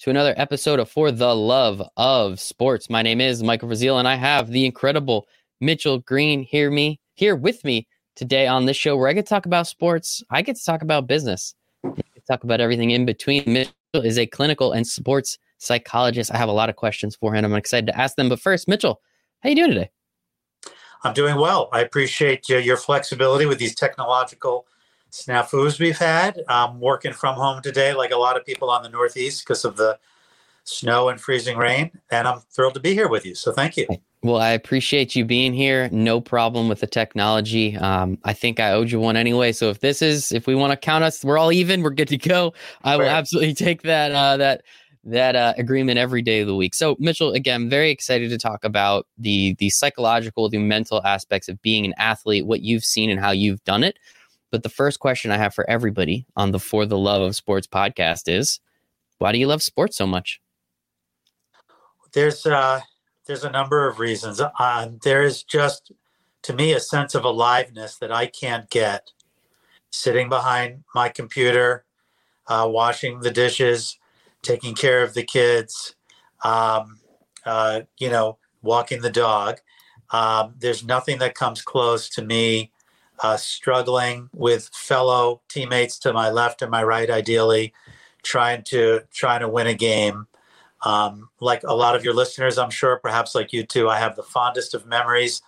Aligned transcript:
to 0.00 0.08
another 0.08 0.32
episode 0.38 0.80
of 0.80 0.88
For 0.88 1.12
the 1.12 1.36
Love 1.36 1.82
of 1.98 2.40
Sports. 2.40 2.88
My 2.88 3.02
name 3.02 3.20
is 3.20 3.42
Michael 3.42 3.68
Rasile, 3.68 3.98
and 3.98 4.08
I 4.08 4.14
have 4.14 4.48
the 4.48 4.64
incredible 4.64 5.28
Mitchell 5.60 5.98
Greene 5.98 6.42
here 6.42 6.70
me 6.70 6.98
here 7.16 7.36
with 7.36 7.62
me 7.64 7.86
today 8.16 8.46
on 8.46 8.64
this 8.64 8.78
show 8.78 8.96
where 8.96 9.08
I 9.08 9.12
get 9.12 9.26
to 9.26 9.28
talk 9.28 9.44
about 9.44 9.66
sports. 9.66 10.22
I 10.30 10.40
get 10.40 10.56
to 10.56 10.64
talk 10.64 10.80
about 10.80 11.06
business. 11.06 11.54
Talk 12.26 12.44
about 12.44 12.62
everything 12.62 12.92
in 12.92 13.04
between. 13.04 13.44
Mitchell 13.46 13.72
is 13.92 14.18
a 14.18 14.24
clinical 14.24 14.72
and 14.72 14.86
sports 14.86 15.36
psychologist. 15.58 16.32
I 16.32 16.38
have 16.38 16.48
a 16.48 16.52
lot 16.52 16.70
of 16.70 16.76
questions 16.76 17.14
for 17.14 17.34
him. 17.34 17.44
I'm 17.44 17.52
excited 17.52 17.88
to 17.88 17.98
ask 17.98 18.16
them. 18.16 18.30
But 18.30 18.40
first, 18.40 18.68
Mitchell, 18.68 19.02
how 19.40 19.50
you 19.50 19.56
doing 19.56 19.70
today? 19.70 19.90
I'm 21.04 21.12
doing 21.12 21.36
well. 21.36 21.68
I 21.74 21.82
appreciate 21.82 22.48
your 22.48 22.78
flexibility 22.78 23.44
with 23.44 23.58
these 23.58 23.74
technological 23.74 24.66
snafus 25.10 25.78
we've 25.78 25.98
had. 25.98 26.40
I'm 26.48 26.80
working 26.80 27.12
from 27.12 27.36
home 27.36 27.62
today, 27.62 27.94
like 27.94 28.10
a 28.10 28.16
lot 28.16 28.36
of 28.36 28.44
people 28.44 28.70
on 28.70 28.82
the 28.82 28.88
Northeast, 28.88 29.44
because 29.44 29.64
of 29.64 29.76
the 29.76 29.98
snow 30.64 31.08
and 31.08 31.20
freezing 31.20 31.56
rain. 31.56 31.90
And 32.10 32.28
I'm 32.28 32.40
thrilled 32.50 32.74
to 32.74 32.80
be 32.80 32.94
here 32.94 33.08
with 33.08 33.26
you. 33.26 33.34
So 33.34 33.52
thank 33.52 33.76
you. 33.76 33.86
Well, 34.22 34.36
I 34.36 34.50
appreciate 34.50 35.16
you 35.16 35.24
being 35.24 35.54
here. 35.54 35.88
No 35.90 36.20
problem 36.20 36.68
with 36.68 36.80
the 36.80 36.86
technology. 36.86 37.76
Um, 37.76 38.18
I 38.24 38.34
think 38.34 38.60
I 38.60 38.72
owed 38.72 38.90
you 38.90 39.00
one 39.00 39.16
anyway. 39.16 39.52
So 39.52 39.70
if 39.70 39.80
this 39.80 40.02
is, 40.02 40.30
if 40.30 40.46
we 40.46 40.54
want 40.54 40.72
to 40.72 40.76
count 40.76 41.04
us, 41.04 41.24
we're 41.24 41.38
all 41.38 41.52
even. 41.52 41.82
We're 41.82 41.90
good 41.90 42.08
to 42.08 42.18
go. 42.18 42.52
I 42.84 42.96
will 42.96 43.08
absolutely 43.08 43.54
take 43.54 43.82
that. 43.82 44.12
Uh, 44.12 44.36
that 44.36 44.62
that 45.04 45.34
uh, 45.34 45.54
agreement 45.56 45.98
every 45.98 46.22
day 46.22 46.40
of 46.40 46.46
the 46.46 46.54
week. 46.54 46.74
So, 46.74 46.96
Mitchell, 46.98 47.32
again, 47.32 47.70
very 47.70 47.90
excited 47.90 48.28
to 48.30 48.38
talk 48.38 48.64
about 48.64 49.06
the 49.16 49.54
the 49.54 49.70
psychological, 49.70 50.48
the 50.48 50.58
mental 50.58 51.02
aspects 51.04 51.48
of 51.48 51.60
being 51.62 51.86
an 51.86 51.94
athlete, 51.96 52.46
what 52.46 52.60
you've 52.60 52.84
seen 52.84 53.08
and 53.10 53.18
how 53.18 53.30
you've 53.30 53.64
done 53.64 53.82
it. 53.82 53.98
But 54.50 54.62
the 54.62 54.68
first 54.68 54.98
question 54.98 55.30
I 55.30 55.36
have 55.36 55.54
for 55.54 55.68
everybody 55.68 56.26
on 56.36 56.50
the 56.50 56.58
For 56.58 56.86
the 56.86 56.98
Love 56.98 57.22
of 57.22 57.36
Sports 57.36 57.66
podcast 57.66 58.22
is, 58.26 58.60
why 59.18 59.32
do 59.32 59.38
you 59.38 59.46
love 59.46 59.62
sports 59.62 59.96
so 59.96 60.06
much? 60.06 60.40
There's 62.12 62.44
uh, 62.46 62.80
there's 63.26 63.44
a 63.44 63.50
number 63.50 63.86
of 63.86 64.00
reasons. 64.00 64.40
Uh, 64.40 64.88
there 65.02 65.22
is 65.22 65.44
just, 65.44 65.92
to 66.42 66.52
me, 66.52 66.72
a 66.72 66.80
sense 66.80 67.14
of 67.14 67.24
aliveness 67.24 67.96
that 67.98 68.10
I 68.10 68.26
can't 68.26 68.68
get 68.70 69.12
sitting 69.92 70.28
behind 70.28 70.84
my 70.94 71.08
computer, 71.08 71.84
uh, 72.48 72.66
washing 72.68 73.20
the 73.20 73.30
dishes, 73.30 73.98
taking 74.42 74.74
care 74.74 75.02
of 75.02 75.14
the 75.14 75.22
kids, 75.22 75.94
um, 76.42 76.98
uh, 77.44 77.82
you 77.98 78.10
know, 78.10 78.38
walking 78.62 79.02
the 79.02 79.10
dog. 79.10 79.58
Um, 80.10 80.54
there's 80.58 80.84
nothing 80.84 81.18
that 81.18 81.34
comes 81.34 81.62
close 81.62 82.08
to 82.10 82.24
me 82.24 82.72
uh, 83.22 83.36
struggling 83.36 84.30
with 84.34 84.70
fellow 84.72 85.40
teammates 85.48 85.98
to 85.98 86.12
my 86.12 86.30
left 86.30 86.62
and 86.62 86.70
my 86.70 86.82
right, 86.82 87.10
ideally, 87.10 87.72
trying 88.22 88.62
to 88.64 89.02
trying 89.12 89.40
to 89.40 89.48
win 89.48 89.66
a 89.66 89.74
game. 89.74 90.26
Um, 90.82 91.28
like 91.40 91.62
a 91.64 91.74
lot 91.74 91.94
of 91.94 92.04
your 92.04 92.14
listeners, 92.14 92.56
I'm 92.56 92.70
sure, 92.70 92.96
perhaps 92.96 93.34
like 93.34 93.52
you 93.52 93.64
too, 93.64 93.88
I 93.90 93.98
have 93.98 94.16
the 94.16 94.22
fondest 94.22 94.72
of 94.72 94.86
memories 94.86 95.42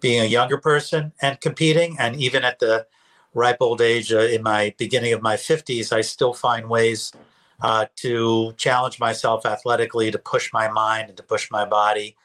being 0.00 0.20
a 0.20 0.26
younger 0.26 0.58
person 0.58 1.12
and 1.20 1.40
competing. 1.40 1.96
And 1.98 2.14
even 2.16 2.44
at 2.44 2.60
the 2.60 2.86
ripe 3.34 3.56
old 3.60 3.80
age, 3.80 4.12
uh, 4.12 4.20
in 4.20 4.42
my 4.44 4.74
beginning 4.78 5.12
of 5.12 5.22
my 5.22 5.36
50s, 5.36 5.92
I 5.92 6.02
still 6.02 6.32
find 6.32 6.68
ways 6.68 7.12
uh, 7.60 7.86
to 7.96 8.52
challenge 8.56 9.00
myself 9.00 9.44
athletically, 9.44 10.12
to 10.12 10.18
push 10.18 10.52
my 10.52 10.68
mind 10.68 11.08
and 11.08 11.16
to 11.16 11.24
push 11.24 11.50
my 11.50 11.64
body, 11.64 12.16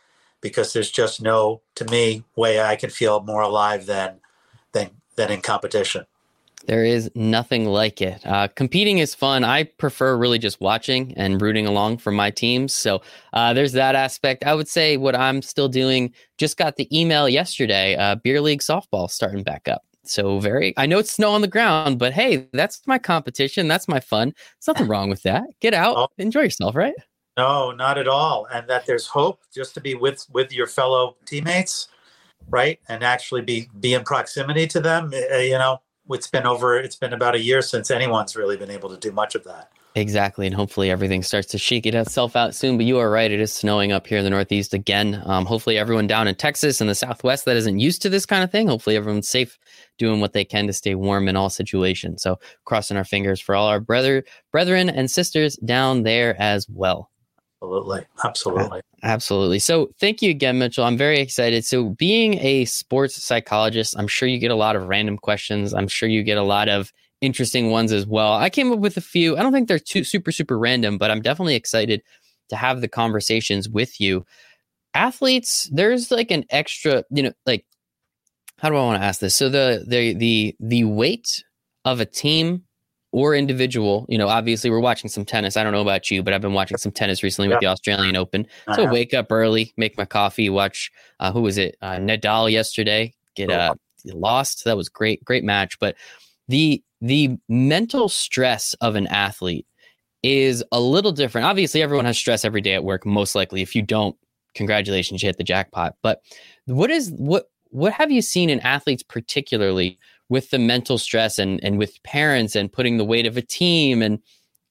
because 0.42 0.74
there's 0.74 0.92
just 0.92 1.22
no, 1.22 1.62
to 1.74 1.86
me, 1.86 2.24
way 2.36 2.62
I 2.62 2.75
can 2.75 2.92
feel 2.92 3.22
more 3.22 3.42
alive 3.42 3.88
than 3.88 4.20
than 4.74 4.92
than 5.16 5.32
in 5.32 5.42
competition. 5.42 6.06
There 6.66 6.86
is 6.86 7.12
nothing 7.14 7.66
like 7.66 8.02
it. 8.02 8.26
Uh, 8.26 8.48
competing 8.48 9.00
is 9.00 9.14
fun. 9.14 9.44
I 9.44 9.64
prefer 9.64 10.16
really 10.16 10.40
just 10.40 10.62
watching 10.62 11.14
and 11.18 11.42
rooting 11.42 11.68
along 11.68 11.98
for 11.98 12.12
my 12.12 12.32
teams. 12.32 12.74
So 12.74 13.02
uh, 13.34 13.54
there's 13.54 13.74
that 13.74 13.96
aspect. 13.96 14.46
I 14.46 14.56
would 14.56 14.70
say 14.70 14.96
what 14.96 15.16
I'm 15.16 15.42
still 15.42 15.68
doing. 15.68 16.14
Just 16.38 16.58
got 16.58 16.78
the 16.78 16.88
email 16.98 17.28
yesterday. 17.28 17.96
Uh, 17.96 18.16
beer 18.16 18.40
league 18.40 18.62
softball 18.62 19.10
starting 19.10 19.44
back 19.44 19.68
up. 19.68 19.84
So 20.06 20.40
very. 20.40 20.74
I 20.78 20.86
know 20.86 21.00
it's 21.00 21.12
snow 21.12 21.32
on 21.32 21.42
the 21.42 21.48
ground, 21.48 22.00
but 22.00 22.14
hey, 22.14 22.48
that's 22.54 22.82
my 22.88 22.98
competition. 22.98 23.68
That's 23.68 23.88
my 23.88 24.00
fun. 24.00 24.30
There's 24.30 24.68
nothing 24.68 24.88
wrong 24.88 25.10
with 25.10 25.24
that. 25.24 25.44
Get 25.60 25.74
out, 25.74 25.98
oh. 25.98 26.08
enjoy 26.18 26.42
yourself, 26.42 26.76
right? 26.76 26.96
No, 27.38 27.72
not 27.72 27.98
at 27.98 28.08
all. 28.08 28.46
And 28.54 28.68
that 28.70 28.86
there's 28.86 29.08
hope 29.08 29.42
just 29.54 29.74
to 29.76 29.82
be 29.82 29.96
with 29.96 30.28
with 30.32 30.54
your 30.54 30.68
fellow 30.68 31.16
teammates 31.26 31.88
right? 32.50 32.80
And 32.88 33.04
actually 33.04 33.42
be 33.42 33.70
be 33.80 33.94
in 33.94 34.04
proximity 34.04 34.68
to 34.68 34.80
them 34.80 35.12
uh, 35.14 35.38
you 35.38 35.58
know? 35.58 35.81
It's 36.09 36.28
been 36.28 36.46
over 36.46 36.78
it's 36.78 36.96
been 36.96 37.14
about 37.14 37.36
a 37.36 37.40
year 37.40 37.62
since 37.62 37.90
anyone's 37.90 38.36
really 38.36 38.58
been 38.58 38.72
able 38.72 38.90
to 38.90 38.98
do 38.98 39.12
much 39.12 39.36
of 39.36 39.44
that. 39.46 39.72
Exactly 39.96 40.48
and 40.48 40.56
hopefully 40.56 40.90
everything 40.90 41.24
starts 41.24 41.48
to 41.50 41.58
shake 41.58 41.86
itself 41.86 42.36
out 42.36 42.56
soon 42.56 42.78
but 42.78 42.86
you 42.86 42.98
are 42.98 43.09
right 43.09 43.31
it 43.31 43.40
is 43.40 43.54
snowing 43.54 43.92
up 43.92 44.08
here 44.08 44.18
in 44.18 44.24
the 44.24 44.30
northeast 44.30 44.74
again. 44.74 45.22
Um, 45.26 45.46
hopefully 45.46 45.78
everyone 45.78 46.08
down 46.08 46.28
in 46.28 46.36
texas 46.36 46.81
and 46.81 46.90
the 46.90 46.96
southwest 46.96 47.46
that 47.46 47.56
isn't 47.56 47.80
used 47.80 48.02
to 48.02 48.09
this 48.09 48.26
kind 48.26 48.44
of 48.44 48.52
thing 48.52 48.68
hopefully 48.68 48.98
everyone's 48.98 49.30
safe 49.30 49.58
doing 49.98 50.20
what 50.20 50.34
they 50.34 50.44
can 50.44 50.68
to 50.68 50.74
stay 50.74 50.96
warm 50.96 51.28
in 51.28 51.36
all 51.36 51.50
situations. 51.50 52.22
So 52.24 52.40
crossing 52.66 52.98
our 52.98 53.06
fingers 53.06 53.40
for 53.40 53.56
all 53.56 53.68
our 53.68 53.80
brother 53.80 54.24
brethren 54.52 54.90
and 54.90 55.10
sisters 55.10 55.56
down 55.58 56.04
there 56.04 56.36
as 56.42 56.68
well 56.68 57.10
Absolutely. 57.63 58.06
Absolutely. 58.24 58.81
Absolutely. 59.03 59.59
So 59.59 59.90
thank 60.00 60.22
you 60.22 60.29
again, 60.29 60.59
Mitchell. 60.59 60.84
I'm 60.84 60.97
very 60.97 61.19
excited. 61.19 61.63
So 61.63 61.90
being 61.90 62.38
a 62.40 62.66
sports 62.66 63.24
psychologist, 63.24 63.96
I'm 63.97 64.07
sure 64.07 64.28
you 64.28 64.38
get 64.38 64.51
a 64.51 64.56
lot 64.56 64.75
of 64.75 64.88
random 64.88 65.18
questions. 65.18 65.74
I'm 65.74 65.88
sure 65.88 66.09
you 66.09 66.24
get 66.24 66.38
a 66.38 66.44
lot 66.44 66.68
of 66.68 66.91
interesting 67.22 67.72
ones 67.72 67.94
as 67.94 68.06
well. 68.06 68.34
I 68.34 68.50
came 68.50 68.72
up 68.72 68.79
with 68.79 68.97
a 68.97 69.01
few. 69.01 69.38
I 69.38 69.41
don't 69.41 69.53
think 69.53 69.69
they're 69.69 69.79
too 69.79 70.03
super, 70.03 70.31
super 70.31 70.59
random, 70.59 70.97
but 70.97 71.09
I'm 71.09 71.22
definitely 71.22 71.56
excited 71.56 72.03
to 72.50 72.57
have 72.57 72.81
the 72.81 72.90
conversations 72.90 73.69
with 73.69 74.00
you. 74.01 74.25
Athletes, 74.94 75.69
there's 75.72 76.12
like 76.12 76.31
an 76.31 76.44
extra, 76.50 77.03
you 77.09 77.24
know, 77.24 77.34
like 77.45 77.66
how 78.59 78.69
do 78.69 78.75
I 78.75 78.84
want 78.84 79.01
to 79.01 79.06
ask 79.06 79.22
this? 79.22 79.35
So 79.35 79.50
the 79.50 79.85
the 79.88 80.13
the 80.13 80.56
the 80.59 80.84
weight 80.84 81.44
of 81.85 82.00
a 82.00 82.06
team 82.06 82.63
or 83.13 83.35
individual, 83.35 84.07
you 84.09 84.18
know, 84.18 84.28
obviously 84.28 84.72
we're 84.72 84.79
watching 84.79 85.07
some 85.07 85.24
tennis. 85.24 85.56
I 85.56 85.63
don't 85.63 85.72
know 85.72 85.81
about 85.81 86.09
you, 86.09 86.24
but 86.24 86.34
I've 86.34 86.41
been 86.41 86.53
watching 86.53 86.78
some 86.78 86.91
tennis 86.91 87.22
recently 87.22 87.47
with 87.47 87.59
the 87.59 87.68
Australian 87.68 88.16
Open. 88.16 88.47
So 88.74 88.84
uh-huh. 88.84 88.91
wake 88.91 89.13
up 89.13 89.31
early, 89.31 89.72
make 89.78 89.96
my 90.00 90.06
coffee, 90.06 90.50
watch 90.50 90.91
uh, 91.19 91.31
who 91.31 91.41
was 91.41 91.59
it? 91.59 91.78
Uh, 91.79 91.97
Nadal 91.97 92.51
yesterday 92.51 93.13
get 93.35 93.51
uh, 93.51 93.75
lost. 94.06 94.66
That 94.66 94.75
was 94.75 94.90
great, 94.90 95.24
great 95.24 95.44
match. 95.44 95.78
But 95.79 95.96
the 96.47 96.84
the 97.01 97.38
mental 97.47 98.09
stress 98.09 98.74
of 98.81 98.96
an 98.96 99.06
athlete 99.07 99.68
is 100.24 100.63
a 100.72 100.80
little 100.80 101.12
different. 101.12 101.45
Obviously, 101.45 101.84
everyone 101.84 102.06
has 102.06 102.18
stress 102.18 102.44
every 102.44 102.62
day 102.62 102.74
at 102.74 102.84
work. 102.84 103.06
Most 103.06 103.35
likely, 103.35 103.62
if 103.62 103.75
you 103.75 103.84
don't, 103.84 104.16
congratulations, 104.56 105.22
you 105.22 105.28
hit 105.28 105.38
the 105.38 105.44
jackpot. 105.44 105.95
But 106.01 106.22
what 106.66 106.90
is 106.90 107.12
what 107.16 107.45
what 107.69 107.94
have 107.94 108.09
you 108.09 108.24
seen 108.24 108.50
in 108.50 108.59
athletes 108.62 109.03
particularly? 109.03 110.00
With 110.30 110.50
the 110.50 110.60
mental 110.60 110.98
stress 110.98 111.40
and 111.40 111.64
and 111.64 111.78
with 111.78 112.02
parents 112.04 112.56
and 112.56 112.72
putting 112.72 112.98
the 112.98 113.06
weight 113.06 113.26
of 113.26 113.38
a 113.38 113.42
team 113.42 114.02
and 114.02 114.20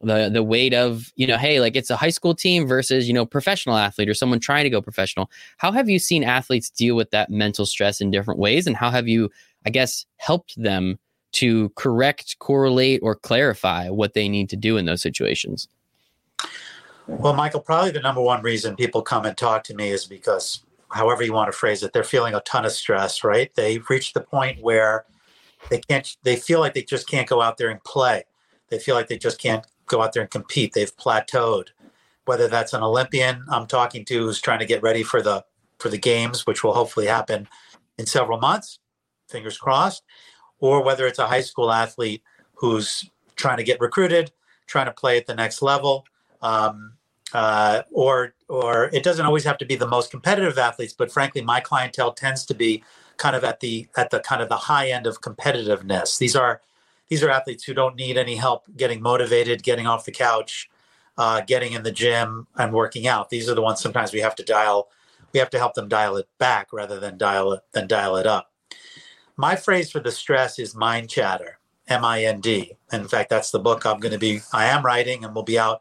the 0.02 0.28
the 0.28 0.42
weight 0.42 0.74
of 0.74 1.12
you 1.16 1.26
know 1.26 1.38
hey 1.38 1.60
like 1.60 1.76
it's 1.76 1.90
a 1.90 1.96
high 1.96 2.10
school 2.10 2.34
team 2.34 2.66
versus 2.66 3.06
you 3.06 3.14
know 3.14 3.24
professional 3.24 3.76
athlete 3.76 4.08
or 4.08 4.14
someone 4.14 4.40
trying 4.40 4.64
to 4.64 4.70
go 4.70 4.82
professional. 4.82 5.30
How 5.58 5.72
have 5.72 5.88
you 5.88 5.98
seen 5.98 6.24
athletes 6.24 6.70
deal 6.70 6.96
with 6.96 7.10
that 7.10 7.30
mental 7.30 7.66
stress 7.66 8.00
in 8.00 8.10
different 8.10 8.40
ways? 8.40 8.66
And 8.66 8.76
how 8.76 8.90
have 8.90 9.08
you 9.08 9.30
i 9.64 9.70
guess 9.70 10.04
helped 10.16 10.60
them 10.60 10.98
to 11.32 11.70
correct 11.76 12.38
correlate 12.40 13.00
or 13.02 13.14
clarify 13.14 13.88
what 13.88 14.12
they 14.12 14.28
need 14.28 14.50
to 14.50 14.56
do 14.56 14.76
in 14.76 14.86
those 14.86 15.02
situations? 15.02 15.68
Well 17.06 17.34
michael 17.34 17.60
probably 17.60 17.92
the 17.92 18.00
number 18.00 18.20
one 18.20 18.42
reason 18.42 18.74
people 18.76 19.02
come 19.02 19.24
and 19.24 19.36
talk 19.36 19.64
to 19.64 19.74
me 19.74 19.90
is 19.90 20.04
because 20.04 20.64
however 20.90 21.22
you 21.22 21.32
want 21.32 21.50
to 21.50 21.56
phrase 21.56 21.82
it 21.82 21.92
they're 21.92 22.04
feeling 22.04 22.34
a 22.34 22.40
ton 22.40 22.64
of 22.64 22.72
stress 22.72 23.22
right? 23.22 23.54
They've 23.54 23.88
reached 23.88 24.14
the 24.14 24.20
point 24.20 24.60
where 24.60 25.04
they 25.70 25.80
can't 25.80 26.16
they 26.22 26.36
feel 26.36 26.60
like 26.60 26.74
they 26.74 26.82
just 26.82 27.08
can't 27.08 27.28
go 27.28 27.40
out 27.40 27.56
there 27.56 27.70
and 27.70 27.82
play. 27.84 28.24
They 28.68 28.78
feel 28.78 28.94
like 28.94 29.08
they 29.08 29.18
just 29.18 29.40
can't 29.40 29.66
go 29.86 30.02
out 30.02 30.12
there 30.12 30.22
and 30.22 30.30
compete. 30.30 30.72
They've 30.72 30.96
plateaued. 30.96 31.68
Whether 32.24 32.46
that's 32.46 32.72
an 32.72 32.82
olympian 32.82 33.44
i'm 33.48 33.66
talking 33.66 34.04
to 34.04 34.14
who's 34.14 34.40
trying 34.40 34.60
to 34.60 34.64
get 34.64 34.80
ready 34.80 35.02
for 35.02 35.20
the 35.20 35.44
for 35.80 35.88
the 35.88 35.98
games 35.98 36.46
which 36.46 36.62
will 36.62 36.72
hopefully 36.72 37.06
happen 37.06 37.48
in 37.98 38.06
several 38.06 38.38
months 38.38 38.78
fingers 39.28 39.58
crossed 39.58 40.04
or 40.60 40.84
whether 40.84 41.06
it's 41.06 41.18
a 41.18 41.26
high 41.26 41.40
school 41.40 41.72
athlete 41.72 42.22
who's 42.54 43.10
trying 43.34 43.56
to 43.56 43.64
get 43.64 43.80
recruited 43.80 44.30
trying 44.68 44.86
to 44.86 44.92
play 44.92 45.16
at 45.16 45.26
the 45.26 45.34
next 45.34 45.62
level 45.62 46.06
um, 46.42 46.92
uh, 47.34 47.82
or 47.90 48.34
or 48.48 48.88
it 48.92 49.02
doesn't 49.02 49.26
always 49.26 49.42
have 49.42 49.58
to 49.58 49.66
be 49.66 49.74
the 49.74 49.86
most 49.86 50.12
competitive 50.12 50.56
athletes 50.56 50.92
but 50.92 51.10
frankly 51.10 51.42
my 51.42 51.58
clientele 51.58 52.12
tends 52.12 52.46
to 52.46 52.54
be 52.54 52.84
kind 53.16 53.36
of 53.36 53.44
at 53.44 53.60
the 53.60 53.88
at 53.96 54.10
the 54.10 54.20
kind 54.20 54.42
of 54.42 54.48
the 54.48 54.56
high 54.56 54.90
end 54.90 55.06
of 55.06 55.20
competitiveness. 55.20 56.18
These 56.18 56.36
are 56.36 56.60
these 57.08 57.22
are 57.22 57.30
athletes 57.30 57.64
who 57.64 57.74
don't 57.74 57.96
need 57.96 58.16
any 58.16 58.36
help 58.36 58.64
getting 58.76 59.02
motivated, 59.02 59.62
getting 59.62 59.86
off 59.86 60.04
the 60.04 60.12
couch, 60.12 60.70
uh, 61.18 61.42
getting 61.42 61.72
in 61.72 61.82
the 61.82 61.92
gym 61.92 62.46
and 62.56 62.72
working 62.72 63.06
out. 63.06 63.30
These 63.30 63.48
are 63.48 63.54
the 63.54 63.62
ones 63.62 63.80
sometimes 63.80 64.12
we 64.12 64.20
have 64.20 64.34
to 64.36 64.44
dial. 64.44 64.88
We 65.32 65.40
have 65.40 65.50
to 65.50 65.58
help 65.58 65.74
them 65.74 65.88
dial 65.88 66.16
it 66.16 66.28
back 66.38 66.72
rather 66.72 67.00
than 67.00 67.18
dial 67.18 67.52
it 67.52 67.62
than 67.72 67.86
dial 67.86 68.16
it 68.16 68.26
up. 68.26 68.50
My 69.36 69.56
phrase 69.56 69.90
for 69.90 70.00
the 70.00 70.12
stress 70.12 70.58
is 70.58 70.74
mind 70.74 71.08
chatter, 71.08 71.58
M-I-N-D. 71.88 72.76
In 72.92 73.08
fact, 73.08 73.30
that's 73.30 73.50
the 73.50 73.58
book 73.58 73.86
I'm 73.86 73.98
going 73.98 74.12
to 74.12 74.18
be, 74.18 74.40
I 74.52 74.66
am 74.66 74.84
writing 74.84 75.24
and 75.24 75.34
will 75.34 75.42
be 75.42 75.58
out 75.58 75.80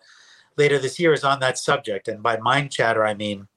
later 0.58 0.80
this 0.80 1.00
year 1.00 1.14
is 1.14 1.24
on 1.24 1.40
that 1.42 1.58
subject. 1.58 2.08
And 2.08 2.24
by 2.24 2.38
mind 2.38 2.72
chatter, 2.72 3.06
I 3.06 3.14
mean 3.14 3.48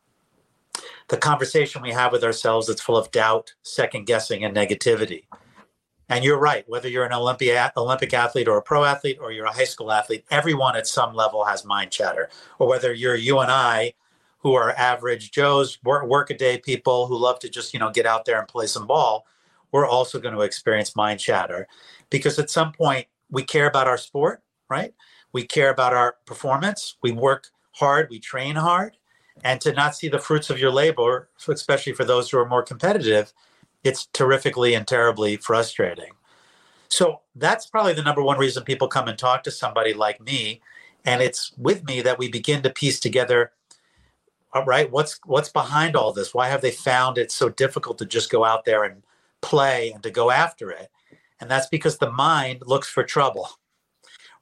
the 1.08 1.16
conversation 1.16 1.82
we 1.82 1.92
have 1.92 2.12
with 2.12 2.24
ourselves 2.24 2.66
that's 2.66 2.80
full 2.80 2.96
of 2.96 3.10
doubt, 3.10 3.54
second 3.62 4.06
guessing, 4.06 4.44
and 4.44 4.56
negativity. 4.56 5.24
And 6.08 6.24
you're 6.24 6.38
right, 6.38 6.68
whether 6.68 6.88
you're 6.88 7.04
an 7.04 7.12
Olympia, 7.12 7.72
Olympic 7.76 8.12
athlete 8.12 8.48
or 8.48 8.58
a 8.58 8.62
pro 8.62 8.84
athlete 8.84 9.18
or 9.20 9.32
you're 9.32 9.46
a 9.46 9.52
high 9.52 9.64
school 9.64 9.90
athlete, 9.90 10.24
everyone 10.30 10.76
at 10.76 10.86
some 10.86 11.14
level 11.14 11.44
has 11.44 11.64
mind 11.64 11.90
chatter. 11.90 12.28
Or 12.58 12.68
whether 12.68 12.92
you're 12.92 13.14
you 13.14 13.38
and 13.38 13.50
I, 13.50 13.94
who 14.38 14.54
are 14.54 14.72
average 14.72 15.30
Joes, 15.30 15.78
work, 15.82 16.06
work 16.06 16.28
a 16.28 16.36
day 16.36 16.58
people 16.58 17.06
who 17.06 17.16
love 17.16 17.38
to 17.40 17.48
just, 17.48 17.72
you 17.72 17.80
know, 17.80 17.90
get 17.90 18.04
out 18.04 18.26
there 18.26 18.38
and 18.38 18.46
play 18.46 18.66
some 18.66 18.86
ball, 18.86 19.26
we're 19.72 19.86
also 19.86 20.20
going 20.20 20.34
to 20.34 20.42
experience 20.42 20.94
mind 20.94 21.18
chatter 21.18 21.66
because 22.10 22.38
at 22.38 22.50
some 22.50 22.72
point 22.72 23.06
we 23.30 23.42
care 23.42 23.66
about 23.66 23.88
our 23.88 23.96
sport, 23.96 24.42
right? 24.68 24.94
We 25.32 25.46
care 25.46 25.70
about 25.70 25.94
our 25.94 26.16
performance. 26.26 26.96
We 27.02 27.10
work 27.10 27.48
hard, 27.72 28.08
we 28.10 28.20
train 28.20 28.56
hard. 28.56 28.96
And 29.42 29.60
to 29.62 29.72
not 29.72 29.96
see 29.96 30.08
the 30.08 30.18
fruits 30.18 30.48
of 30.48 30.58
your 30.58 30.70
labor, 30.70 31.28
especially 31.48 31.92
for 31.92 32.04
those 32.04 32.30
who 32.30 32.38
are 32.38 32.48
more 32.48 32.62
competitive, 32.62 33.32
it's 33.82 34.06
terrifically 34.12 34.74
and 34.74 34.86
terribly 34.86 35.36
frustrating. 35.36 36.12
So 36.88 37.20
that's 37.34 37.66
probably 37.66 37.94
the 37.94 38.02
number 38.02 38.22
one 38.22 38.38
reason 38.38 38.62
people 38.62 38.88
come 38.88 39.08
and 39.08 39.18
talk 39.18 39.42
to 39.44 39.50
somebody 39.50 39.92
like 39.92 40.20
me. 40.20 40.60
And 41.04 41.20
it's 41.20 41.52
with 41.58 41.84
me 41.84 42.00
that 42.02 42.18
we 42.18 42.28
begin 42.28 42.62
to 42.62 42.70
piece 42.70 43.00
together 43.00 43.52
all 44.54 44.64
right 44.64 44.90
what's 44.90 45.18
what's 45.26 45.48
behind 45.48 45.96
all 45.96 46.12
this 46.12 46.32
why 46.32 46.48
have 46.48 46.62
they 46.62 46.70
found 46.70 47.18
it 47.18 47.32
so 47.32 47.48
difficult 47.48 47.98
to 47.98 48.06
just 48.06 48.30
go 48.30 48.44
out 48.44 48.64
there 48.64 48.84
and 48.84 49.02
play 49.42 49.90
and 49.92 50.02
to 50.02 50.10
go 50.10 50.30
after 50.30 50.70
it 50.70 50.90
and 51.40 51.50
that's 51.50 51.66
because 51.66 51.98
the 51.98 52.10
mind 52.10 52.62
looks 52.64 52.88
for 52.88 53.02
trouble 53.02 53.48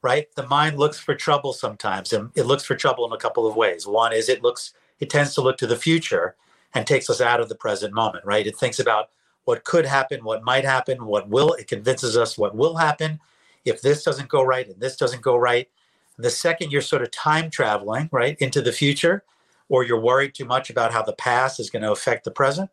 right 0.01 0.27
the 0.35 0.47
mind 0.47 0.77
looks 0.77 0.99
for 0.99 1.15
trouble 1.15 1.51
sometimes 1.51 2.13
and 2.13 2.29
it 2.35 2.45
looks 2.45 2.63
for 2.63 2.75
trouble 2.75 3.05
in 3.05 3.11
a 3.11 3.17
couple 3.17 3.47
of 3.47 3.55
ways 3.55 3.87
one 3.87 4.13
is 4.13 4.29
it 4.29 4.43
looks 4.43 4.73
it 4.99 5.09
tends 5.09 5.33
to 5.35 5.41
look 5.41 5.57
to 5.57 5.67
the 5.67 5.75
future 5.75 6.35
and 6.73 6.87
takes 6.87 7.09
us 7.09 7.21
out 7.21 7.39
of 7.39 7.49
the 7.49 7.55
present 7.55 7.93
moment 7.93 8.25
right 8.25 8.47
it 8.47 8.57
thinks 8.57 8.79
about 8.79 9.09
what 9.45 9.63
could 9.63 9.85
happen, 9.85 10.23
what 10.23 10.43
might 10.43 10.65
happen, 10.65 11.05
what 11.05 11.29
will. 11.29 11.53
It 11.53 11.67
convinces 11.67 12.15
us 12.15 12.37
what 12.37 12.55
will 12.55 12.77
happen 12.77 13.19
if 13.65 13.81
this 13.81 14.03
doesn't 14.03 14.29
go 14.29 14.41
right 14.41 14.67
and 14.67 14.79
this 14.79 14.95
doesn't 14.95 15.21
go 15.21 15.35
right. 15.35 15.69
The 16.17 16.29
second 16.29 16.71
you're 16.71 16.81
sort 16.81 17.01
of 17.01 17.11
time 17.11 17.49
traveling, 17.49 18.09
right, 18.11 18.37
into 18.39 18.61
the 18.61 18.71
future, 18.71 19.23
or 19.69 19.83
you're 19.83 19.99
worried 19.99 20.35
too 20.35 20.45
much 20.45 20.69
about 20.69 20.93
how 20.93 21.01
the 21.01 21.13
past 21.13 21.59
is 21.59 21.69
going 21.69 21.81
to 21.81 21.91
affect 21.91 22.23
the 22.23 22.31
present, 22.31 22.69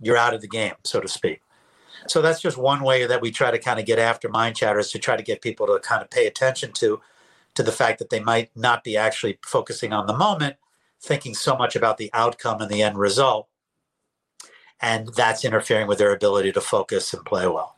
you're 0.00 0.16
out 0.16 0.34
of 0.34 0.42
the 0.42 0.48
game, 0.48 0.74
so 0.84 1.00
to 1.00 1.08
speak. 1.08 1.40
So 2.08 2.20
that's 2.20 2.42
just 2.42 2.58
one 2.58 2.82
way 2.82 3.06
that 3.06 3.22
we 3.22 3.30
try 3.30 3.50
to 3.50 3.58
kind 3.58 3.80
of 3.80 3.86
get 3.86 3.98
after 3.98 4.28
mind 4.28 4.56
chatters 4.56 4.90
to 4.90 4.98
try 4.98 5.16
to 5.16 5.22
get 5.22 5.40
people 5.40 5.66
to 5.66 5.78
kind 5.80 6.02
of 6.02 6.10
pay 6.10 6.26
attention 6.26 6.72
to 6.72 7.00
to 7.54 7.62
the 7.62 7.72
fact 7.72 7.98
that 7.98 8.10
they 8.10 8.20
might 8.20 8.50
not 8.54 8.84
be 8.84 8.98
actually 8.98 9.38
focusing 9.42 9.90
on 9.90 10.06
the 10.06 10.14
moment, 10.14 10.56
thinking 11.02 11.34
so 11.34 11.56
much 11.56 11.76
about 11.76 11.98
the 11.98 12.10
outcome 12.12 12.60
and 12.60 12.70
the 12.70 12.82
end 12.82 12.98
result 12.98 13.48
and 14.80 15.08
that's 15.16 15.44
interfering 15.44 15.86
with 15.86 15.98
their 15.98 16.12
ability 16.12 16.52
to 16.52 16.60
focus 16.60 17.12
and 17.14 17.24
play 17.24 17.46
well. 17.46 17.76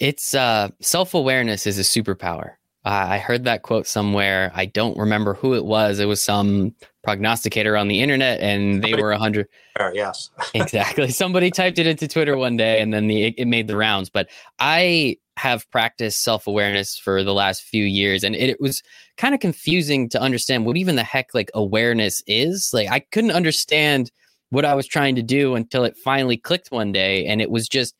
It's 0.00 0.34
uh, 0.34 0.70
self 0.80 1.14
awareness 1.14 1.66
is 1.66 1.78
a 1.78 1.82
superpower. 1.82 2.54
Uh, 2.84 3.06
I 3.10 3.18
heard 3.18 3.44
that 3.44 3.62
quote 3.62 3.86
somewhere. 3.86 4.50
I 4.54 4.66
don't 4.66 4.96
remember 4.98 5.34
who 5.34 5.54
it 5.54 5.64
was. 5.64 6.00
It 6.00 6.06
was 6.06 6.20
some 6.20 6.74
prognosticator 7.04 7.76
on 7.76 7.88
the 7.88 8.00
internet, 8.00 8.40
and 8.40 8.82
they 8.82 8.94
were 8.94 9.12
a 9.12 9.18
hundred. 9.18 9.48
Yes, 9.92 10.30
exactly. 10.54 11.10
Somebody 11.10 11.50
typed 11.50 11.78
it 11.78 11.86
into 11.86 12.08
Twitter 12.08 12.36
one 12.36 12.56
day, 12.56 12.80
and 12.80 12.92
then 12.92 13.06
the 13.06 13.24
it, 13.24 13.34
it 13.38 13.46
made 13.46 13.68
the 13.68 13.76
rounds. 13.76 14.10
But 14.10 14.28
I 14.58 15.16
have 15.36 15.70
practiced 15.70 16.22
self 16.24 16.46
awareness 16.46 16.98
for 16.98 17.22
the 17.22 17.34
last 17.34 17.62
few 17.62 17.84
years, 17.84 18.24
and 18.24 18.34
it, 18.34 18.50
it 18.50 18.60
was 18.60 18.82
kind 19.16 19.34
of 19.34 19.40
confusing 19.40 20.08
to 20.08 20.20
understand 20.20 20.66
what 20.66 20.76
even 20.76 20.96
the 20.96 21.04
heck 21.04 21.34
like 21.34 21.50
awareness 21.54 22.22
is. 22.26 22.70
Like 22.72 22.88
I 22.90 23.00
couldn't 23.00 23.30
understand 23.30 24.10
what 24.52 24.66
I 24.66 24.74
was 24.74 24.86
trying 24.86 25.14
to 25.14 25.22
do 25.22 25.54
until 25.54 25.82
it 25.82 25.96
finally 25.96 26.36
clicked 26.36 26.70
one 26.70 26.92
day. 26.92 27.24
And 27.24 27.40
it 27.40 27.50
was 27.50 27.66
just 27.66 27.94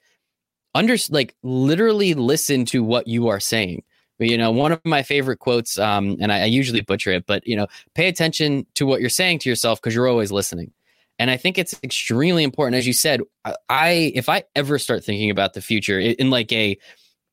under 0.74 0.96
like 1.08 1.34
literally 1.42 2.12
listen 2.12 2.66
to 2.66 2.84
what 2.84 3.08
you 3.08 3.28
are 3.28 3.40
saying. 3.40 3.82
You 4.22 4.38
know, 4.38 4.50
one 4.50 4.72
of 4.72 4.80
my 4.84 5.02
favorite 5.02 5.38
quotes, 5.38 5.78
um, 5.78 6.16
and 6.20 6.32
I, 6.32 6.42
I 6.42 6.44
usually 6.46 6.80
butcher 6.80 7.12
it, 7.12 7.26
but 7.26 7.46
you 7.46 7.56
know, 7.56 7.66
pay 7.94 8.08
attention 8.08 8.66
to 8.74 8.86
what 8.86 9.00
you're 9.00 9.10
saying 9.10 9.40
to 9.40 9.48
yourself 9.48 9.80
because 9.80 9.94
you're 9.94 10.08
always 10.08 10.32
listening. 10.32 10.72
And 11.18 11.30
I 11.30 11.36
think 11.36 11.58
it's 11.58 11.78
extremely 11.84 12.42
important, 12.42 12.76
as 12.76 12.86
you 12.86 12.92
said. 12.92 13.20
I 13.68 14.12
if 14.14 14.28
I 14.28 14.44
ever 14.56 14.78
start 14.78 15.04
thinking 15.04 15.30
about 15.30 15.54
the 15.54 15.60
future 15.60 15.98
in 16.00 16.30
like 16.30 16.52
a 16.52 16.78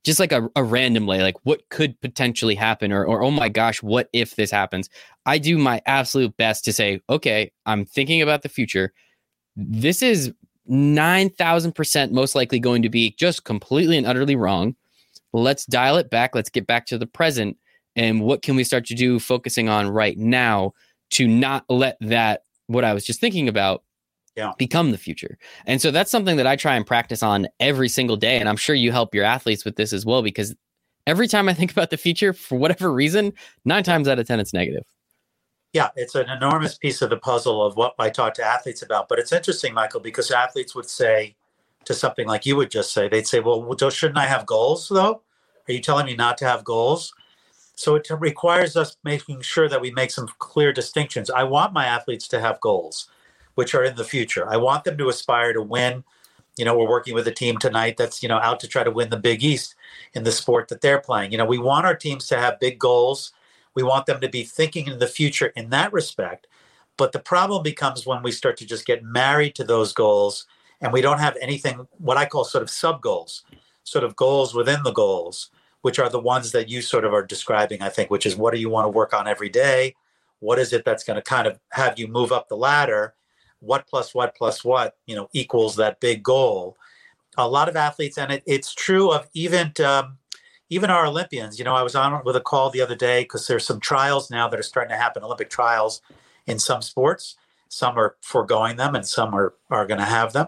just 0.05 0.19
like 0.19 0.31
a, 0.31 0.49
a 0.55 0.63
random 0.63 1.05
way, 1.05 1.21
like 1.21 1.35
what 1.43 1.67
could 1.69 1.99
potentially 2.01 2.55
happen, 2.55 2.91
or 2.91 3.05
or 3.05 3.23
oh 3.23 3.31
my 3.31 3.49
gosh, 3.49 3.81
what 3.81 4.09
if 4.13 4.35
this 4.35 4.51
happens? 4.51 4.89
I 5.25 5.37
do 5.37 5.57
my 5.57 5.81
absolute 5.85 6.35
best 6.37 6.65
to 6.65 6.73
say, 6.73 7.01
okay, 7.09 7.51
I'm 7.65 7.85
thinking 7.85 8.21
about 8.21 8.41
the 8.41 8.49
future 8.49 8.93
this 9.59 10.01
is 10.01 10.31
9,000% 10.69 12.11
most 12.11 12.35
likely 12.35 12.59
going 12.59 12.81
to 12.83 12.89
be 12.89 13.15
just 13.17 13.43
completely 13.43 13.97
and 13.97 14.07
utterly 14.07 14.35
wrong. 14.35 14.75
Let's 15.33 15.65
dial 15.65 15.97
it 15.97 16.09
back. 16.09 16.35
Let's 16.35 16.49
get 16.49 16.67
back 16.67 16.85
to 16.87 16.97
the 16.97 17.07
present. 17.07 17.57
And 17.95 18.21
what 18.21 18.41
can 18.41 18.55
we 18.55 18.63
start 18.63 18.85
to 18.87 18.95
do 18.95 19.19
focusing 19.19 19.69
on 19.69 19.89
right 19.89 20.17
now 20.17 20.73
to 21.11 21.27
not 21.27 21.65
let 21.69 21.97
that, 22.01 22.43
what 22.67 22.83
I 22.83 22.93
was 22.93 23.05
just 23.05 23.19
thinking 23.19 23.47
about, 23.47 23.83
yeah. 24.35 24.53
become 24.57 24.91
the 24.91 24.97
future? 24.97 25.37
And 25.65 25.81
so 25.81 25.91
that's 25.91 26.11
something 26.11 26.37
that 26.37 26.47
I 26.47 26.55
try 26.55 26.75
and 26.75 26.85
practice 26.85 27.23
on 27.23 27.47
every 27.59 27.89
single 27.89 28.15
day. 28.15 28.37
And 28.37 28.47
I'm 28.47 28.57
sure 28.57 28.75
you 28.75 28.91
help 28.91 29.13
your 29.13 29.25
athletes 29.25 29.65
with 29.65 29.75
this 29.75 29.93
as 29.93 30.05
well, 30.05 30.21
because 30.21 30.55
every 31.07 31.27
time 31.27 31.49
I 31.49 31.53
think 31.55 31.71
about 31.71 31.89
the 31.89 31.97
future, 31.97 32.33
for 32.33 32.57
whatever 32.57 32.91
reason, 32.91 33.33
nine 33.65 33.83
times 33.83 34.07
out 34.07 34.19
of 34.19 34.27
10, 34.27 34.39
it's 34.39 34.53
negative. 34.53 34.83
Yeah, 35.73 35.89
it's 35.95 36.15
an 36.15 36.29
enormous 36.29 36.77
piece 36.77 37.01
of 37.03 37.11
the 37.11 37.17
puzzle 37.17 37.63
of 37.63 37.75
what 37.75 37.93
I 37.99 38.09
talk 38.09 38.33
to 38.35 38.43
athletes 38.43 38.81
about. 38.81 39.07
But 39.07 39.19
it's 39.19 39.31
interesting, 39.31 39.73
Michael, 39.73 39.99
because 39.99 40.31
athletes 40.31 40.73
would 40.73 40.89
say 40.89 41.35
to 41.85 41.93
something 41.93 42.27
like 42.27 42.45
you 42.45 42.55
would 42.55 42.71
just 42.71 42.93
say, 42.93 43.07
they'd 43.07 43.27
say, 43.27 43.39
well, 43.39 43.75
shouldn't 43.89 44.19
I 44.19 44.25
have 44.25 44.45
goals 44.45 44.89
though? 44.89 45.21
Are 45.67 45.73
you 45.73 45.79
telling 45.79 46.05
me 46.05 46.15
not 46.15 46.37
to 46.39 46.45
have 46.45 46.63
goals? 46.63 47.13
So 47.75 47.95
it 47.95 48.07
requires 48.19 48.75
us 48.75 48.97
making 49.03 49.41
sure 49.41 49.69
that 49.69 49.79
we 49.79 49.91
make 49.91 50.11
some 50.11 50.27
clear 50.39 50.73
distinctions. 50.73 51.29
I 51.29 51.43
want 51.43 51.73
my 51.73 51.85
athletes 51.85 52.27
to 52.29 52.39
have 52.39 52.59
goals, 52.59 53.09
which 53.55 53.73
are 53.73 53.83
in 53.83 53.95
the 53.95 54.03
future. 54.03 54.49
I 54.49 54.57
want 54.57 54.83
them 54.83 54.97
to 54.97 55.09
aspire 55.09 55.53
to 55.53 55.61
win. 55.61 56.03
You 56.57 56.65
know, 56.65 56.77
we're 56.77 56.89
working 56.89 57.13
with 57.13 57.27
a 57.27 57.31
team 57.31 57.57
tonight 57.57 57.95
that's, 57.95 58.21
you 58.21 58.27
know, 58.27 58.39
out 58.39 58.59
to 58.59 58.67
try 58.67 58.83
to 58.83 58.91
win 58.91 59.09
the 59.09 59.17
Big 59.17 59.43
East 59.43 59.75
in 60.13 60.23
the 60.23 60.31
sport 60.31 60.67
that 60.67 60.81
they're 60.81 60.99
playing. 60.99 61.31
You 61.31 61.37
know, 61.37 61.45
we 61.45 61.57
want 61.57 61.85
our 61.85 61.95
teams 61.95 62.27
to 62.27 62.37
have 62.37 62.59
big 62.59 62.79
goals 62.79 63.31
we 63.79 63.83
want 63.83 64.05
them 64.05 64.19
to 64.21 64.29
be 64.29 64.43
thinking 64.43 64.87
in 64.87 64.99
the 64.99 65.07
future 65.07 65.53
in 65.55 65.69
that 65.69 65.93
respect. 65.93 66.47
But 66.97 67.11
the 67.11 67.19
problem 67.19 67.63
becomes 67.63 68.05
when 68.05 68.21
we 68.21 68.31
start 68.31 68.57
to 68.57 68.65
just 68.65 68.85
get 68.85 69.03
married 69.03 69.55
to 69.55 69.63
those 69.63 69.93
goals 69.93 70.45
and 70.81 70.93
we 70.93 71.01
don't 71.01 71.19
have 71.19 71.37
anything, 71.41 71.87
what 71.97 72.17
I 72.17 72.25
call 72.25 72.43
sort 72.43 72.63
of 72.63 72.69
sub 72.69 73.01
goals, 73.01 73.43
sort 73.83 74.03
of 74.03 74.15
goals 74.15 74.53
within 74.53 74.83
the 74.83 74.93
goals, 74.93 75.49
which 75.81 75.99
are 75.99 76.09
the 76.09 76.19
ones 76.19 76.51
that 76.51 76.69
you 76.69 76.81
sort 76.81 77.05
of 77.05 77.13
are 77.13 77.25
describing, 77.25 77.81
I 77.81 77.89
think, 77.89 78.09
which 78.09 78.25
is 78.25 78.35
what 78.35 78.53
do 78.53 78.59
you 78.59 78.69
want 78.69 78.85
to 78.85 78.89
work 78.89 79.13
on 79.13 79.27
every 79.27 79.49
day? 79.49 79.95
What 80.39 80.59
is 80.59 80.73
it 80.73 80.85
that's 80.85 81.03
going 81.03 81.15
to 81.15 81.21
kind 81.21 81.47
of 81.47 81.59
have 81.71 81.99
you 81.99 82.07
move 82.07 82.31
up 82.31 82.47
the 82.47 82.57
ladder? 82.57 83.13
What 83.59 83.87
plus 83.87 84.15
what 84.15 84.35
plus 84.35 84.63
what, 84.63 84.95
you 85.05 85.15
know, 85.15 85.29
equals 85.33 85.75
that 85.75 85.99
big 85.99 86.23
goal? 86.23 86.77
A 87.37 87.47
lot 87.47 87.69
of 87.69 87.75
athletes, 87.75 88.17
and 88.17 88.31
it, 88.31 88.43
it's 88.45 88.73
true 88.73 89.11
of 89.11 89.27
even 89.33 89.73
um, 89.83 90.17
even 90.69 90.89
our 90.89 91.05
Olympians, 91.05 91.57
you 91.57 91.65
know, 91.65 91.75
I 91.75 91.83
was 91.83 91.95
on 91.95 92.21
with 92.23 92.35
a 92.35 92.41
call 92.41 92.69
the 92.69 92.81
other 92.81 92.95
day 92.95 93.23
because 93.23 93.47
there's 93.47 93.65
some 93.65 93.79
trials 93.79 94.29
now 94.29 94.47
that 94.47 94.59
are 94.59 94.63
starting 94.63 94.91
to 94.91 95.01
happen, 95.01 95.23
Olympic 95.23 95.49
trials 95.49 96.01
in 96.45 96.59
some 96.59 96.81
sports. 96.81 97.37
Some 97.69 97.97
are 97.97 98.15
foregoing 98.21 98.75
them, 98.75 98.95
and 98.95 99.07
some 99.07 99.33
are 99.33 99.53
are 99.69 99.87
going 99.87 99.99
to 99.99 100.05
have 100.05 100.33
them. 100.33 100.47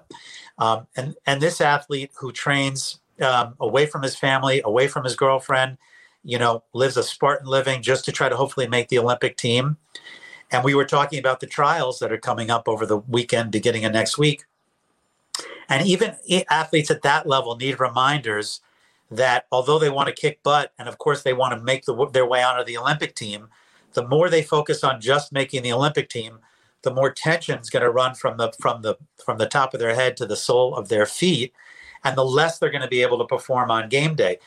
Um, 0.58 0.88
and 0.96 1.16
and 1.26 1.42
this 1.42 1.62
athlete 1.62 2.12
who 2.16 2.32
trains 2.32 3.00
um, 3.22 3.56
away 3.60 3.86
from 3.86 4.02
his 4.02 4.16
family, 4.16 4.62
away 4.66 4.88
from 4.88 5.04
his 5.04 5.16
girlfriend, 5.16 5.78
you 6.24 6.38
know, 6.38 6.64
lives 6.74 6.98
a 6.98 7.04
Spartan 7.04 7.48
living 7.48 7.82
just 7.82 8.06
to 8.06 8.12
try 8.12 8.30
to 8.30 8.36
hopefully 8.36 8.68
make 8.68 8.90
the 8.90 9.00
Olympic 9.00 9.38
team. 9.38 9.78
And 10.52 10.64
we 10.64 10.76
were 10.76 10.86
talking 10.86 11.20
about 11.20 11.40
the 11.40 11.48
trials 11.48 12.00
that 12.00 12.12
are 12.12 12.18
coming 12.18 12.50
up 12.50 12.68
over 12.68 12.86
the 12.86 12.98
weekend, 12.98 13.52
beginning 13.52 13.86
of 13.86 13.94
next 13.94 14.18
week. 14.18 14.44
And 15.70 15.88
even 15.88 16.16
athletes 16.50 16.92
at 16.92 17.04
that 17.04 17.26
level 17.26 17.56
need 17.56 17.80
reminders 17.80 18.60
that 19.10 19.46
although 19.52 19.80
they 19.80 19.90
want 19.90 20.08
to 20.08 20.14
kick 20.14 20.44
butt 20.44 20.74
and 20.78 20.88
of 20.88 20.98
course 20.98 21.24
they 21.24 21.34
want 21.34 21.54
to 21.58 21.64
make 21.64 21.86
the, 21.86 22.08
their 22.08 22.26
way 22.26 22.44
onto 22.44 22.64
the 22.64 22.78
Olympic 22.78 23.16
team, 23.16 23.48
the 23.94 24.08
more 24.08 24.30
they 24.30 24.42
focus 24.42 24.84
on 24.84 25.00
just 25.00 25.32
making 25.32 25.64
the 25.64 25.72
Olympic 25.72 26.10
team, 26.10 26.40
the 26.84 26.94
more 26.94 27.12
tension 27.12 27.60
is 27.60 27.70
going 27.70 27.84
to 27.84 27.92
run 27.92 28.16
from 28.16 28.38
the 28.38 28.52
from 28.60 28.82
the 28.82 28.96
from 29.24 29.38
the 29.38 29.48
top 29.48 29.74
of 29.74 29.80
their 29.80 29.96
head 29.96 30.18
to 30.18 30.26
the 30.26 30.36
sole 30.36 30.76
of 30.76 30.90
their 30.90 31.06
feet, 31.06 31.54
and 32.04 32.18
the 32.18 32.26
less 32.26 32.60
they're 32.60 32.72
going 32.72 32.82
to 32.82 32.88
be 32.88 33.02
able 33.02 33.18
to 33.20 33.26
perform 33.26 33.72
on 33.72 33.90
game 33.90 34.16
day 34.16 34.40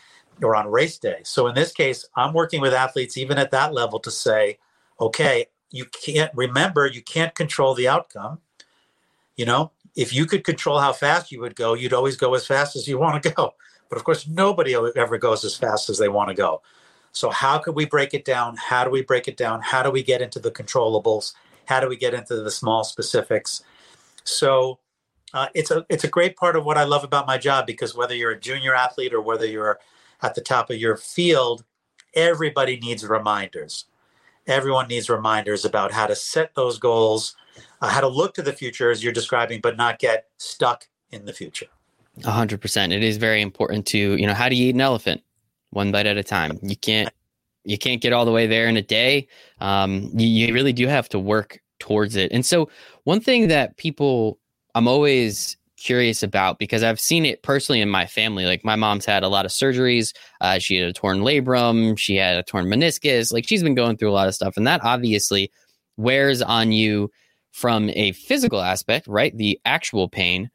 or 0.43 0.57
on 0.57 0.71
race 0.71 0.99
day. 0.99 1.21
So 1.25 1.47
in 1.47 1.55
this 1.55 1.73
case, 1.73 2.05
I'm 2.17 2.33
working 2.33 2.61
with 2.61 2.75
athletes 2.75 3.17
even 3.17 3.39
at 3.39 3.53
that 3.53 3.73
level 3.73 4.01
to 4.01 4.11
say, 4.11 4.59
okay, 5.01 5.47
you 5.71 5.85
can't 5.87 6.31
remember 6.35 6.87
you 6.87 7.03
can't 7.03 7.35
control 7.35 7.75
the 7.75 7.89
outcome. 7.89 8.39
You 9.37 9.47
know, 9.47 9.73
if 9.97 10.13
you 10.13 10.27
could 10.27 10.45
control 10.45 10.79
how 10.79 10.93
fast 10.93 11.33
you 11.33 11.41
would 11.41 11.57
go, 11.57 11.75
you'd 11.75 11.93
always 11.93 12.17
go 12.17 12.35
as 12.35 12.47
fast 12.47 12.77
as 12.77 12.87
you 12.89 12.99
want 12.99 13.23
to 13.23 13.31
go 13.31 13.55
But 13.89 13.99
of 13.99 14.05
course, 14.05 14.27
nobody 14.27 14.75
ever 14.75 15.19
goes 15.19 15.45
as 15.45 15.57
fast 15.57 15.89
as 15.89 15.99
they 15.99 16.09
want 16.09 16.29
to 16.29 16.35
go. 16.35 16.63
So, 17.13 17.31
how 17.31 17.59
could 17.59 17.77
we 17.77 17.87
break 17.87 18.13
it 18.13 18.25
down? 18.25 18.57
How 18.57 18.83
do 18.83 18.91
we 18.91 19.03
break 19.03 19.29
it 19.29 19.37
down? 19.37 19.61
How 19.63 19.83
do 19.85 19.91
we 19.91 20.03
get 20.03 20.21
into 20.21 20.41
the 20.41 20.51
controllables? 20.51 21.33
How 21.67 21.81
do 21.81 21.89
we 21.89 21.97
get 21.97 22.15
into 22.15 22.37
the 22.37 22.51
small 22.51 22.85
specifics? 22.85 23.63
So, 24.25 24.79
uh, 25.33 25.49
it's 25.53 25.71
a 25.71 25.85
it's 25.89 26.05
a 26.05 26.09
great 26.09 26.37
part 26.37 26.55
of 26.57 26.65
what 26.65 26.79
I 26.79 26.85
love 26.85 27.03
about 27.03 27.27
my 27.27 27.39
job 27.39 27.67
because 27.67 27.95
whether 27.95 28.15
you're 28.15 28.31
a 28.31 28.41
junior 28.41 28.75
athlete 28.75 29.13
or 29.13 29.21
whether 29.21 29.45
you're 29.45 29.81
at 30.23 30.35
the 30.35 30.41
top 30.41 30.71
of 30.71 30.77
your 30.77 30.97
field, 30.97 31.65
everybody 32.15 32.79
needs 32.79 33.05
reminders. 33.05 33.87
Everyone 34.47 34.89
needs 34.89 35.11
reminders 35.11 35.65
about 35.65 35.91
how 35.91 36.07
to 36.07 36.15
set 36.15 36.55
those 36.55 36.79
goals, 36.79 37.35
uh, 37.81 37.89
how 37.89 38.01
to 38.01 38.09
look 38.09 38.35
to 38.35 38.43
the 38.43 38.53
future 38.53 38.91
as 38.91 39.03
you're 39.03 39.13
describing, 39.13 39.61
but 39.61 39.77
not 39.77 39.99
get 39.99 40.27
stuck 40.37 40.87
in 41.11 41.25
the 41.25 41.33
future. 41.33 41.67
A 42.25 42.31
hundred 42.31 42.61
percent. 42.61 42.93
It 42.93 43.03
is 43.03 43.17
very 43.17 43.43
important 43.43 43.87
to, 43.87 43.99
you 43.99 44.27
know, 44.27 44.35
how 44.35 44.49
do 44.49 44.55
you 44.55 44.69
eat 44.69 44.75
an 44.75 44.81
elephant? 44.81 45.23
One 45.71 45.91
bite 45.91 46.07
at 46.07 46.17
a 46.17 46.23
time. 46.23 46.59
You 46.63 46.77
can't, 46.77 47.11
you 47.65 47.79
can't 47.79 48.01
get 48.01 48.13
all 48.13 48.25
the 48.25 48.33
way 48.33 48.47
there 48.47 48.67
in 48.67 48.77
a 48.77 48.83
day. 48.83 49.29
Um, 49.61 50.11
you, 50.15 50.27
you 50.27 50.55
really 50.55 50.73
do 50.73 50.87
have 50.87 51.09
to 51.11 51.19
work 51.19 51.61
towards 51.81 52.17
it. 52.17 52.31
And 52.33 52.45
so 52.45 52.69
one 53.05 53.21
thing 53.21 53.49
that 53.49 53.77
people, 53.77 54.39
I'm 54.75 54.89
always 54.89 55.57
curious 55.77 56.23
about 56.23 56.59
because 56.59 56.83
I've 56.83 57.01
seen 57.01 57.27
it 57.27 57.43
personally 57.43 57.81
in 57.81 57.91
my 57.91 58.07
family. 58.07 58.47
Like 58.47 58.65
my 58.65 58.77
mom's 58.77 59.05
had 59.05 59.23
a 59.23 59.29
lot 59.29 59.45
of 59.45 59.51
surgeries. 59.51 60.15
Uh, 60.41 60.59
she 60.59 60.77
had 60.77 60.89
a 60.89 60.93
torn 60.93 61.21
labrum. 61.21 61.99
She 61.99 62.17
had 62.17 62.37
a 62.37 62.43
torn 62.43 62.67
meniscus. 62.67 63.33
Like 63.33 63.47
she's 63.47 63.63
been 63.63 63.75
going 63.75 63.97
through 63.97 64.11
a 64.11 64.13
lot 64.15 64.29
of 64.29 64.35
stuff, 64.35 64.57
and 64.57 64.67
that 64.67 64.83
obviously 64.83 65.51
wears 65.97 66.43
on 66.43 66.73
you 66.73 67.11
from 67.53 67.91
a 67.91 68.13
physical 68.13 68.61
aspect, 68.61 69.07
right? 69.07 69.37
The 69.37 69.61
actual 69.65 70.09
pain. 70.09 70.51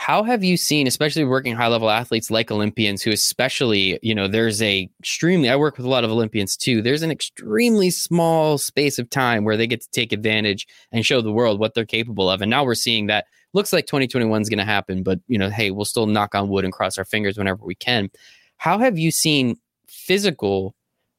How 0.00 0.22
have 0.22 0.44
you 0.44 0.56
seen, 0.56 0.86
especially 0.86 1.24
working 1.24 1.56
high 1.56 1.66
level 1.66 1.90
athletes 1.90 2.30
like 2.30 2.52
Olympians, 2.52 3.02
who 3.02 3.10
especially, 3.10 3.98
you 4.00 4.14
know, 4.14 4.28
there's 4.28 4.62
a 4.62 4.88
extremely, 5.00 5.50
I 5.50 5.56
work 5.56 5.76
with 5.76 5.84
a 5.84 5.88
lot 5.88 6.04
of 6.04 6.10
Olympians 6.12 6.56
too. 6.56 6.80
There's 6.80 7.02
an 7.02 7.10
extremely 7.10 7.90
small 7.90 8.58
space 8.58 9.00
of 9.00 9.10
time 9.10 9.42
where 9.42 9.56
they 9.56 9.66
get 9.66 9.80
to 9.80 9.90
take 9.90 10.12
advantage 10.12 10.68
and 10.92 11.04
show 11.04 11.20
the 11.20 11.32
world 11.32 11.58
what 11.58 11.74
they're 11.74 11.84
capable 11.84 12.30
of. 12.30 12.40
And 12.40 12.48
now 12.48 12.62
we're 12.64 12.76
seeing 12.76 13.08
that 13.08 13.26
looks 13.54 13.72
like 13.72 13.86
2021 13.86 14.40
is 14.40 14.48
going 14.48 14.60
to 14.60 14.64
happen, 14.64 15.02
but, 15.02 15.18
you 15.26 15.36
know, 15.36 15.50
hey, 15.50 15.72
we'll 15.72 15.84
still 15.84 16.06
knock 16.06 16.32
on 16.32 16.48
wood 16.48 16.62
and 16.64 16.72
cross 16.72 16.96
our 16.96 17.04
fingers 17.04 17.36
whenever 17.36 17.64
we 17.64 17.74
can. 17.74 18.08
How 18.56 18.78
have 18.78 19.00
you 19.00 19.10
seen 19.10 19.58
physical 19.88 20.76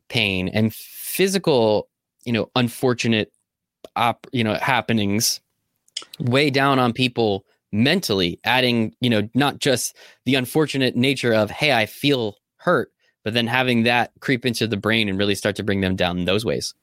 pain 0.07 0.47
and 0.47 0.73
physical, 0.73 1.89
you 2.23 2.31
know, 2.31 2.49
unfortunate, 2.55 3.33
op, 3.97 4.25
you 4.31 4.45
know, 4.45 4.53
happenings 4.53 5.41
weigh 6.17 6.49
down 6.49 6.79
on 6.79 6.93
people? 6.93 7.43
Mentally 7.71 8.39
adding 8.43 8.95
you 8.99 9.09
know 9.09 9.27
not 9.33 9.59
just 9.59 9.95
the 10.25 10.35
unfortunate 10.35 10.95
nature 10.95 11.33
of 11.33 11.51
hey 11.51 11.71
i 11.71 11.85
feel 11.85 12.35
hurt 12.57 12.91
but 13.23 13.33
then 13.33 13.45
having 13.45 13.83
that 13.83 14.11
creep 14.21 14.45
into 14.45 14.65
the 14.65 14.77
brain 14.77 15.07
and 15.07 15.17
really 15.17 15.35
start 15.35 15.55
to 15.55 15.63
bring 15.63 15.81
them 15.81 15.95
down 15.95 16.17
in 16.17 16.25
those 16.25 16.43
ways 16.43 16.73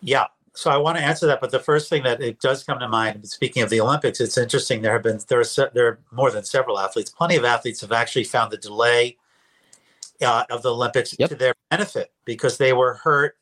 yeah 0.00 0.26
so 0.52 0.70
i 0.70 0.76
want 0.76 0.98
to 0.98 1.04
answer 1.04 1.26
that 1.26 1.40
but 1.40 1.52
the 1.52 1.60
first 1.60 1.88
thing 1.88 2.02
that 2.02 2.20
it 2.20 2.40
does 2.40 2.64
come 2.64 2.78
to 2.78 2.88
mind 2.88 3.26
speaking 3.28 3.62
of 3.62 3.70
the 3.70 3.80
olympics 3.80 4.20
it's 4.20 4.36
interesting 4.36 4.82
there 4.82 4.92
have 4.92 5.02
been 5.02 5.20
there 5.28 5.40
are 5.40 5.70
there 5.72 5.86
are 5.86 6.00
more 6.10 6.30
than 6.30 6.44
several 6.44 6.78
athletes 6.78 7.10
plenty 7.10 7.36
of 7.36 7.44
athletes 7.44 7.80
have 7.80 7.92
actually 7.92 8.24
found 8.24 8.50
the 8.50 8.58
delay 8.58 9.16
uh, 10.20 10.44
of 10.50 10.62
the 10.62 10.74
olympics 10.74 11.14
yep. 11.18 11.28
to 11.28 11.36
their 11.36 11.54
benefit 11.70 12.12
because 12.24 12.58
they 12.58 12.72
were 12.72 12.94
hurt 12.94 13.36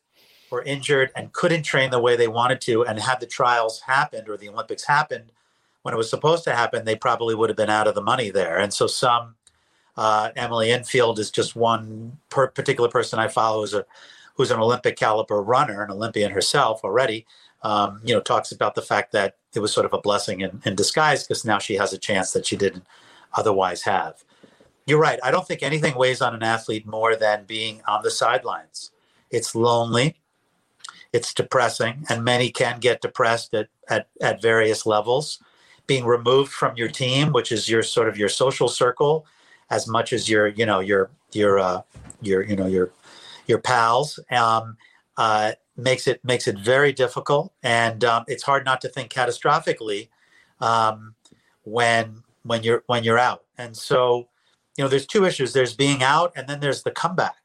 or 0.51 0.61
injured 0.63 1.11
and 1.15 1.33
couldn't 1.33 1.63
train 1.63 1.89
the 1.89 1.99
way 1.99 2.15
they 2.15 2.27
wanted 2.27 2.61
to 2.61 2.85
and 2.85 2.99
had 2.99 3.19
the 3.19 3.25
trials 3.25 3.81
happened 3.81 4.29
or 4.29 4.37
the 4.37 4.47
olympics 4.47 4.85
happened 4.85 5.31
when 5.87 5.93
it 5.93 5.97
was 5.97 6.09
supposed 6.09 6.43
to 6.43 6.53
happen, 6.53 6.83
they 6.83 6.97
probably 6.97 7.33
would 7.33 7.49
have 7.49 7.55
been 7.55 7.69
out 7.69 7.87
of 7.87 7.95
the 7.95 8.01
money 8.01 8.29
there. 8.29 8.57
And 8.57 8.73
so 8.73 8.87
some, 8.87 9.35
uh, 9.95 10.31
Emily 10.35 10.67
Infeld 10.67 11.17
is 11.17 11.31
just 11.31 11.55
one 11.55 12.17
per 12.27 12.49
particular 12.49 12.89
person 12.89 13.19
I 13.19 13.29
follow 13.29 13.61
who's 13.61 13.73
a 13.73 13.85
who's 14.35 14.51
an 14.51 14.59
Olympic 14.59 14.97
caliber 14.97 15.41
runner, 15.41 15.81
an 15.81 15.89
Olympian 15.89 16.33
herself 16.33 16.81
already. 16.83 17.25
Um, 17.61 18.01
you 18.03 18.13
know, 18.13 18.19
talks 18.19 18.51
about 18.51 18.75
the 18.75 18.81
fact 18.81 19.13
that 19.13 19.37
it 19.55 19.61
was 19.61 19.71
sort 19.71 19.85
of 19.85 19.93
a 19.93 20.01
blessing 20.01 20.41
in, 20.41 20.61
in 20.65 20.75
disguise 20.75 21.23
because 21.23 21.45
now 21.45 21.57
she 21.57 21.75
has 21.75 21.93
a 21.93 21.97
chance 21.97 22.31
that 22.31 22.45
she 22.45 22.57
didn't 22.57 22.85
otherwise 23.31 23.83
have. 23.83 24.25
You're 24.87 24.99
right. 24.99 25.19
I 25.23 25.31
don't 25.31 25.47
think 25.47 25.63
anything 25.63 25.95
weighs 25.95 26.21
on 26.21 26.35
an 26.35 26.43
athlete 26.43 26.85
more 26.85 27.15
than 27.15 27.45
being 27.45 27.81
on 27.87 28.03
the 28.03 28.11
sidelines. 28.11 28.91
It's 29.31 29.55
lonely, 29.55 30.17
it's 31.13 31.33
depressing, 31.33 32.05
and 32.09 32.25
many 32.25 32.51
can 32.51 32.81
get 32.81 32.99
depressed 32.99 33.53
at, 33.53 33.69
at, 33.87 34.09
at 34.21 34.41
various 34.41 34.85
levels 34.85 35.39
being 35.87 36.05
removed 36.05 36.51
from 36.51 36.75
your 36.77 36.89
team, 36.89 37.31
which 37.31 37.51
is 37.51 37.67
your 37.67 37.81
sort 37.81 38.09
of 38.09 38.17
your 38.17 38.29
social 38.29 38.67
circle, 38.67 39.25
as 39.69 39.87
much 39.87 40.13
as 40.13 40.29
your 40.29 40.47
you 40.47 40.65
know 40.65 40.79
your 40.79 41.09
your 41.31 41.59
uh, 41.59 41.81
your 42.21 42.43
you 42.43 42.55
know 42.55 42.67
your 42.67 42.91
your 43.47 43.59
pals, 43.59 44.19
um, 44.31 44.77
uh, 45.17 45.53
makes 45.77 46.07
it 46.07 46.23
makes 46.23 46.47
it 46.47 46.59
very 46.59 46.91
difficult, 46.91 47.53
and 47.63 48.03
um, 48.03 48.25
it's 48.27 48.43
hard 48.43 48.65
not 48.65 48.81
to 48.81 48.89
think 48.89 49.11
catastrophically 49.11 50.09
um, 50.59 51.15
when 51.63 52.23
when 52.43 52.63
you're 52.63 52.83
when 52.87 53.03
you're 53.03 53.19
out. 53.19 53.43
And 53.57 53.75
so, 53.75 54.27
you 54.77 54.83
know, 54.83 54.89
there's 54.89 55.07
two 55.07 55.25
issues: 55.25 55.53
there's 55.53 55.73
being 55.75 56.03
out, 56.03 56.33
and 56.35 56.47
then 56.47 56.59
there's 56.59 56.83
the 56.83 56.91
comeback. 56.91 57.35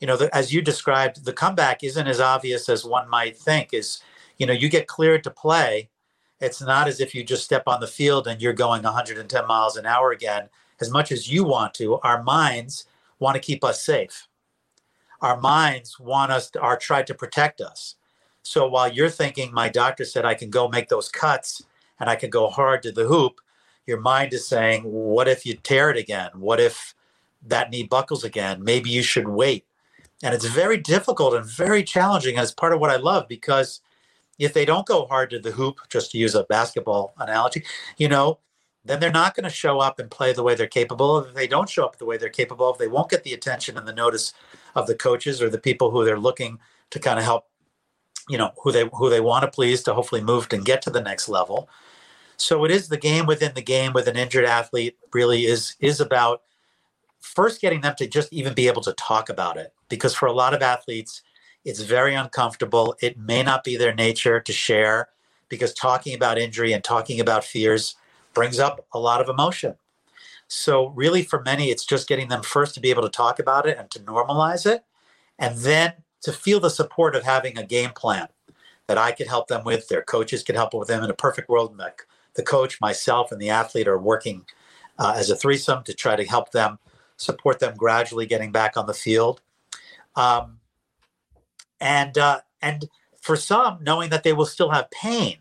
You 0.00 0.06
know, 0.06 0.16
the, 0.16 0.34
as 0.34 0.54
you 0.54 0.62
described, 0.62 1.24
the 1.24 1.32
comeback 1.32 1.82
isn't 1.82 2.06
as 2.06 2.20
obvious 2.20 2.68
as 2.68 2.84
one 2.84 3.08
might 3.10 3.36
think. 3.36 3.74
Is 3.74 4.00
you 4.38 4.46
know, 4.46 4.52
you 4.52 4.68
get 4.68 4.86
cleared 4.86 5.24
to 5.24 5.30
play 5.30 5.90
it's 6.40 6.62
not 6.62 6.88
as 6.88 7.00
if 7.00 7.14
you 7.14 7.24
just 7.24 7.44
step 7.44 7.64
on 7.66 7.80
the 7.80 7.86
field 7.86 8.26
and 8.26 8.40
you're 8.40 8.52
going 8.52 8.82
110 8.82 9.46
miles 9.46 9.76
an 9.76 9.86
hour 9.86 10.12
again. 10.12 10.48
As 10.80 10.90
much 10.90 11.10
as 11.10 11.30
you 11.30 11.44
want 11.44 11.74
to, 11.74 11.98
our 12.00 12.22
minds 12.22 12.86
want 13.18 13.34
to 13.34 13.40
keep 13.40 13.64
us 13.64 13.82
safe. 13.82 14.28
Our 15.20 15.40
minds 15.40 15.98
want 15.98 16.30
us 16.30 16.50
to, 16.50 16.60
are 16.60 16.76
try 16.76 17.02
to 17.02 17.14
protect 17.14 17.60
us. 17.60 17.96
So 18.42 18.68
while 18.68 18.90
you're 18.90 19.10
thinking, 19.10 19.52
my 19.52 19.68
doctor 19.68 20.04
said 20.04 20.24
I 20.24 20.34
can 20.34 20.48
go 20.50 20.68
make 20.68 20.88
those 20.88 21.08
cuts 21.08 21.62
and 21.98 22.08
I 22.08 22.14
can 22.14 22.30
go 22.30 22.48
hard 22.48 22.82
to 22.84 22.92
the 22.92 23.06
hoop, 23.06 23.40
your 23.86 24.00
mind 24.00 24.32
is 24.32 24.46
saying, 24.46 24.82
what 24.84 25.26
if 25.26 25.44
you 25.44 25.54
tear 25.54 25.90
it 25.90 25.96
again? 25.96 26.30
What 26.34 26.60
if 26.60 26.94
that 27.46 27.70
knee 27.70 27.82
buckles 27.82 28.22
again? 28.22 28.62
Maybe 28.62 28.90
you 28.90 29.02
should 29.02 29.28
wait. 29.28 29.64
And 30.22 30.34
it's 30.34 30.46
very 30.46 30.76
difficult 30.76 31.34
and 31.34 31.44
very 31.44 31.82
challenging. 31.82 32.36
And 32.36 32.42
it's 32.42 32.52
part 32.52 32.72
of 32.72 32.80
what 32.80 32.90
I 32.90 32.96
love 32.96 33.26
because 33.28 33.80
if 34.38 34.54
they 34.54 34.64
don't 34.64 34.86
go 34.86 35.06
hard 35.06 35.30
to 35.30 35.38
the 35.38 35.50
hoop, 35.50 35.78
just 35.88 36.12
to 36.12 36.18
use 36.18 36.34
a 36.34 36.44
basketball 36.44 37.14
analogy, 37.18 37.64
you 37.96 38.08
know, 38.08 38.38
then 38.84 39.00
they're 39.00 39.10
not 39.10 39.34
going 39.34 39.44
to 39.44 39.50
show 39.50 39.80
up 39.80 39.98
and 39.98 40.10
play 40.10 40.32
the 40.32 40.42
way 40.42 40.54
they're 40.54 40.66
capable 40.66 41.16
of. 41.16 41.28
If 41.28 41.34
they 41.34 41.46
don't 41.46 41.68
show 41.68 41.84
up 41.84 41.98
the 41.98 42.06
way 42.06 42.16
they're 42.16 42.28
capable 42.28 42.70
of, 42.70 42.78
they 42.78 42.88
won't 42.88 43.10
get 43.10 43.24
the 43.24 43.34
attention 43.34 43.76
and 43.76 43.86
the 43.86 43.92
notice 43.92 44.32
of 44.74 44.86
the 44.86 44.94
coaches 44.94 45.42
or 45.42 45.50
the 45.50 45.58
people 45.58 45.90
who 45.90 46.04
they're 46.04 46.18
looking 46.18 46.58
to 46.90 46.98
kind 46.98 47.18
of 47.18 47.24
help, 47.24 47.46
you 48.28 48.38
know, 48.38 48.52
who 48.62 48.72
they 48.72 48.88
who 48.94 49.10
they 49.10 49.20
want 49.20 49.42
to 49.42 49.50
please 49.50 49.82
to 49.82 49.94
hopefully 49.94 50.22
move 50.22 50.46
and 50.52 50.64
get 50.64 50.80
to 50.82 50.90
the 50.90 51.02
next 51.02 51.28
level. 51.28 51.68
So 52.36 52.64
it 52.64 52.70
is 52.70 52.88
the 52.88 52.96
game 52.96 53.26
within 53.26 53.52
the 53.54 53.62
game 53.62 53.92
with 53.92 54.06
an 54.06 54.16
injured 54.16 54.44
athlete 54.44 54.96
really 55.12 55.44
is 55.44 55.74
is 55.80 56.00
about 56.00 56.42
first 57.20 57.60
getting 57.60 57.80
them 57.80 57.94
to 57.98 58.06
just 58.06 58.32
even 58.32 58.54
be 58.54 58.68
able 58.68 58.82
to 58.82 58.92
talk 58.94 59.28
about 59.28 59.56
it 59.56 59.74
because 59.88 60.14
for 60.14 60.26
a 60.26 60.32
lot 60.32 60.54
of 60.54 60.62
athletes 60.62 61.22
it's 61.64 61.80
very 61.80 62.14
uncomfortable. 62.14 62.96
It 63.00 63.18
may 63.18 63.42
not 63.42 63.64
be 63.64 63.76
their 63.76 63.94
nature 63.94 64.40
to 64.40 64.52
share 64.52 65.08
because 65.48 65.74
talking 65.74 66.14
about 66.14 66.38
injury 66.38 66.72
and 66.72 66.82
talking 66.82 67.20
about 67.20 67.44
fears 67.44 67.96
brings 68.34 68.58
up 68.58 68.86
a 68.92 68.98
lot 68.98 69.20
of 69.20 69.28
emotion. 69.28 69.74
So, 70.46 70.88
really, 70.88 71.22
for 71.22 71.42
many, 71.42 71.70
it's 71.70 71.84
just 71.84 72.08
getting 72.08 72.28
them 72.28 72.42
first 72.42 72.74
to 72.74 72.80
be 72.80 72.90
able 72.90 73.02
to 73.02 73.10
talk 73.10 73.38
about 73.38 73.66
it 73.66 73.76
and 73.76 73.90
to 73.90 74.00
normalize 74.00 74.64
it, 74.64 74.82
and 75.38 75.58
then 75.58 75.92
to 76.22 76.32
feel 76.32 76.58
the 76.58 76.70
support 76.70 77.14
of 77.14 77.22
having 77.22 77.58
a 77.58 77.66
game 77.66 77.90
plan 77.90 78.28
that 78.86 78.96
I 78.96 79.12
could 79.12 79.26
help 79.26 79.48
them 79.48 79.62
with. 79.64 79.88
Their 79.88 80.02
coaches 80.02 80.42
could 80.42 80.54
help 80.54 80.72
with 80.72 80.88
them 80.88 81.04
in 81.04 81.10
a 81.10 81.14
perfect 81.14 81.50
world. 81.50 81.78
The 82.34 82.42
coach, 82.42 82.80
myself, 82.80 83.30
and 83.30 83.40
the 83.40 83.50
athlete 83.50 83.88
are 83.88 83.98
working 83.98 84.46
uh, 84.98 85.14
as 85.16 85.28
a 85.28 85.36
threesome 85.36 85.84
to 85.84 85.94
try 85.94 86.16
to 86.16 86.24
help 86.24 86.52
them, 86.52 86.78
support 87.16 87.58
them 87.58 87.76
gradually 87.76 88.26
getting 88.26 88.50
back 88.50 88.76
on 88.76 88.86
the 88.86 88.94
field. 88.94 89.42
Um, 90.16 90.57
and 91.80 92.16
uh, 92.18 92.40
and 92.60 92.88
for 93.20 93.36
some, 93.36 93.78
knowing 93.82 94.10
that 94.10 94.22
they 94.22 94.32
will 94.32 94.46
still 94.46 94.70
have 94.70 94.90
pain, 94.90 95.38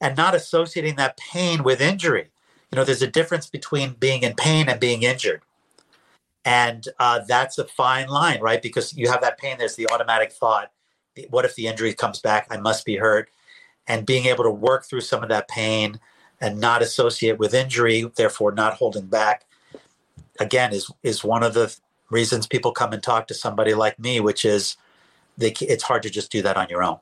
and 0.00 0.16
not 0.16 0.34
associating 0.34 0.96
that 0.96 1.16
pain 1.16 1.62
with 1.62 1.80
injury. 1.80 2.30
You 2.70 2.76
know, 2.76 2.84
there's 2.84 3.02
a 3.02 3.06
difference 3.06 3.46
between 3.46 3.94
being 3.94 4.22
in 4.22 4.34
pain 4.34 4.68
and 4.68 4.80
being 4.80 5.02
injured, 5.02 5.42
and 6.44 6.86
uh, 6.98 7.20
that's 7.26 7.58
a 7.58 7.64
fine 7.64 8.08
line, 8.08 8.40
right? 8.40 8.62
Because 8.62 8.96
you 8.96 9.08
have 9.08 9.20
that 9.20 9.38
pain. 9.38 9.56
There's 9.58 9.76
the 9.76 9.88
automatic 9.88 10.32
thought: 10.32 10.70
What 11.30 11.44
if 11.44 11.54
the 11.54 11.66
injury 11.66 11.94
comes 11.94 12.20
back? 12.20 12.46
I 12.50 12.56
must 12.58 12.84
be 12.84 12.96
hurt. 12.96 13.28
And 13.88 14.06
being 14.06 14.26
able 14.26 14.44
to 14.44 14.50
work 14.50 14.84
through 14.84 15.00
some 15.00 15.24
of 15.24 15.28
that 15.30 15.48
pain 15.48 15.98
and 16.40 16.60
not 16.60 16.82
associate 16.82 17.38
with 17.38 17.52
injury, 17.52 18.08
therefore 18.14 18.52
not 18.52 18.74
holding 18.74 19.06
back, 19.06 19.44
again, 20.38 20.72
is 20.72 20.90
is 21.02 21.24
one 21.24 21.42
of 21.42 21.54
the 21.54 21.74
reasons 22.10 22.46
people 22.46 22.72
come 22.72 22.92
and 22.92 23.02
talk 23.02 23.26
to 23.26 23.34
somebody 23.34 23.74
like 23.74 23.98
me, 23.98 24.20
which 24.20 24.44
is 24.44 24.76
they, 25.38 25.52
it's 25.60 25.82
hard 25.82 26.02
to 26.02 26.10
just 26.10 26.30
do 26.30 26.42
that 26.42 26.56
on 26.56 26.68
your 26.68 26.82
own. 26.82 26.98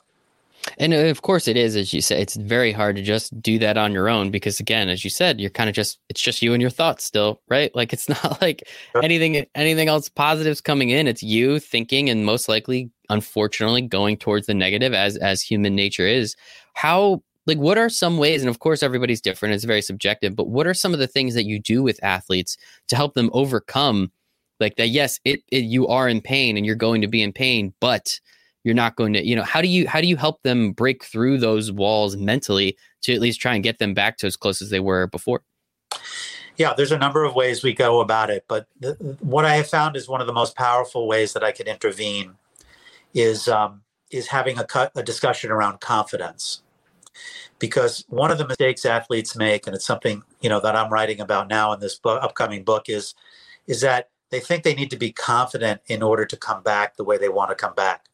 And 0.79 0.93
uh, 0.93 0.97
of 0.97 1.23
course 1.23 1.49
it 1.49 1.57
is, 1.57 1.77
as 1.77 1.93
you 1.93 2.01
say, 2.01 2.21
it's 2.21 2.37
very 2.37 2.73
hard 2.73 2.97
to 2.97 3.03
just 3.03 3.41
do 3.41 3.59
that 3.59 3.77
on 3.77 3.93
your 3.93 4.09
own 4.09 4.31
because 4.31 4.61
again, 4.61 4.89
as 4.89 5.05
you 5.05 5.11
said, 5.11 5.41
you're 5.41 5.51
kind 5.51 5.69
of 5.69 5.75
just 5.75 5.99
it's 6.09 6.21
just 6.21 6.43
you 6.43 6.53
and 6.53 6.61
your 6.61 6.71
thoughts 6.71 7.05
still, 7.05 7.41
right? 7.49 7.75
Like 7.75 7.93
it's 7.93 8.09
not 8.09 8.41
like 8.41 8.69
anything 9.03 9.47
anything 9.55 9.89
else 9.89 10.09
positives 10.09 10.61
coming 10.61 10.91
in. 10.91 11.07
It's 11.07 11.23
you 11.23 11.59
thinking 11.59 12.11
and 12.11 12.25
most 12.25 12.49
likely, 12.49 12.91
unfortunately, 13.09 13.83
going 13.83 14.17
towards 14.17 14.47
the 14.47 14.55
negative 14.55 14.93
as 14.93 15.17
as 15.17 15.43
human 15.43 15.75
nature 15.75 16.07
is. 16.07 16.37
How 16.75 17.23
like 17.47 17.59
what 17.59 17.79
are 17.79 17.89
some 17.89 18.19
ways, 18.19 18.43
and 18.43 18.51
of 18.51 18.59
course 18.59 18.83
everybody's 18.83 19.21
different, 19.21 19.55
it's 19.55 19.65
very 19.65 19.83
subjective, 19.83 20.37
but 20.37 20.49
what 20.49 20.67
are 20.67 20.75
some 20.75 20.93
of 20.93 20.99
the 20.99 21.09
things 21.09 21.35
that 21.35 21.47
you 21.47 21.59
do 21.59 21.83
with 21.83 22.03
athletes 22.03 22.57
to 22.89 22.97
help 22.97 23.15
them 23.15 23.31
overcome 23.33 24.13
like 24.61 24.77
that, 24.77 24.89
yes, 24.89 25.19
it, 25.25 25.43
it 25.51 25.65
you 25.65 25.87
are 25.89 26.09
in 26.09 26.21
pain 26.21 26.57
and 26.57 26.65
you're 26.65 26.75
going 26.75 27.01
to 27.01 27.09
be 27.09 27.23
in 27.23 27.33
pain, 27.33 27.73
but 27.81 28.21
you're 28.65 28.75
not 28.75 28.97
going 28.97 29.13
to 29.15 29.27
you 29.27 29.35
know 29.35 29.43
how 29.43 29.63
do 29.63 29.69
you 29.69 29.89
how 29.89 30.01
do 30.01 30.07
you 30.07 30.17
help 30.17 30.43
them 30.43 30.73
break 30.73 31.05
through 31.05 31.39
those 31.39 31.73
walls 31.73 32.17
mentally 32.17 32.77
to 33.03 33.15
at 33.15 33.21
least 33.21 33.41
try 33.41 33.55
and 33.55 33.65
get 33.65 33.79
them 33.79 33.95
back 33.95 34.19
to 34.19 34.27
as 34.27 34.37
close 34.37 34.61
as 34.61 34.71
they 34.71 34.81
were 34.81 35.07
before? 35.07 35.43
Yeah 36.57 36.75
there's 36.75 36.93
a 36.93 36.99
number 36.99 37.25
of 37.25 37.35
ways 37.35 37.63
we 37.63 37.73
go 37.73 38.01
about 38.01 38.29
it 38.29 38.45
but 38.49 38.67
the, 38.79 38.93
what 39.21 39.47
i 39.47 39.55
have 39.55 39.67
found 39.67 39.97
is 39.97 40.09
one 40.09 40.21
of 40.21 40.27
the 40.27 40.33
most 40.35 40.57
powerful 40.57 41.09
ways 41.09 41.33
that 41.33 41.43
i 41.43 41.53
can 41.53 41.67
intervene 41.67 42.35
is 43.15 43.49
um, 43.49 43.83
is 44.11 44.29
having 44.29 44.59
a, 44.59 44.65
cut, 44.65 44.93
a 44.95 45.03
discussion 45.03 45.51
around 45.51 45.81
confidence. 45.81 46.63
Because 47.59 48.05
one 48.09 48.31
of 48.31 48.39
the 48.39 48.47
mistakes 48.47 48.85
athletes 48.85 49.37
make 49.37 49.67
and 49.67 49.77
it's 49.77 49.87
something 49.87 50.23
you 50.41 50.49
know 50.49 50.61
that 50.61 50.75
i'm 50.77 50.91
writing 50.91 51.21
about 51.21 51.49
now 51.49 51.73
in 51.73 51.81
this 51.81 51.99
book, 51.99 52.23
upcoming 52.23 52.63
book 52.63 52.89
is 52.89 53.15
is 53.67 53.83
that 53.83 54.10
they 54.31 54.41
think 54.41 54.63
they 54.63 54.75
need 54.75 54.91
to 54.91 54.97
be 54.97 55.13
confident 55.13 55.81
in 55.87 56.03
order 56.03 56.25
to 56.25 56.37
come 56.37 56.63
back 56.63 56.97
the 56.97 57.05
way 57.05 57.19
they 57.19 57.29
want 57.29 57.51
to 57.51 57.55
come 57.55 57.75
back 57.75 58.07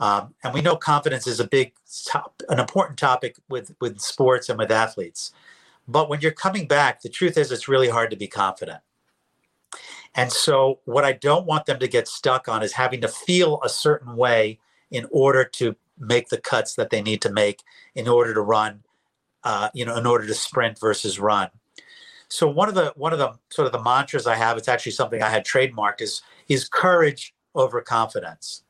um, 0.00 0.34
and 0.42 0.54
we 0.54 0.62
know 0.62 0.76
confidence 0.76 1.26
is 1.26 1.40
a 1.40 1.46
big, 1.46 1.74
top, 2.06 2.42
an 2.48 2.58
important 2.58 2.98
topic 2.98 3.36
with 3.48 3.74
with 3.80 4.00
sports 4.00 4.48
and 4.48 4.58
with 4.58 4.70
athletes. 4.70 5.30
But 5.86 6.08
when 6.08 6.22
you're 6.22 6.32
coming 6.32 6.66
back, 6.66 7.02
the 7.02 7.10
truth 7.10 7.36
is 7.36 7.52
it's 7.52 7.68
really 7.68 7.90
hard 7.90 8.10
to 8.10 8.16
be 8.16 8.26
confident. 8.26 8.80
And 10.14 10.32
so, 10.32 10.80
what 10.86 11.04
I 11.04 11.12
don't 11.12 11.46
want 11.46 11.66
them 11.66 11.78
to 11.78 11.86
get 11.86 12.08
stuck 12.08 12.48
on 12.48 12.62
is 12.62 12.72
having 12.72 13.02
to 13.02 13.08
feel 13.08 13.60
a 13.62 13.68
certain 13.68 14.16
way 14.16 14.58
in 14.90 15.06
order 15.12 15.44
to 15.44 15.76
make 15.98 16.30
the 16.30 16.40
cuts 16.40 16.74
that 16.76 16.88
they 16.88 17.02
need 17.02 17.20
to 17.22 17.30
make 17.30 17.62
in 17.94 18.08
order 18.08 18.32
to 18.32 18.40
run, 18.40 18.82
uh, 19.44 19.68
you 19.74 19.84
know, 19.84 19.96
in 19.96 20.06
order 20.06 20.26
to 20.26 20.34
sprint 20.34 20.80
versus 20.80 21.20
run. 21.20 21.50
So 22.30 22.48
one 22.48 22.68
of 22.68 22.76
the 22.76 22.92
one 22.96 23.12
of 23.12 23.18
the 23.18 23.34
sort 23.50 23.66
of 23.66 23.72
the 23.72 23.82
mantras 23.82 24.26
I 24.26 24.36
have, 24.36 24.56
it's 24.56 24.68
actually 24.68 24.92
something 24.92 25.20
I 25.20 25.28
had 25.28 25.44
trademarked, 25.44 26.00
is 26.00 26.22
is 26.48 26.68
courage 26.68 27.34
over 27.54 27.80
confidence. 27.80 28.62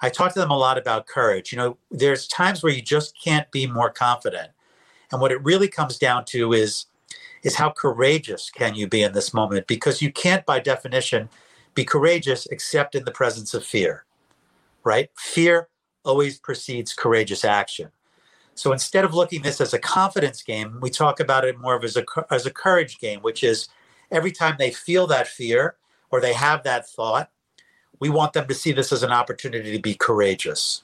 I 0.00 0.08
talk 0.08 0.32
to 0.32 0.40
them 0.40 0.50
a 0.50 0.56
lot 0.56 0.78
about 0.78 1.06
courage. 1.06 1.52
You 1.52 1.58
know, 1.58 1.76
there's 1.90 2.26
times 2.26 2.62
where 2.62 2.72
you 2.72 2.82
just 2.82 3.14
can't 3.22 3.48
be 3.52 3.66
more 3.66 3.90
confident. 3.90 4.50
And 5.12 5.20
what 5.20 5.30
it 5.30 5.44
really 5.44 5.68
comes 5.68 5.98
down 5.98 6.24
to 6.26 6.54
is 6.54 6.86
is 7.42 7.54
how 7.56 7.70
courageous 7.70 8.50
can 8.50 8.74
you 8.74 8.86
be 8.88 9.02
in 9.02 9.12
this 9.12 9.34
moment 9.34 9.66
because 9.66 10.00
you 10.00 10.10
can't 10.10 10.46
by 10.46 10.58
definition 10.58 11.28
be 11.74 11.84
courageous 11.84 12.46
except 12.46 12.94
in 12.94 13.04
the 13.04 13.10
presence 13.10 13.52
of 13.52 13.64
fear. 13.64 14.04
Right? 14.84 15.10
Fear 15.16 15.68
always 16.04 16.38
precedes 16.38 16.94
courageous 16.94 17.44
action. 17.44 17.90
So 18.54 18.72
instead 18.72 19.04
of 19.04 19.14
looking 19.14 19.42
this 19.42 19.60
as 19.60 19.72
a 19.72 19.78
confidence 19.78 20.42
game, 20.42 20.78
we 20.80 20.90
talk 20.90 21.20
about 21.20 21.44
it 21.44 21.58
more 21.58 21.74
of 21.74 21.84
as 21.84 21.96
a 21.96 22.04
as 22.30 22.46
a 22.46 22.50
courage 22.50 22.98
game, 22.98 23.20
which 23.20 23.42
is 23.42 23.68
every 24.10 24.32
time 24.32 24.56
they 24.58 24.70
feel 24.70 25.06
that 25.08 25.26
fear 25.26 25.76
or 26.10 26.20
they 26.20 26.34
have 26.34 26.62
that 26.64 26.88
thought, 26.88 27.30
we 27.98 28.10
want 28.10 28.34
them 28.34 28.46
to 28.48 28.54
see 28.54 28.72
this 28.72 28.92
as 28.92 29.02
an 29.02 29.10
opportunity 29.10 29.72
to 29.72 29.80
be 29.80 29.94
courageous. 29.94 30.82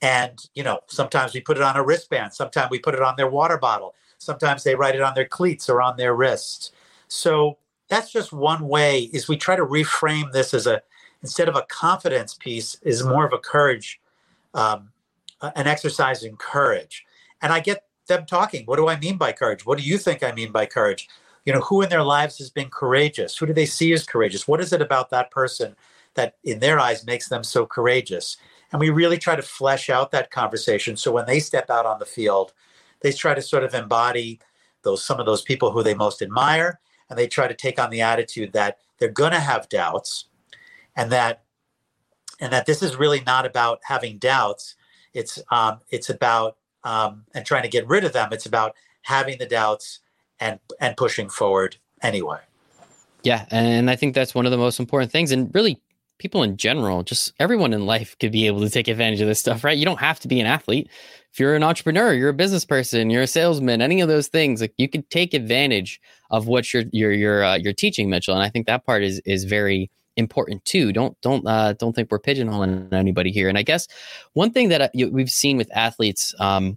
And, 0.00 0.38
you 0.54 0.62
know, 0.62 0.80
sometimes 0.86 1.34
we 1.34 1.40
put 1.40 1.56
it 1.56 1.62
on 1.62 1.76
a 1.76 1.82
wristband, 1.82 2.32
sometimes 2.32 2.70
we 2.70 2.78
put 2.78 2.94
it 2.94 3.02
on 3.02 3.16
their 3.16 3.28
water 3.28 3.58
bottle, 3.58 3.94
sometimes 4.18 4.62
they 4.62 4.74
write 4.74 4.94
it 4.94 5.02
on 5.02 5.14
their 5.14 5.26
cleats 5.26 5.68
or 5.68 5.82
on 5.82 5.96
their 5.96 6.14
wrists. 6.14 6.72
So 7.08 7.58
that's 7.88 8.12
just 8.12 8.32
one 8.32 8.68
way 8.68 9.10
is 9.12 9.28
we 9.28 9.36
try 9.36 9.56
to 9.56 9.64
reframe 9.64 10.32
this 10.32 10.54
as 10.54 10.66
a 10.66 10.82
instead 11.22 11.48
of 11.48 11.56
a 11.56 11.62
confidence 11.62 12.34
piece 12.34 12.76
is 12.82 13.02
more 13.02 13.26
of 13.26 13.32
a 13.32 13.38
courage 13.38 14.00
um, 14.54 14.90
Uh, 15.40 15.50
an 15.56 15.66
exercise 15.66 16.24
in 16.24 16.36
courage 16.36 17.04
and 17.42 17.52
i 17.52 17.60
get 17.60 17.84
them 18.08 18.26
talking 18.26 18.64
what 18.66 18.76
do 18.76 18.88
i 18.88 18.98
mean 18.98 19.16
by 19.16 19.32
courage 19.32 19.64
what 19.64 19.78
do 19.78 19.84
you 19.84 19.98
think 19.98 20.22
i 20.22 20.32
mean 20.32 20.50
by 20.50 20.66
courage 20.66 21.08
you 21.44 21.52
know 21.52 21.60
who 21.60 21.82
in 21.82 21.88
their 21.88 22.02
lives 22.02 22.38
has 22.38 22.50
been 22.50 22.68
courageous 22.70 23.36
who 23.36 23.46
do 23.46 23.52
they 23.52 23.66
see 23.66 23.92
as 23.92 24.04
courageous 24.04 24.48
what 24.48 24.60
is 24.60 24.72
it 24.72 24.82
about 24.82 25.10
that 25.10 25.30
person 25.30 25.76
that 26.18 26.34
in 26.42 26.58
their 26.58 26.80
eyes 26.80 27.06
makes 27.06 27.28
them 27.28 27.44
so 27.44 27.64
courageous. 27.64 28.36
And 28.72 28.80
we 28.80 28.90
really 28.90 29.18
try 29.18 29.36
to 29.36 29.42
flesh 29.42 29.88
out 29.88 30.10
that 30.10 30.32
conversation. 30.32 30.96
So 30.96 31.12
when 31.12 31.26
they 31.26 31.38
step 31.38 31.70
out 31.70 31.86
on 31.86 32.00
the 32.00 32.04
field, 32.04 32.52
they 33.00 33.12
try 33.12 33.34
to 33.34 33.40
sort 33.40 33.62
of 33.62 33.72
embody 33.72 34.40
those 34.82 35.04
some 35.04 35.20
of 35.20 35.26
those 35.26 35.42
people 35.42 35.70
who 35.70 35.82
they 35.82 35.94
most 35.94 36.20
admire, 36.20 36.80
and 37.08 37.18
they 37.18 37.28
try 37.28 37.46
to 37.46 37.54
take 37.54 37.78
on 37.80 37.90
the 37.90 38.00
attitude 38.00 38.52
that 38.52 38.78
they're 38.98 39.08
going 39.08 39.32
to 39.32 39.40
have 39.40 39.68
doubts, 39.68 40.26
and 40.96 41.10
that 41.12 41.44
and 42.40 42.52
that 42.52 42.66
this 42.66 42.82
is 42.82 42.96
really 42.96 43.20
not 43.20 43.46
about 43.46 43.80
having 43.84 44.18
doubts. 44.18 44.74
It's 45.14 45.38
um, 45.50 45.80
it's 45.90 46.10
about 46.10 46.56
um, 46.84 47.24
and 47.34 47.44
trying 47.44 47.62
to 47.62 47.68
get 47.68 47.86
rid 47.86 48.04
of 48.04 48.12
them. 48.12 48.28
It's 48.32 48.46
about 48.46 48.74
having 49.02 49.38
the 49.38 49.46
doubts 49.46 50.00
and 50.40 50.58
and 50.80 50.96
pushing 50.96 51.28
forward 51.28 51.76
anyway. 52.02 52.40
Yeah, 53.22 53.46
and 53.50 53.90
I 53.90 53.96
think 53.96 54.14
that's 54.14 54.34
one 54.34 54.46
of 54.46 54.52
the 54.52 54.58
most 54.58 54.78
important 54.78 55.10
things, 55.10 55.32
and 55.32 55.52
really 55.54 55.80
people 56.18 56.42
in 56.42 56.56
general, 56.56 57.02
just 57.02 57.32
everyone 57.38 57.72
in 57.72 57.86
life 57.86 58.16
could 58.18 58.32
be 58.32 58.46
able 58.46 58.60
to 58.60 58.70
take 58.70 58.88
advantage 58.88 59.20
of 59.20 59.28
this 59.28 59.38
stuff, 59.38 59.64
right? 59.64 59.78
You 59.78 59.84
don't 59.84 60.00
have 60.00 60.20
to 60.20 60.28
be 60.28 60.40
an 60.40 60.46
athlete. 60.46 60.88
If 61.32 61.38
you're 61.38 61.54
an 61.54 61.62
entrepreneur, 61.62 62.12
you're 62.12 62.30
a 62.30 62.34
business 62.34 62.64
person, 62.64 63.10
you're 63.10 63.22
a 63.22 63.28
salesman, 63.28 63.80
any 63.80 64.00
of 64.00 64.08
those 64.08 64.28
things, 64.28 64.60
like 64.60 64.74
you 64.78 64.88
could 64.88 65.08
take 65.10 65.34
advantage 65.34 66.00
of 66.30 66.46
what 66.46 66.72
you're 66.72 66.84
you're 66.92 67.12
you're 67.12 67.44
uh, 67.44 67.56
you're 67.56 67.72
teaching, 67.72 68.10
Mitchell. 68.10 68.34
And 68.34 68.42
I 68.42 68.50
think 68.50 68.66
that 68.66 68.84
part 68.84 69.02
is 69.02 69.20
is 69.24 69.44
very 69.44 69.90
important 70.18 70.64
too. 70.64 70.92
Don't 70.92 71.18
don't 71.22 71.46
uh, 71.46 71.72
don't 71.74 71.94
think 71.94 72.10
we're 72.10 72.18
pigeonholing 72.18 72.92
anybody 72.92 73.30
here. 73.30 73.48
And 73.48 73.56
I 73.56 73.62
guess 73.62 73.88
one 74.34 74.50
thing 74.50 74.68
that 74.68 74.82
uh, 74.82 74.88
we've 75.10 75.30
seen 75.30 75.56
with 75.56 75.70
athletes, 75.74 76.34
um, 76.38 76.76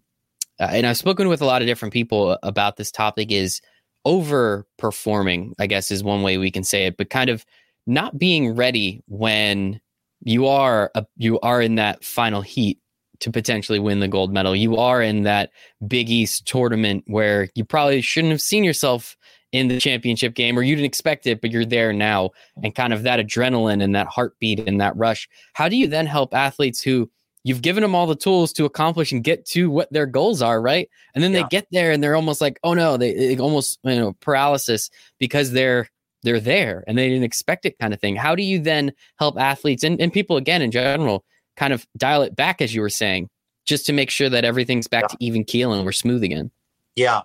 uh, 0.60 0.70
and 0.72 0.88
I've 0.88 0.98
spoken 0.98 1.28
with 1.28 1.42
a 1.42 1.46
lot 1.46 1.62
of 1.62 1.68
different 1.68 1.94
people 1.94 2.38
about 2.44 2.78
this 2.78 2.92
topic, 2.92 3.32
is 3.32 3.62
overperforming. 4.06 5.54
I 5.60 5.68
guess 5.68 5.92
is 5.92 6.04
one 6.04 6.22
way 6.22 6.38
we 6.38 6.52
can 6.52 6.64
say 6.64 6.86
it, 6.86 6.98
but 6.98 7.10
kind 7.10 7.30
of 7.30 7.46
not 7.88 8.18
being 8.18 8.56
ready 8.56 9.04
when 9.08 9.82
you 10.24 10.48
are 10.48 10.92
a, 10.96 11.06
you 11.18 11.40
are 11.42 11.62
in 11.62 11.76
that 11.76 12.06
final 12.06 12.42
heat 12.42 12.78
to 13.22 13.32
potentially 13.32 13.80
win 13.80 14.00
the 14.00 14.08
gold 14.08 14.34
medal. 14.34 14.56
You 14.56 14.78
are 14.78 15.02
in 15.02 15.24
that 15.24 15.52
Big 15.88 16.10
East 16.10 16.48
tournament 16.48 17.04
where 17.08 17.50
you 17.56 17.64
probably 17.64 18.02
shouldn't 18.02 18.32
have 18.32 18.42
seen 18.42 18.64
yourself 18.64 19.16
in 19.52 19.68
the 19.68 19.80
championship 19.80 20.34
game 20.34 20.58
or 20.58 20.64
you 20.64 20.76
didn't 20.76 20.86
expect 20.86 21.28
it, 21.28 21.42
but 21.42 21.52
you're 21.52 21.66
there 21.66 21.92
now 21.92 22.32
and 22.64 22.74
kind 22.74 22.94
of 22.94 23.04
that 23.04 23.20
adrenaline 23.20 23.84
and 23.84 23.96
that 23.96 24.08
heartbeat 24.08 24.60
and 24.68 24.80
that 24.80 24.96
rush. 24.96 25.28
How 25.54 25.68
do 25.68 25.76
you 25.76 25.88
then 25.88 26.06
help 26.06 26.34
athletes 26.34 26.82
who 26.82 27.10
you've 27.44 27.62
given 27.62 27.82
them 27.82 27.96
all 27.96 28.08
the 28.08 28.16
tools 28.16 28.54
to 28.54 28.66
accomplish 28.66 29.12
and 29.12 29.24
get 29.24 29.46
to 29.48 29.70
what 29.70 29.92
their 29.92 30.06
goals 30.06 30.42
are, 30.42 30.62
right? 30.62 30.90
And 31.16 31.24
then 31.24 31.32
yeah. 31.32 31.42
they 31.42 31.48
get 31.50 31.68
there 31.72 31.92
and 31.92 32.02
they're 32.04 32.16
almost 32.16 32.40
like, 32.40 32.60
oh 32.64 32.74
no, 32.74 32.98
they, 32.98 33.14
they 33.14 33.38
almost, 33.38 33.80
you 33.84 33.96
know, 33.96 34.14
paralysis 34.22 34.90
because 35.20 35.52
they're 35.52 35.90
they're 36.24 36.40
there 36.40 36.84
and 36.88 36.98
they 36.98 37.10
didn't 37.10 37.24
expect 37.24 37.66
it 37.66 37.80
kind 37.80 37.94
of 37.94 38.00
thing. 38.00 38.16
How 38.16 38.36
do 38.36 38.44
you 38.44 38.60
then 38.60 38.94
help 39.18 39.40
athletes 39.40 39.84
and, 39.84 40.00
and 40.00 40.14
people 40.14 40.38
again 40.38 40.62
in 40.62 40.70
general 40.70 41.26
kind 41.58 41.74
of 41.74 41.86
dial 41.98 42.22
it 42.22 42.36
back 42.36 42.62
as 42.62 42.76
you 42.76 42.82
were 42.82 42.90
saying, 42.90 43.28
just 43.66 43.86
to 43.88 43.94
make 43.94 44.12
sure 44.12 44.30
that 44.30 44.46
everything's 44.46 44.88
back 44.88 45.04
yeah. 45.04 45.08
to 45.08 45.18
even 45.20 45.44
keel 45.44 45.74
and 45.74 45.84
we're 45.84 45.92
smooth 45.92 46.24
again? 46.24 46.52
Yeah. 46.96 47.22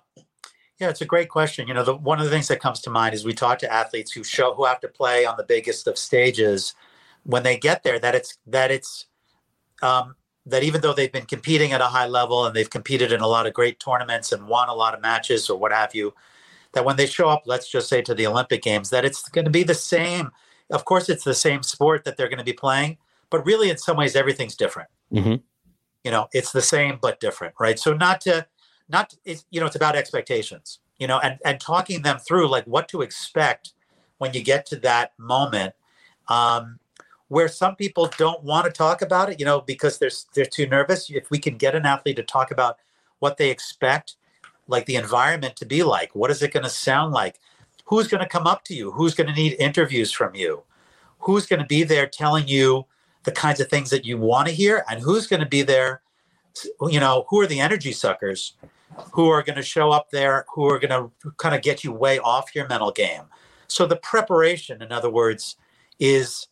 Yeah, 0.79 0.89
it's 0.89 1.01
a 1.01 1.05
great 1.05 1.29
question. 1.29 1.67
You 1.67 1.73
know, 1.73 1.83
the, 1.83 1.95
one 1.95 2.19
of 2.19 2.25
the 2.25 2.31
things 2.31 2.47
that 2.49 2.59
comes 2.59 2.81
to 2.81 2.89
mind 2.89 3.15
is 3.15 3.25
we 3.25 3.33
talk 3.33 3.59
to 3.59 3.73
athletes 3.73 4.11
who 4.11 4.23
show 4.23 4.53
who 4.53 4.65
have 4.65 4.79
to 4.81 4.87
play 4.87 5.25
on 5.25 5.35
the 5.37 5.43
biggest 5.43 5.87
of 5.87 5.97
stages 5.97 6.75
when 7.23 7.43
they 7.43 7.57
get 7.57 7.83
there 7.83 7.99
that 7.99 8.15
it's 8.15 8.37
that 8.45 8.71
it's 8.71 9.05
um, 9.81 10.15
that 10.45 10.63
even 10.63 10.81
though 10.81 10.93
they've 10.93 11.11
been 11.11 11.25
competing 11.25 11.73
at 11.73 11.81
a 11.81 11.85
high 11.85 12.07
level 12.07 12.45
and 12.45 12.55
they've 12.55 12.69
competed 12.69 13.11
in 13.11 13.21
a 13.21 13.27
lot 13.27 13.45
of 13.45 13.53
great 13.53 13.79
tournaments 13.79 14.31
and 14.31 14.47
won 14.47 14.69
a 14.69 14.73
lot 14.73 14.93
of 14.93 15.01
matches 15.01 15.49
or 15.49 15.59
what 15.59 15.73
have 15.73 15.93
you, 15.93 16.13
that 16.73 16.85
when 16.85 16.95
they 16.95 17.05
show 17.05 17.27
up, 17.27 17.43
let's 17.45 17.69
just 17.69 17.89
say 17.89 18.01
to 18.01 18.15
the 18.15 18.25
Olympic 18.25 18.61
Games, 18.61 18.89
that 18.89 19.03
it's 19.03 19.27
going 19.29 19.45
to 19.45 19.51
be 19.51 19.63
the 19.63 19.73
same. 19.73 20.31
Of 20.69 20.85
course, 20.85 21.09
it's 21.09 21.23
the 21.23 21.33
same 21.33 21.63
sport 21.63 22.05
that 22.05 22.17
they're 22.17 22.29
going 22.29 22.39
to 22.39 22.45
be 22.45 22.53
playing, 22.53 22.97
but 23.29 23.45
really, 23.45 23.69
in 23.69 23.77
some 23.77 23.97
ways, 23.97 24.15
everything's 24.15 24.55
different. 24.55 24.89
Mm-hmm. 25.13 25.35
You 26.03 26.11
know, 26.11 26.27
it's 26.33 26.51
the 26.51 26.61
same 26.61 26.99
but 27.01 27.19
different, 27.19 27.55
right? 27.59 27.77
So 27.77 27.93
not 27.93 28.21
to, 28.21 28.47
not 28.89 29.13
it's 29.25 29.45
you 29.49 29.59
know, 29.59 29.65
it's 29.65 29.75
about 29.75 29.95
expectations. 29.95 30.79
You 30.97 31.07
know, 31.07 31.19
and 31.19 31.39
and 31.45 31.59
talking 31.59 32.01
them 32.01 32.17
through 32.17 32.49
like 32.49 32.65
what 32.65 32.87
to 32.89 33.01
expect 33.01 33.73
when 34.17 34.33
you 34.33 34.43
get 34.43 34.65
to 34.67 34.75
that 34.77 35.13
moment. 35.17 35.73
Um, 36.27 36.79
where 37.29 37.49
some 37.49 37.75
people 37.75 38.09
don't 38.17 38.41
want 38.43 38.65
to 38.65 38.71
talk 38.71 39.01
about 39.01 39.29
it, 39.29 39.37
you 39.39 39.45
know, 39.45 39.61
because 39.61 39.97
they're 39.97 40.11
they're 40.33 40.45
too 40.45 40.67
nervous. 40.67 41.09
If 41.09 41.29
we 41.29 41.39
can 41.39 41.57
get 41.57 41.75
an 41.75 41.85
athlete 41.85 42.15
to 42.17 42.23
talk 42.23 42.51
about 42.51 42.77
what 43.19 43.37
they 43.37 43.49
expect 43.49 44.15
like 44.67 44.85
the 44.85 44.95
environment 44.95 45.55
to 45.57 45.65
be 45.65 45.83
like? 45.83 46.13
What 46.13 46.31
is 46.31 46.41
it 46.41 46.53
going 46.53 46.63
to 46.63 46.69
sound 46.69 47.13
like? 47.13 47.39
Who's 47.85 48.07
going 48.07 48.21
to 48.21 48.29
come 48.29 48.47
up 48.47 48.63
to 48.65 48.73
you? 48.73 48.91
Who's 48.91 49.15
going 49.15 49.27
to 49.27 49.33
need 49.33 49.55
interviews 49.59 50.11
from 50.11 50.35
you? 50.35 50.63
Who's 51.19 51.45
going 51.45 51.61
to 51.61 51.65
be 51.65 51.83
there 51.83 52.05
telling 52.05 52.47
you 52.47 52.85
the 53.23 53.31
kinds 53.31 53.59
of 53.59 53.69
things 53.69 53.89
that 53.91 54.05
you 54.05 54.17
want 54.17 54.47
to 54.47 54.53
hear? 54.53 54.83
And 54.89 55.01
who's 55.01 55.25
going 55.25 55.39
to 55.39 55.47
be 55.47 55.61
there 55.61 56.01
you 56.89 56.99
know, 56.99 57.25
who 57.29 57.39
are 57.41 57.47
the 57.47 57.59
energy 57.59 57.91
suckers 57.91 58.53
who 59.11 59.29
are 59.29 59.43
going 59.43 59.55
to 59.55 59.63
show 59.63 59.91
up 59.91 60.09
there, 60.11 60.45
who 60.53 60.65
are 60.65 60.79
going 60.79 60.89
to 60.89 61.31
kind 61.37 61.55
of 61.55 61.61
get 61.61 61.83
you 61.83 61.91
way 61.91 62.19
off 62.19 62.55
your 62.55 62.67
mental 62.67 62.91
game. 62.91 63.23
So 63.67 63.85
the 63.85 63.97
preparation, 63.97 64.81
in 64.81 64.91
other 64.91 65.09
words, 65.09 65.57
is 65.99 66.47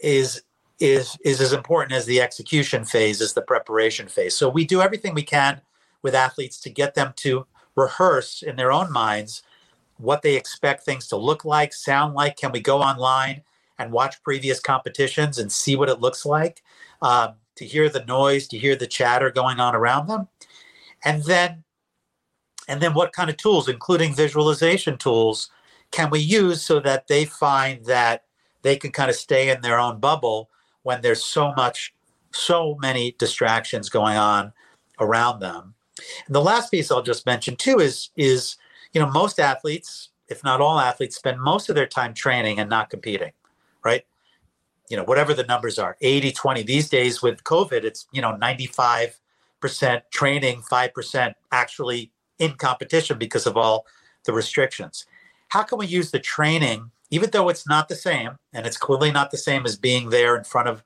is 0.00 0.42
is 0.78 1.16
is 1.24 1.40
as 1.40 1.52
important 1.52 1.92
as 1.92 2.06
the 2.06 2.20
execution 2.20 2.84
phase 2.84 3.20
as 3.20 3.34
the 3.34 3.42
preparation 3.42 4.08
phase. 4.08 4.36
So 4.36 4.48
we 4.48 4.64
do 4.64 4.80
everything 4.80 5.14
we 5.14 5.22
can 5.22 5.60
with 6.02 6.14
athletes 6.14 6.60
to 6.60 6.70
get 6.70 6.94
them 6.94 7.12
to 7.16 7.46
rehearse 7.76 8.42
in 8.42 8.56
their 8.56 8.72
own 8.72 8.90
minds 8.90 9.42
what 9.98 10.22
they 10.22 10.36
expect 10.36 10.84
things 10.84 11.06
to 11.08 11.16
look 11.16 11.44
like, 11.44 11.74
sound 11.74 12.14
like. 12.14 12.36
Can 12.36 12.52
we 12.52 12.60
go 12.60 12.80
online 12.80 13.42
and 13.78 13.92
watch 13.92 14.22
previous 14.22 14.58
competitions 14.58 15.38
and 15.38 15.52
see 15.52 15.76
what 15.76 15.90
it 15.90 16.00
looks 16.00 16.24
like? 16.24 16.62
Um, 17.02 17.34
to 17.56 17.66
hear 17.66 17.90
the 17.90 18.04
noise, 18.06 18.48
to 18.48 18.58
hear 18.58 18.76
the 18.76 18.86
chatter 18.86 19.30
going 19.30 19.60
on 19.60 19.74
around 19.74 20.06
them, 20.06 20.28
and 21.04 21.22
then 21.24 21.64
and 22.70 22.80
then 22.80 22.94
what 22.94 23.12
kind 23.12 23.28
of 23.28 23.36
tools, 23.36 23.68
including 23.68 24.14
visualization 24.14 24.96
tools, 24.96 25.50
can 25.90 26.08
we 26.08 26.20
use 26.20 26.62
so 26.62 26.78
that 26.78 27.08
they 27.08 27.24
find 27.24 27.84
that 27.86 28.22
they 28.62 28.76
can 28.76 28.92
kind 28.92 29.10
of 29.10 29.16
stay 29.16 29.50
in 29.50 29.60
their 29.60 29.76
own 29.76 29.98
bubble 29.98 30.48
when 30.84 31.00
there's 31.00 31.24
so 31.24 31.52
much, 31.54 31.92
so 32.30 32.76
many 32.80 33.16
distractions 33.18 33.88
going 33.88 34.16
on 34.16 34.52
around 35.00 35.40
them. 35.40 35.74
And 36.26 36.34
the 36.34 36.40
last 36.40 36.70
piece 36.70 36.92
I'll 36.92 37.02
just 37.02 37.26
mention 37.26 37.56
too 37.56 37.80
is 37.80 38.10
is 38.16 38.56
you 38.92 39.00
know 39.00 39.10
most 39.10 39.40
athletes, 39.40 40.10
if 40.28 40.44
not 40.44 40.60
all 40.60 40.78
athletes, 40.78 41.16
spend 41.16 41.40
most 41.40 41.70
of 41.70 41.74
their 41.74 41.88
time 41.88 42.14
training 42.14 42.60
and 42.60 42.70
not 42.70 42.88
competing, 42.88 43.32
right? 43.84 44.06
You 44.88 44.96
know, 44.96 45.04
whatever 45.04 45.34
the 45.34 45.44
numbers 45.44 45.76
are, 45.76 45.96
80, 46.00 46.30
20. 46.30 46.62
These 46.62 46.88
days 46.88 47.20
with 47.20 47.42
COVID, 47.42 47.82
it's 47.82 48.06
you 48.12 48.22
know 48.22 48.38
95% 48.40 49.14
training, 50.12 50.62
5% 50.70 51.34
actually 51.50 52.12
in 52.40 52.54
competition 52.54 53.18
because 53.18 53.46
of 53.46 53.56
all 53.56 53.86
the 54.24 54.32
restrictions. 54.32 55.06
How 55.48 55.62
can 55.62 55.78
we 55.78 55.86
use 55.86 56.10
the 56.10 56.18
training 56.18 56.90
even 57.10 57.30
though 57.30 57.48
it's 57.48 57.66
not 57.66 57.88
the 57.88 57.96
same, 57.96 58.38
and 58.52 58.66
it's 58.66 58.76
clearly 58.76 59.10
not 59.10 59.30
the 59.30 59.36
same 59.36 59.66
as 59.66 59.76
being 59.76 60.10
there 60.10 60.36
in 60.36 60.44
front 60.44 60.68
of, 60.68 60.82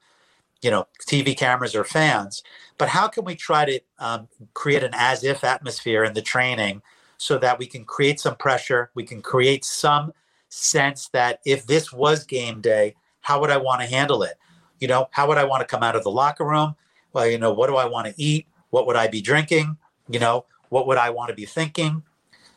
you 0.62 0.70
know, 0.70 0.86
TV 1.06 1.36
cameras 1.36 1.74
or 1.74 1.84
fans. 1.84 2.42
But 2.78 2.88
how 2.88 3.08
can 3.08 3.24
we 3.24 3.34
try 3.34 3.64
to 3.66 3.80
um, 3.98 4.28
create 4.54 4.82
an 4.82 4.92
as-if 4.94 5.44
atmosphere 5.44 6.02
in 6.02 6.14
the 6.14 6.22
training 6.22 6.82
so 7.18 7.38
that 7.38 7.58
we 7.58 7.66
can 7.66 7.84
create 7.84 8.18
some 8.18 8.36
pressure, 8.36 8.90
we 8.94 9.04
can 9.04 9.22
create 9.22 9.64
some 9.64 10.12
sense 10.48 11.08
that 11.10 11.40
if 11.44 11.66
this 11.66 11.92
was 11.92 12.24
game 12.24 12.60
day, 12.60 12.94
how 13.20 13.40
would 13.40 13.50
I 13.50 13.56
want 13.58 13.82
to 13.82 13.86
handle 13.86 14.22
it? 14.22 14.34
You 14.80 14.88
know, 14.88 15.08
how 15.10 15.28
would 15.28 15.38
I 15.38 15.44
want 15.44 15.60
to 15.60 15.66
come 15.66 15.82
out 15.82 15.96
of 15.96 16.04
the 16.04 16.10
locker 16.10 16.44
room? 16.44 16.74
Well, 17.12 17.26
you 17.26 17.38
know, 17.38 17.52
what 17.52 17.68
do 17.68 17.76
I 17.76 17.84
want 17.84 18.06
to 18.06 18.14
eat? 18.16 18.46
What 18.70 18.86
would 18.86 18.96
I 18.96 19.08
be 19.08 19.20
drinking? 19.20 19.76
You 20.08 20.18
know, 20.18 20.46
what 20.74 20.88
would 20.88 20.98
I 20.98 21.10
want 21.10 21.28
to 21.28 21.36
be 21.36 21.46
thinking? 21.46 22.02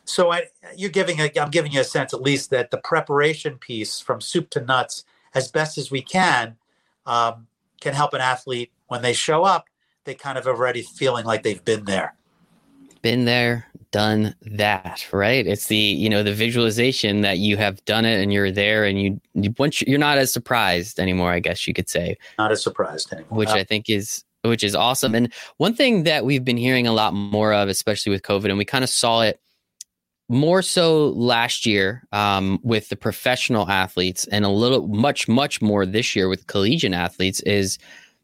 So 0.04 0.32
I, 0.32 0.48
you're 0.76 0.90
giving 0.90 1.20
a, 1.20 1.30
I'm 1.40 1.50
giving 1.50 1.70
you 1.70 1.80
a 1.80 1.84
sense 1.84 2.12
at 2.12 2.20
least 2.20 2.50
that 2.50 2.72
the 2.72 2.78
preparation 2.78 3.58
piece 3.58 4.00
from 4.00 4.20
soup 4.20 4.50
to 4.50 4.60
nuts, 4.60 5.04
as 5.34 5.52
best 5.52 5.78
as 5.78 5.92
we 5.92 6.02
can, 6.02 6.56
um, 7.06 7.46
can 7.80 7.94
help 7.94 8.14
an 8.14 8.20
athlete 8.20 8.72
when 8.88 9.02
they 9.02 9.12
show 9.12 9.44
up. 9.44 9.66
They 10.02 10.16
kind 10.16 10.36
of 10.36 10.48
already 10.48 10.82
feeling 10.82 11.26
like 11.26 11.44
they've 11.44 11.64
been 11.64 11.84
there. 11.84 12.16
Been 13.02 13.24
there, 13.24 13.66
done 13.92 14.34
that, 14.42 15.06
right? 15.12 15.46
It's 15.46 15.68
the 15.68 15.76
you 15.76 16.10
know 16.10 16.24
the 16.24 16.34
visualization 16.34 17.20
that 17.20 17.38
you 17.38 17.56
have 17.56 17.84
done 17.84 18.04
it 18.04 18.20
and 18.20 18.32
you're 18.32 18.50
there 18.50 18.84
and 18.84 19.00
you, 19.00 19.20
you 19.34 19.54
once 19.58 19.80
you're 19.82 20.00
not 20.00 20.18
as 20.18 20.32
surprised 20.32 20.98
anymore. 20.98 21.30
I 21.30 21.38
guess 21.38 21.68
you 21.68 21.74
could 21.74 21.88
say 21.88 22.16
not 22.36 22.50
as 22.50 22.60
surprised 22.60 23.12
anymore, 23.12 23.38
which 23.38 23.50
I 23.50 23.62
think 23.62 23.88
is 23.88 24.24
which 24.42 24.64
is 24.64 24.74
awesome. 24.74 25.14
And 25.14 25.32
one 25.56 25.74
thing 25.74 26.04
that 26.04 26.24
we've 26.24 26.44
been 26.44 26.56
hearing 26.56 26.86
a 26.86 26.92
lot 26.92 27.14
more 27.14 27.52
of, 27.52 27.68
especially 27.68 28.10
with 28.10 28.22
COVID, 28.22 28.46
and 28.46 28.58
we 28.58 28.64
kind 28.64 28.84
of 28.84 28.90
saw 28.90 29.22
it 29.22 29.40
more 30.28 30.62
so 30.62 31.08
last 31.08 31.64
year 31.64 32.02
um, 32.12 32.58
with 32.62 32.88
the 32.90 32.96
professional 32.96 33.68
athletes 33.68 34.26
and 34.26 34.44
a 34.44 34.50
little 34.50 34.86
much 34.88 35.26
much 35.26 35.62
more 35.62 35.86
this 35.86 36.14
year 36.14 36.28
with 36.28 36.46
collegiate 36.46 36.92
athletes 36.92 37.40
is 37.40 37.78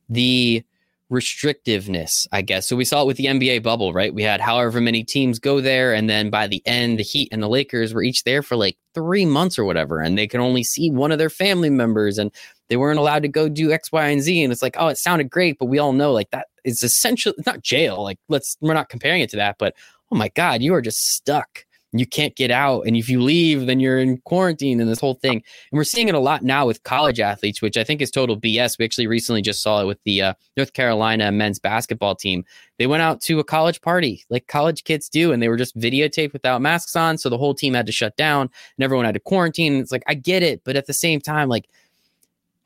the 0.09 0.62
restrictiveness 1.12 2.26
i 2.32 2.40
guess. 2.40 2.66
So 2.66 2.76
we 2.76 2.84
saw 2.84 3.02
it 3.02 3.06
with 3.06 3.16
the 3.16 3.26
nba 3.26 3.62
bubble 3.62 3.92
right? 3.92 4.14
We 4.14 4.22
had 4.22 4.40
however 4.40 4.80
many 4.80 5.04
teams 5.04 5.38
go 5.38 5.60
there 5.60 5.92
and 5.92 6.08
then 6.08 6.30
by 6.30 6.46
the 6.46 6.62
end 6.66 6.98
the 6.98 7.02
heat 7.02 7.28
and 7.30 7.42
the 7.42 7.48
lakers 7.48 7.92
were 7.92 8.02
each 8.02 8.24
there 8.24 8.42
for 8.42 8.56
like 8.56 8.76
three 8.94 9.26
months 9.26 9.58
or 9.58 9.64
whatever 9.64 10.00
and 10.00 10.16
they 10.16 10.26
could 10.26 10.40
only 10.40 10.64
see 10.64 10.90
one 10.90 11.12
of 11.12 11.18
their 11.18 11.30
family 11.30 11.70
members 11.70 12.18
and 12.18 12.30
they 12.68 12.76
weren't 12.76 12.98
allowed 12.98 13.22
to 13.22 13.28
go 13.28 13.48
do 13.48 13.70
x 13.70 13.92
y 13.92 14.08
and 14.08 14.22
z 14.22 14.42
and 14.42 14.52
it's 14.52 14.62
like 14.62 14.76
oh 14.78 14.88
it 14.88 14.98
sounded 14.98 15.30
great 15.30 15.58
but 15.58 15.66
we 15.66 15.78
all 15.78 15.92
know 15.92 16.12
like 16.12 16.30
that 16.30 16.46
is 16.64 16.82
essentially 16.82 17.34
not 17.46 17.62
jail 17.62 18.02
like 18.02 18.18
let's 18.28 18.56
we're 18.60 18.74
not 18.74 18.88
comparing 18.88 19.20
it 19.20 19.28
to 19.28 19.36
that 19.36 19.56
but 19.58 19.74
oh 20.10 20.16
my 20.16 20.30
god 20.30 20.62
you 20.62 20.74
are 20.74 20.82
just 20.82 21.14
stuck 21.14 21.66
you 22.00 22.07
can't 22.07 22.35
get 22.35 22.50
out. 22.50 22.87
And 22.87 22.96
if 22.96 23.09
you 23.09 23.22
leave, 23.22 23.66
then 23.66 23.80
you're 23.80 23.98
in 23.98 24.18
quarantine 24.18 24.80
and 24.80 24.90
this 24.90 25.00
whole 25.00 25.14
thing. 25.14 25.35
And 25.37 25.42
we're 25.72 25.85
seeing 25.85 26.09
it 26.09 26.14
a 26.14 26.20
lot 26.20 26.42
now 26.42 26.66
with 26.66 26.83
college 26.83 27.20
athletes, 27.20 27.62
which 27.62 27.76
I 27.76 27.85
think 27.85 28.02
is 28.02 28.11
total 28.11 28.38
BS. 28.38 28.78
We 28.78 28.85
actually 28.85 29.07
recently 29.07 29.42
just 29.42 29.62
saw 29.62 29.80
it 29.80 29.87
with 29.87 30.02
the 30.04 30.22
uh, 30.22 30.35
North 30.57 30.72
Carolina 30.72 31.30
men's 31.30 31.59
basketball 31.59 32.16
team. 32.16 32.44
They 32.78 32.87
went 32.87 33.02
out 33.02 33.20
to 33.22 33.38
a 33.38 33.44
college 33.44 33.80
party 33.80 34.24
like 34.28 34.48
college 34.48 34.85
kids 34.85 35.09
do, 35.09 35.33
and 35.33 35.42
they 35.42 35.48
were 35.48 35.57
just 35.57 35.78
videotaped 35.78 36.33
without 36.33 36.61
masks 36.61 36.96
on. 36.96 37.18
So 37.18 37.28
the 37.28 37.38
whole 37.38 37.54
team 37.54 37.74
had 37.74 37.87
to 37.87 37.92
shut 37.92 38.16
down 38.16 38.50
and 38.76 38.85
everyone 38.85 39.04
had 39.04 39.14
to 39.14 39.20
quarantine. 39.20 39.76
It's 39.76 39.92
like, 39.92 40.02
I 40.09 40.14
get 40.14 40.42
it. 40.42 40.62
But 40.64 40.76
at 40.76 40.87
the 40.87 40.92
same 40.92 41.20
time, 41.20 41.48
like, 41.48 41.68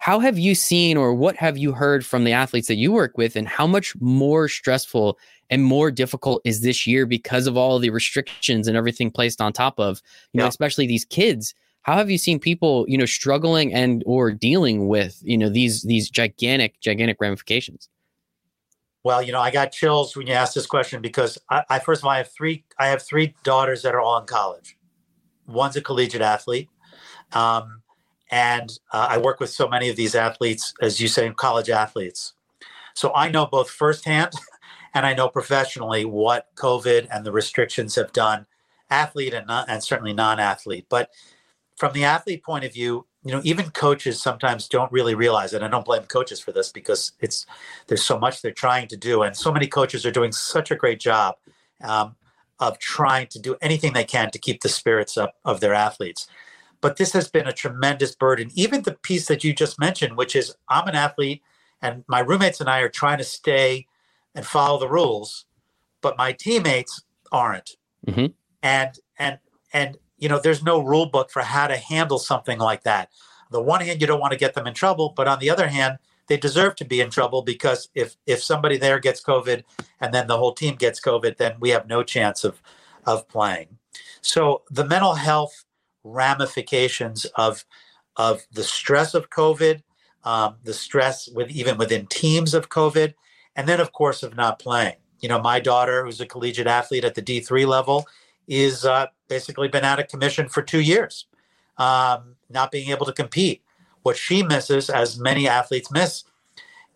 how 0.09 0.21
have 0.21 0.39
you 0.39 0.55
seen 0.55 0.97
or 0.97 1.13
what 1.13 1.37
have 1.37 1.59
you 1.59 1.71
heard 1.71 2.07
from 2.07 2.25
the 2.25 2.33
athletes 2.33 2.67
that 2.69 2.77
you 2.77 2.91
work 2.91 3.19
with, 3.19 3.37
and 3.37 3.47
how 3.47 3.67
much 3.67 3.95
more 4.01 4.49
stressful 4.49 5.19
and 5.51 5.63
more 5.63 5.91
difficult 5.91 6.41
is 6.47 6.63
this 6.63 6.87
year 6.87 7.05
because 7.05 7.47
of 7.47 7.59
all 7.59 7.79
the 7.79 7.91
restrictions 7.91 8.67
and 8.67 8.75
everything 8.75 9.11
placed 9.11 9.39
on 9.43 9.53
top 9.53 9.79
of 9.79 10.01
you 10.33 10.41
know 10.41 10.47
especially 10.47 10.87
these 10.87 11.05
kids? 11.05 11.55
How 11.83 11.99
have 11.99 12.11
you 12.11 12.17
seen 12.17 12.39
people 12.39 12.87
you 12.89 12.97
know 12.97 13.05
struggling 13.05 13.75
and 13.75 14.03
or 14.07 14.33
dealing 14.33 14.89
with 14.89 15.21
you 15.23 15.37
know 15.37 15.51
these 15.51 15.83
these 15.83 16.09
gigantic 16.09 16.81
gigantic 16.81 17.19
ramifications? 17.21 17.91
Well 19.05 19.21
you 19.21 19.33
know 19.33 19.43
i 19.43 19.51
got 19.51 19.73
chills 19.73 20.17
when 20.17 20.27
you 20.27 20.33
asked 20.33 20.55
this 20.55 20.67
question 20.67 21.03
because 21.03 21.37
I, 21.51 21.65
I 21.69 21.79
first 21.81 22.01
of 22.01 22.07
all 22.07 22.13
i 22.13 22.17
have 22.17 22.33
three 22.33 22.65
i 22.79 22.87
have 22.87 23.03
three 23.03 23.35
daughters 23.45 23.83
that 23.83 23.95
are 23.95 24.01
all 24.01 24.19
in 24.19 24.25
college. 24.25 24.79
One's 25.47 25.77
a 25.77 25.83
collegiate 25.83 26.23
athlete. 26.23 26.71
Um, 27.33 27.83
and 28.31 28.79
uh, 28.93 29.07
i 29.11 29.19
work 29.19 29.41
with 29.41 29.51
so 29.51 29.69
many 29.69 29.89
of 29.89 29.97
these 29.97 30.15
athletes 30.15 30.75
as 30.81 31.01
you 31.01 31.09
say 31.09 31.31
college 31.31 31.71
athletes 31.71 32.35
so 32.95 33.13
i 33.15 33.29
know 33.29 33.47
both 33.47 33.71
firsthand 33.71 34.33
and 34.95 35.07
I 35.07 35.15
know 35.15 35.29
professionally 35.29 36.05
what 36.05 36.49
COVID 36.57 37.09
and 37.13 37.25
the 37.25 37.33
restrictions 37.33 37.95
have 37.95 38.13
done, 38.13 38.47
athlete 38.91 39.35
and 39.35 39.47
and 39.49 39.83
certainly 39.83 40.13
non-athlete. 40.13 40.87
But 40.89 41.11
from 41.77 41.93
the 41.93 42.05
athlete 42.05 42.43
point 42.43 42.65
of 42.65 42.73
view, 42.73 43.07
you 43.25 43.33
know, 43.33 43.41
even 43.45 43.71
coaches 43.71 44.21
sometimes 44.21 44.69
don't 44.69 44.91
really 44.91 45.15
realize 45.15 45.53
it. 45.53 45.63
I 45.63 45.69
don't 45.69 45.85
blame 45.85 46.05
coaches 46.05 46.41
for 46.41 46.53
this 46.53 46.73
because 46.73 47.13
it's 47.21 47.47
there's 47.87 48.03
so 48.03 48.19
much 48.19 48.43
they're 48.43 48.53
trying 48.53 48.89
to 48.89 48.97
do, 48.97 49.23
and 49.23 49.37
so 49.37 49.53
many 49.53 49.67
coaches 49.67 50.07
are 50.07 50.11
doing 50.11 50.33
such 50.33 50.71
a 50.71 50.77
great 50.77 51.01
job 51.01 51.37
um, 51.83 52.17
of 52.59 52.79
trying 52.79 53.27
to 53.29 53.39
do 53.39 53.57
anything 53.61 53.93
they 53.93 54.05
can 54.05 54.31
to 54.31 54.39
keep 54.39 54.63
the 54.63 54.69
spirits 54.69 55.17
up 55.17 55.35
of 55.45 55.61
their 55.61 55.75
athletes. 55.75 56.27
But 56.81 56.97
this 56.97 57.13
has 57.13 57.29
been 57.29 57.47
a 57.47 57.53
tremendous 57.53 58.15
burden. 58.15 58.51
Even 58.55 58.83
the 58.83 58.95
piece 58.95 59.27
that 59.27 59.43
you 59.43 59.53
just 59.53 59.81
mentioned, 59.81 60.17
which 60.17 60.37
is 60.37 60.55
I'm 60.69 60.87
an 60.87 60.95
athlete, 60.95 61.43
and 61.83 62.05
my 62.09 62.21
roommates 62.21 62.61
and 62.61 62.69
I 62.69 62.81
are 62.81 62.89
trying 62.89 63.19
to 63.19 63.25
stay 63.25 63.87
and 64.35 64.47
follow 64.47 64.79
the 64.79 64.89
rules, 64.89 65.47
but 66.01 66.17
my 66.17 66.33
teammates 66.33 67.03
aren't. 67.33 67.77
Mm-hmm. 68.07 68.27
And 68.63 68.99
and 69.19 69.39
and 69.73 69.99
you 70.19 70.29
know, 70.29 70.41
there's 70.41 70.63
no 70.63 70.81
rule 70.81 71.07
book 71.07 71.31
for 71.31 71.43
how 71.43 71.67
to 71.67 71.77
handle 71.77 72.19
something 72.19 72.59
like 72.59 72.83
that. 72.85 73.11
On 73.47 73.53
the 73.53 73.63
one 73.63 73.81
hand, 73.81 74.01
you 74.01 74.07
don't 74.07 74.21
want 74.21 74.33
to 74.33 74.39
get 74.39 74.55
them 74.55 74.67
in 74.67 74.75
trouble, 74.75 75.13
but 75.17 75.29
on 75.29 75.39
the 75.39 75.51
other 75.51 75.69
hand, 75.69 75.99
they 76.27 76.37
deserve 76.37 76.77
to 76.77 76.85
be 76.85 77.01
in 77.01 77.11
trouble 77.11 77.43
because 77.43 77.89
if 77.95 78.17
if 78.27 78.43
somebody 78.43 78.77
there 78.77 78.99
gets 78.99 79.23
COVID 79.23 79.65
and 80.01 80.13
then 80.13 80.27
the 80.27 80.37
whole 80.37 80.53
team 80.53 80.77
gets 80.77 81.01
COVID, 81.01 81.37
then 81.39 81.57
we 81.59 81.71
have 81.71 81.89
no 81.89 82.03
chance 82.03 82.45
of 82.45 82.63
of 83.07 83.29
playing. 83.29 83.79
So 84.21 84.63
the 84.71 84.85
mental 84.85 85.15
health 85.15 85.65
ramifications 86.09 87.25
of 87.37 87.65
of 88.17 88.45
the 88.53 88.65
stress 88.65 89.15
of 89.15 89.31
COVID, 89.31 89.83
um, 90.25 90.57
the 90.65 90.75
stress 90.75 91.29
with 91.29 91.51
even 91.51 91.79
within 91.79 92.07
teams 92.07 92.53
of 92.53 92.69
COVID, 92.69 93.15
and 93.55 93.69
then 93.69 93.81
of 93.81 93.93
course 93.93 94.23
of 94.23 94.37
not 94.37 94.59
playing. 94.59 94.97
You 95.21 95.29
know, 95.29 95.41
my 95.41 95.61
daughter, 95.61 96.05
who's 96.05 96.21
a 96.21 96.27
collegiate 96.27 96.67
athlete 96.67 97.05
at 97.05 97.15
the 97.15 97.23
D3 97.23 97.67
level, 97.67 98.07
is 98.47 98.85
uh, 98.85 99.07
basically 99.29 99.69
been 99.69 99.85
out 99.85 100.01
of 100.01 100.09
commission 100.09 100.49
for 100.49 100.63
two 100.63 100.81
years, 100.81 101.27
um, 101.77 102.37
not 102.51 102.71
being 102.71 102.91
able 102.91 103.07
to 103.07 103.13
compete. 103.13 103.63
What 104.03 104.17
she 104.17 104.43
misses, 104.43 104.91
as 104.91 105.19
many 105.19 105.49
athletes 105.49 105.91
miss, 105.91 106.25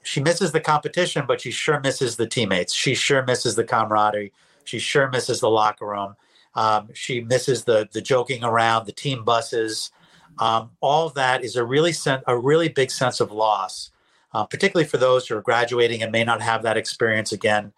she 0.02 0.20
misses 0.20 0.52
the 0.52 0.60
competition, 0.60 1.24
but 1.26 1.40
she 1.40 1.50
sure 1.50 1.80
misses 1.80 2.16
the 2.16 2.26
teammates. 2.26 2.74
She 2.74 2.94
sure 2.94 3.24
misses 3.24 3.54
the 3.54 3.64
camaraderie. 3.64 4.32
She 4.64 4.78
sure 4.78 5.08
misses 5.10 5.40
the 5.40 5.50
locker 5.50 5.86
room. 5.86 6.16
Um, 6.54 6.90
she 6.92 7.20
misses 7.20 7.64
the 7.64 7.88
the 7.92 8.00
joking 8.00 8.44
around, 8.44 8.86
the 8.86 8.92
team 8.92 9.24
buses. 9.24 9.90
Um, 10.38 10.70
all 10.80 11.06
of 11.06 11.14
that 11.14 11.44
is 11.44 11.56
a 11.56 11.64
really 11.64 11.92
sen- 11.92 12.22
a 12.26 12.38
really 12.38 12.68
big 12.68 12.90
sense 12.90 13.20
of 13.20 13.30
loss 13.30 13.92
uh, 14.34 14.44
particularly 14.44 14.88
for 14.88 14.96
those 14.96 15.26
who 15.26 15.36
are 15.36 15.42
graduating 15.42 16.02
and 16.02 16.10
may 16.10 16.24
not 16.24 16.40
have 16.40 16.62
that 16.62 16.76
experience 16.76 17.32
again 17.32 17.72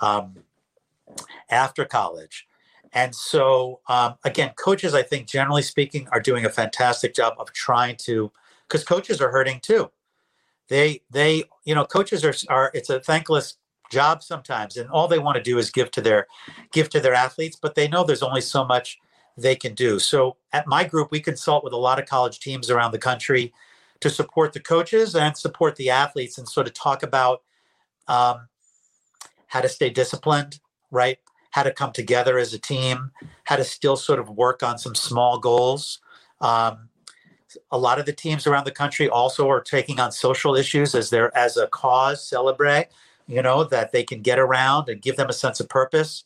um, 0.00 0.36
after 1.50 1.84
college. 1.84 2.46
And 2.92 3.14
so, 3.14 3.80
um, 3.88 4.16
again, 4.24 4.52
coaches, 4.56 4.94
I 4.94 5.02
think, 5.02 5.28
generally 5.28 5.62
speaking, 5.62 6.08
are 6.10 6.20
doing 6.20 6.44
a 6.44 6.50
fantastic 6.50 7.14
job 7.14 7.34
of 7.38 7.52
trying 7.52 7.96
to, 7.98 8.32
because 8.66 8.82
coaches 8.82 9.20
are 9.20 9.30
hurting 9.30 9.60
too. 9.60 9.90
They, 10.68 11.02
they, 11.10 11.44
you 11.64 11.74
know, 11.74 11.84
coaches 11.84 12.24
are, 12.24 12.34
are, 12.48 12.70
it's 12.74 12.90
a 12.90 13.00
thankless 13.00 13.56
job 13.90 14.22
sometimes, 14.22 14.76
and 14.76 14.88
all 14.90 15.08
they 15.08 15.18
want 15.18 15.36
to 15.36 15.42
do 15.42 15.58
is 15.58 15.70
give 15.70 15.90
to 15.92 16.00
their, 16.00 16.26
give 16.72 16.88
to 16.90 17.00
their 17.00 17.14
athletes, 17.14 17.58
but 17.60 17.74
they 17.74 17.88
know 17.88 18.04
there's 18.04 18.22
only 18.22 18.40
so 18.40 18.64
much 18.64 18.98
they 19.36 19.56
can 19.56 19.74
do. 19.74 19.98
So 19.98 20.36
at 20.52 20.66
my 20.66 20.84
group, 20.84 21.10
we 21.10 21.20
consult 21.20 21.64
with 21.64 21.72
a 21.72 21.78
lot 21.78 21.98
of 21.98 22.06
college 22.06 22.40
teams 22.40 22.70
around 22.70 22.92
the 22.92 22.98
country 22.98 23.52
to 24.00 24.10
support 24.10 24.52
the 24.52 24.60
coaches 24.60 25.14
and 25.14 25.36
support 25.36 25.76
the 25.76 25.90
athletes 25.90 26.38
and 26.38 26.48
sort 26.48 26.66
of 26.66 26.74
talk 26.74 27.02
about 27.02 27.42
um, 28.08 28.48
how 29.46 29.60
to 29.60 29.68
stay 29.68 29.90
disciplined, 29.90 30.60
right? 30.90 31.18
How 31.50 31.62
to 31.62 31.72
come 31.72 31.92
together 31.92 32.38
as 32.38 32.54
a 32.54 32.58
team, 32.58 33.10
how 33.44 33.56
to 33.56 33.64
still 33.64 33.96
sort 33.96 34.18
of 34.18 34.30
work 34.30 34.62
on 34.62 34.78
some 34.78 34.94
small 34.94 35.38
goals. 35.38 36.00
Um, 36.40 36.88
a 37.70 37.78
lot 37.78 37.98
of 37.98 38.06
the 38.06 38.12
teams 38.12 38.46
around 38.46 38.64
the 38.64 38.70
country 38.70 39.08
also 39.08 39.48
are 39.48 39.60
taking 39.60 39.98
on 39.98 40.12
social 40.12 40.54
issues 40.54 40.94
as 40.94 41.10
their 41.10 41.36
as 41.36 41.56
a 41.56 41.66
cause 41.66 42.24
celebrate 42.24 42.86
you 43.30 43.42
know 43.42 43.64
that 43.64 43.92
they 43.92 44.02
can 44.02 44.22
get 44.22 44.38
around 44.38 44.88
and 44.88 45.02
give 45.02 45.16
them 45.16 45.28
a 45.28 45.32
sense 45.32 45.60
of 45.60 45.68
purpose 45.68 46.24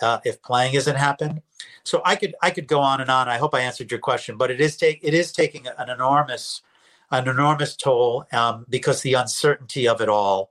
uh, 0.00 0.18
if 0.24 0.40
playing 0.42 0.74
isn't 0.74 0.96
happen 0.96 1.42
so 1.82 2.00
i 2.04 2.16
could 2.16 2.34
i 2.42 2.50
could 2.50 2.66
go 2.66 2.80
on 2.80 3.00
and 3.00 3.10
on 3.10 3.28
i 3.28 3.36
hope 3.38 3.54
i 3.54 3.60
answered 3.60 3.90
your 3.90 4.00
question 4.00 4.36
but 4.36 4.50
it 4.50 4.60
is 4.60 4.76
take 4.76 5.00
it 5.02 5.14
is 5.14 5.32
taking 5.32 5.66
an 5.78 5.88
enormous 5.88 6.62
an 7.10 7.28
enormous 7.28 7.76
toll 7.76 8.24
um, 8.32 8.66
because 8.68 9.02
the 9.02 9.14
uncertainty 9.14 9.86
of 9.86 10.00
it 10.00 10.08
all 10.08 10.50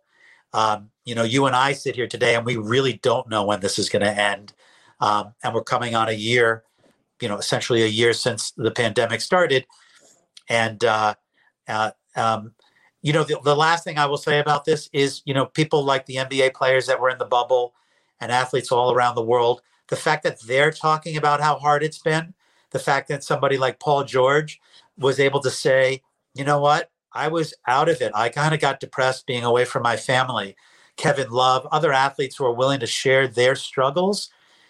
um, 0.54 0.92
you 1.06 1.16
know, 1.16 1.24
you 1.24 1.46
and 1.46 1.56
I 1.56 1.74
sit 1.74 1.96
here 1.96 2.08
today 2.08 2.36
and 2.36 2.46
we 2.46 2.58
really 2.58 2.94
don't 2.94 3.30
know 3.30 3.44
when 3.44 3.60
this 3.60 3.80
is 3.80 3.89
going 3.89 4.04
to 4.04 4.12
end. 4.12 4.54
Um, 5.02 5.34
and 5.44 5.54
we're 5.54 5.63
coming 5.63 5.96
on 5.96 6.08
a 6.08 6.13
year, 6.13 6.63
you 7.20 7.28
know, 7.28 7.38
essentially 7.38 7.84
a 7.84 7.88
year 7.88 8.13
since 8.13 8.52
the 8.52 8.72
pandemic 8.72 9.22
started. 9.22 9.66
And, 10.48 10.84
uh, 10.84 11.16
uh, 11.68 11.92
um, 12.16 12.54
you 13.04 13.12
know, 13.12 13.26
the, 13.26 13.38
the 13.44 13.56
last 13.56 13.84
thing 13.84 13.98
I 14.00 14.06
will 14.06 14.18
say 14.18 14.39
about 14.39 14.63
this 14.63 14.89
is, 14.94 15.22
you 15.26 15.34
know, 15.34 15.46
people 15.46 15.84
like 15.84 16.06
the 16.06 16.16
NBA 16.16 16.54
players 16.54 16.88
that 16.88 17.00
were 17.00 17.10
in 17.10 17.18
the 17.18 17.26
bubble 17.26 17.76
and 18.22 18.32
athletes 18.32 18.72
all 18.72 18.94
around 18.94 19.16
the 19.16 19.22
world, 19.22 19.62
the 19.89 19.98
fact 19.98 20.24
that 20.24 20.42
they're 20.42 20.72
talking 20.72 21.18
about 21.18 21.42
how 21.42 21.58
hard 21.58 21.84
it's 21.84 21.98
been, 21.98 22.34
the 22.72 22.80
fact 22.80 23.10
that 23.10 23.24
somebody 23.24 23.58
like 23.58 23.82
Paul 23.82 24.06
George 24.06 24.60
was 24.98 25.20
able 25.20 25.42
to 25.42 25.52
say, 25.52 26.02
you 26.34 26.46
know 26.46 26.62
what, 26.62 26.92
I 27.12 27.28
was 27.28 27.54
out 27.68 27.89
of 27.89 28.02
it. 28.02 28.13
I 28.16 28.30
kind 28.30 28.54
of 28.54 28.62
got 28.62 28.80
depressed 28.80 29.28
being 29.28 29.44
away 29.44 29.66
from 29.66 29.84
my 29.84 29.98
family. 29.98 30.56
Kevin 30.96 31.30
Love, 31.30 31.68
other 31.72 31.92
athletes 31.92 32.38
who 32.38 32.46
are 32.46 32.54
willing 32.54 32.80
to 32.80 32.88
share 32.88 33.28
their 33.28 33.56
struggles. 33.56 34.30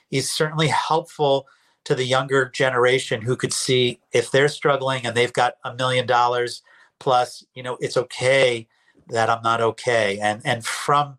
is 0.09 0.29
certainly 0.29 0.69
helpful 0.69 1.47
to 1.83 1.93
the 1.93 2.05
younger 2.05 2.49
generation 2.49 3.21
who 3.21 3.35
could 3.35 3.53
see 3.53 3.99
if 4.11 4.31
they're 4.31 4.47
struggling 4.47 5.05
and 5.05 5.15
they've 5.15 5.33
got 5.33 5.55
a 5.63 5.75
million 5.75 6.07
dollars 6.07 6.63
plus, 6.99 7.45
you 7.53 7.63
know, 7.63 7.77
it's 7.79 7.97
okay 7.97 8.67
that 9.09 9.29
I'm 9.29 9.41
not 9.43 9.61
okay. 9.61 10.19
And 10.19 10.41
and 10.45 10.65
from 10.65 11.17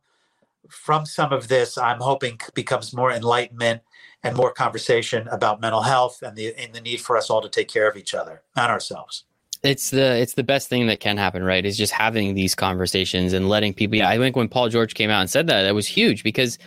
from 0.71 1.07
some 1.07 1.33
of 1.33 1.49
this, 1.49 1.77
I'm 1.79 2.01
hoping 2.01 2.39
becomes 2.55 2.95
more 2.95 3.13
enlightenment 3.13 3.83
and 4.23 4.37
more 4.37 4.53
conversation 4.53 5.29
about 5.29 5.61
mental 5.61 5.83
health 5.83 6.23
and 6.23 6.37
the 6.37 6.55
and 6.57 6.73
the 6.73 6.81
need 6.81 7.01
for 7.01 7.17
us 7.17 7.31
all 7.31 7.43
to 7.43 7.49
take 7.49 7.69
care 7.69 7.89
of 7.89 7.97
each 7.97 8.15
other 8.15 8.43
and 8.57 8.71
ourselves 8.71 9.25
it's 9.65 9.91
the 9.91 10.17
it's 10.17 10.35
the 10.35 10.43
best 10.43 10.69
thing 10.69 10.87
that 10.87 11.01
can 11.01 11.17
happen 11.17 11.43
right? 11.43 11.65
Is 11.65 11.77
just 11.77 11.93
having 11.93 12.35
these 12.35 12.55
conversations 12.55 13.33
and 13.33 13.49
letting 13.49 13.75
people 13.75 13.99
yeah, 13.99 14.09
i 14.09 14.19
think 14.19 14.37
when 14.37 14.49
paul 14.49 14.69
george 14.69 14.95
came 14.95 15.11
out 15.11 15.21
and 15.21 15.31
said 15.31 15.47
that 15.47 15.63
that 15.63 15.75
was 15.75 15.87
huge 15.87 16.23
because 16.23 16.59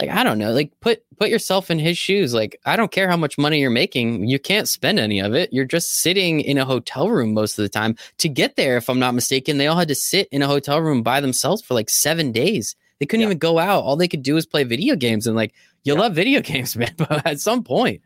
like 0.00 0.10
i 0.10 0.22
don't 0.22 0.38
know 0.38 0.52
like 0.52 0.70
put 0.80 1.02
put 1.22 1.30
yourself 1.30 1.70
in 1.70 1.78
his 1.78 1.96
shoes. 1.96 2.34
Like 2.34 2.58
i 2.66 2.74
don't 2.74 2.90
care 2.90 3.08
how 3.08 3.16
much 3.16 3.38
money 3.38 3.60
you're 3.60 3.70
making 3.70 4.26
you 4.26 4.40
can't 4.40 4.68
spend 4.68 4.98
any 4.98 5.20
of 5.20 5.34
it. 5.34 5.52
You're 5.52 5.64
just 5.64 6.00
sitting 6.00 6.40
in 6.40 6.58
a 6.58 6.64
hotel 6.64 7.10
room 7.10 7.32
most 7.32 7.58
of 7.58 7.62
the 7.62 7.68
time. 7.68 7.96
To 8.18 8.28
get 8.28 8.56
there 8.56 8.76
if 8.76 8.90
i'm 8.90 8.98
not 8.98 9.14
mistaken 9.14 9.58
they 9.58 9.68
all 9.68 9.78
had 9.78 9.88
to 9.88 9.94
sit 9.94 10.28
in 10.32 10.42
a 10.42 10.48
hotel 10.48 10.80
room 10.80 11.02
by 11.02 11.20
themselves 11.20 11.62
for 11.62 11.74
like 11.74 11.90
seven 11.90 12.32
days. 12.32 12.74
They 12.98 13.06
couldn't 13.06 13.22
yeah. 13.22 13.28
even 13.28 13.38
go 13.38 13.58
out. 13.58 13.84
All 13.84 13.96
they 13.96 14.08
could 14.08 14.22
do 14.22 14.34
was 14.34 14.46
play 14.46 14.64
video 14.64 14.96
games 14.96 15.26
and 15.26 15.36
like 15.36 15.54
you 15.84 15.94
yeah. 15.94 16.00
love 16.00 16.14
video 16.14 16.40
games 16.52 16.76
man 16.76 16.94
but 16.96 17.24
at 17.24 17.40
some 17.40 17.62
point 17.62 18.02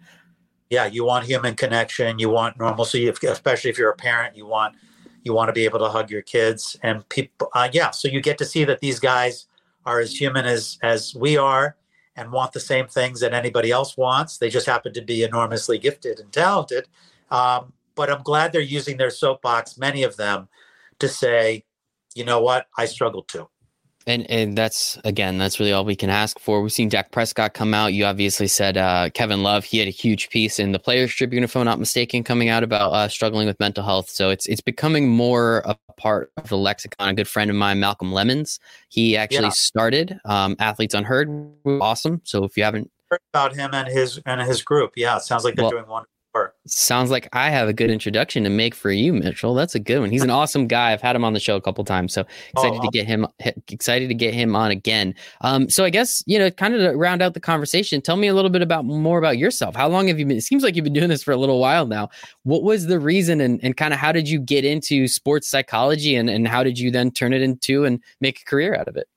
yeah, 0.71 0.87
you 0.87 1.05
want 1.05 1.27
human 1.27 1.55
connection. 1.55 2.19
You 2.19 2.31
want 2.31 2.59
normalcy, 2.59 3.09
especially 3.09 3.71
if 3.71 3.79
you're 3.79 3.91
a 3.91 3.97
parent. 3.97 4.37
You 4.37 4.47
want 4.47 4.75
you 5.23 5.35
want 5.35 5.49
to 5.49 5.53
be 5.53 5.65
able 5.65 5.81
to 5.81 5.89
hug 5.89 6.11
your 6.11 6.23
kids 6.23 6.77
and 6.83 7.09
people. 7.09 7.49
Uh, 7.53 7.69
yeah, 7.73 7.91
so 7.91 8.09
you 8.09 8.21
get 8.21 8.39
to 8.39 8.45
see 8.45 8.65
that 8.65 8.81
these 8.81 9.01
guys 9.01 9.47
are 9.85 10.01
as 10.01 10.19
human 10.19 10.45
as 10.45 10.79
as 10.83 11.15
we 11.15 11.37
are 11.37 11.77
and 12.17 12.33
want 12.33 12.53
the 12.53 12.61
same 12.61 12.87
things 12.87 13.21
that 13.21 13.35
anybody 13.35 13.71
else 13.71 13.97
wants. 13.97 14.39
They 14.39 14.49
just 14.49 14.67
happen 14.67 14.93
to 14.95 15.03
be 15.03 15.23
enormously 15.23 15.79
gifted 15.79 16.19
and 16.19 16.33
talented. 16.33 16.89
Um, 17.31 17.73
but 17.95 18.11
I'm 18.11 18.23
glad 18.23 18.53
they're 18.53 18.61
using 18.61 18.97
their 18.97 19.11
soapbox, 19.11 19.77
many 19.79 20.03
of 20.03 20.17
them, 20.17 20.49
to 20.99 21.09
say, 21.09 21.65
you 22.15 22.25
know 22.25 22.41
what, 22.41 22.67
I 22.77 22.87
struggle 22.87 23.23
too. 23.23 23.49
And 24.09 24.31
and 24.31 24.57
that's 24.57 24.99
again, 25.05 25.37
that's 25.39 25.59
really 25.59 25.73
all 25.73 25.85
we 25.85 25.97
can 25.97 26.11
ask 26.11 26.39
for. 26.39 26.63
We've 26.63 26.73
seen 26.73 26.89
Dak 26.89 27.11
Prescott 27.11 27.55
come 27.55 27.75
out. 27.75 27.93
You 27.93 28.05
obviously 28.05 28.47
said 28.47 28.77
uh, 28.77 29.11
Kevin 29.11 29.43
Love. 29.43 29.65
He 29.65 29.79
had 29.79 29.89
a 29.89 29.91
huge 29.91 30.31
piece 30.31 30.61
in 30.61 30.71
the 30.71 30.79
Players 30.79 31.13
Tribune, 31.13 31.43
if 31.43 31.57
I'm 31.57 31.65
not 31.65 31.81
mistaken, 31.81 32.23
coming 32.23 32.49
out 32.49 32.63
about 32.63 32.93
uh, 32.93 33.09
struggling 33.09 33.49
with 33.49 33.59
mental 33.59 33.83
health. 33.83 34.09
So 34.09 34.31
it's 34.31 34.47
it's 34.47 34.61
becoming 34.61 35.09
more 35.09 35.63
a 35.65 35.77
part 35.97 36.31
of 36.37 36.49
the 36.49 36.57
lexicon. 36.57 37.09
A 37.09 37.15
good 37.15 37.27
friend 37.27 37.51
of 37.51 37.57
mine, 37.57 37.81
Malcolm 37.81 38.13
Lemmons, 38.13 38.61
he 38.89 39.17
actually 39.17 39.47
yeah. 39.47 39.51
started 39.51 40.21
um, 40.25 40.55
Athletes 40.61 40.95
Unheard. 40.95 41.29
Awesome. 41.67 42.21
So 42.23 42.45
if 42.45 42.57
you 42.57 42.63
haven't 42.63 42.91
heard 43.11 43.21
about 43.33 43.57
him 43.57 43.71
and 43.73 43.89
his 43.89 44.21
and 44.25 44.41
his 44.41 44.63
group, 44.63 44.93
yeah, 44.95 45.17
it 45.17 45.23
sounds 45.23 45.43
like 45.43 45.57
they're 45.57 45.65
well, 45.65 45.73
doing 45.73 45.87
wonderful 45.89 46.16
Sounds 46.67 47.11
like 47.11 47.29
I 47.33 47.51
have 47.51 47.69
a 47.69 47.73
good 47.73 47.91
introduction 47.91 48.43
to 48.45 48.51
make 48.51 48.75
for 48.75 48.91
you, 48.91 49.13
Mitchell. 49.13 49.55
That's 49.55 49.75
a 49.75 49.79
good 49.79 50.01
one. 50.01 50.11
He's 50.11 50.23
an 50.23 50.31
awesome 50.41 50.67
guy. 50.67 50.93
I've 50.93 51.01
had 51.01 51.15
him 51.15 51.25
on 51.25 51.33
the 51.33 51.41
show 51.41 51.57
a 51.57 51.61
couple 51.61 51.85
times, 51.85 52.13
so 52.13 52.25
excited 52.53 52.79
oh, 52.81 52.83
to 52.83 52.91
get 52.91 53.07
him 53.07 53.27
excited 53.69 54.09
to 54.09 54.15
get 54.15 54.35
him 54.35 54.57
on 54.57 54.71
again. 54.71 55.15
Um, 55.43 55.71
so 55.71 55.85
I 55.85 55.91
guess 55.91 56.23
you 56.27 56.39
know, 56.39 56.51
kind 56.51 56.75
of 56.75 56.81
to 56.81 56.97
round 56.97 57.23
out 57.23 57.35
the 57.35 57.41
conversation, 57.41 58.01
tell 58.01 58.17
me 58.17 58.27
a 58.27 58.35
little 58.35 58.51
bit 58.51 58.63
about 58.63 58.85
more 58.85 59.19
about 59.19 59.39
yourself. 59.39 59.77
How 59.77 59.89
long 59.89 60.09
have 60.09 60.19
you 60.19 60.27
been? 60.27 60.37
It 60.37 60.43
seems 60.43 60.63
like 60.63 60.75
you've 60.75 60.85
been 60.85 60.93
doing 60.93 61.09
this 61.09 61.23
for 61.23 61.33
a 61.33 61.37
little 61.37 61.61
while 61.61 61.87
now. 61.87 62.09
What 62.43 62.63
was 62.63 62.87
the 62.87 62.99
reason, 62.99 63.41
and, 63.41 63.61
and 63.63 63.77
kind 63.77 63.95
of 63.95 64.01
how 64.01 64.13
did 64.13 64.29
you 64.29 64.41
get 64.41 64.65
into 64.65 65.09
sports 65.09 65.49
psychology, 65.49 66.17
and 66.17 66.29
and 66.29 66.49
how 66.49 66.63
did 66.63 66.79
you 66.79 66.91
then 66.91 67.11
turn 67.11 67.33
it 67.33 67.43
into 67.43 67.85
and 67.85 68.03
make 68.21 68.41
a 68.41 68.45
career 68.45 68.75
out 68.75 68.89
of 68.89 68.97
it? 68.97 69.09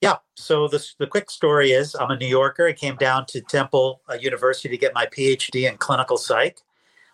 Yeah. 0.00 0.16
So 0.36 0.68
the 0.68 0.84
the 0.98 1.06
quick 1.06 1.30
story 1.30 1.72
is 1.72 1.94
I'm 1.94 2.10
a 2.10 2.16
New 2.16 2.26
Yorker. 2.26 2.68
I 2.68 2.72
came 2.72 2.96
down 2.96 3.26
to 3.26 3.40
Temple 3.40 4.00
uh, 4.08 4.14
University 4.14 4.68
to 4.68 4.78
get 4.78 4.94
my 4.94 5.06
PhD 5.06 5.68
in 5.68 5.76
clinical 5.76 6.16
psych. 6.16 6.60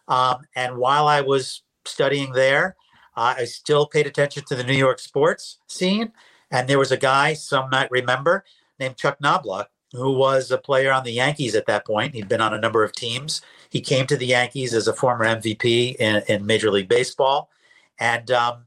Um, 0.09 0.47
and 0.55 0.77
while 0.77 1.09
I 1.09 1.23
was 1.23 1.63
studying 1.87 2.33
there, 2.33 2.77
uh, 3.17 3.35
I 3.39 3.45
still 3.45 3.87
paid 3.87 4.07
attention 4.07 4.45
to 4.49 4.55
the 4.55 4.65
New 4.65 4.75
York 4.75 4.99
sports 4.99 5.59
scene. 5.67 6.13
And 6.51 6.69
there 6.69 6.79
was 6.79 6.93
a 6.93 6.97
guy, 6.97 7.35
some 7.35 7.71
might 7.71 7.91
remember, 7.91 8.45
named 8.79 8.97
Chuck 8.97 9.19
Knoblauch, 9.19 9.67
who 9.93 10.13
was 10.13 10.51
a 10.51 10.59
player 10.59 10.93
on 10.93 11.05
the 11.05 11.13
Yankees 11.13 11.55
at 11.55 11.67
that 11.67 11.87
point. 11.87 12.15
He'd 12.15 12.29
been 12.29 12.41
on 12.41 12.53
a 12.53 12.61
number 12.61 12.85
of 12.85 12.93
teams. 12.93 13.41
He 13.71 13.81
came 13.81 14.07
to 14.09 14.17
the 14.17 14.27
Yankees 14.27 14.75
as 14.75 14.89
a 14.89 14.93
former 14.93 15.25
MVP 15.25 15.97
in, 15.97 16.23
in 16.29 16.47
Major 16.47 16.71
League 16.71 16.89
Baseball. 16.89 17.51
And 17.99 18.31
um, 18.31 18.67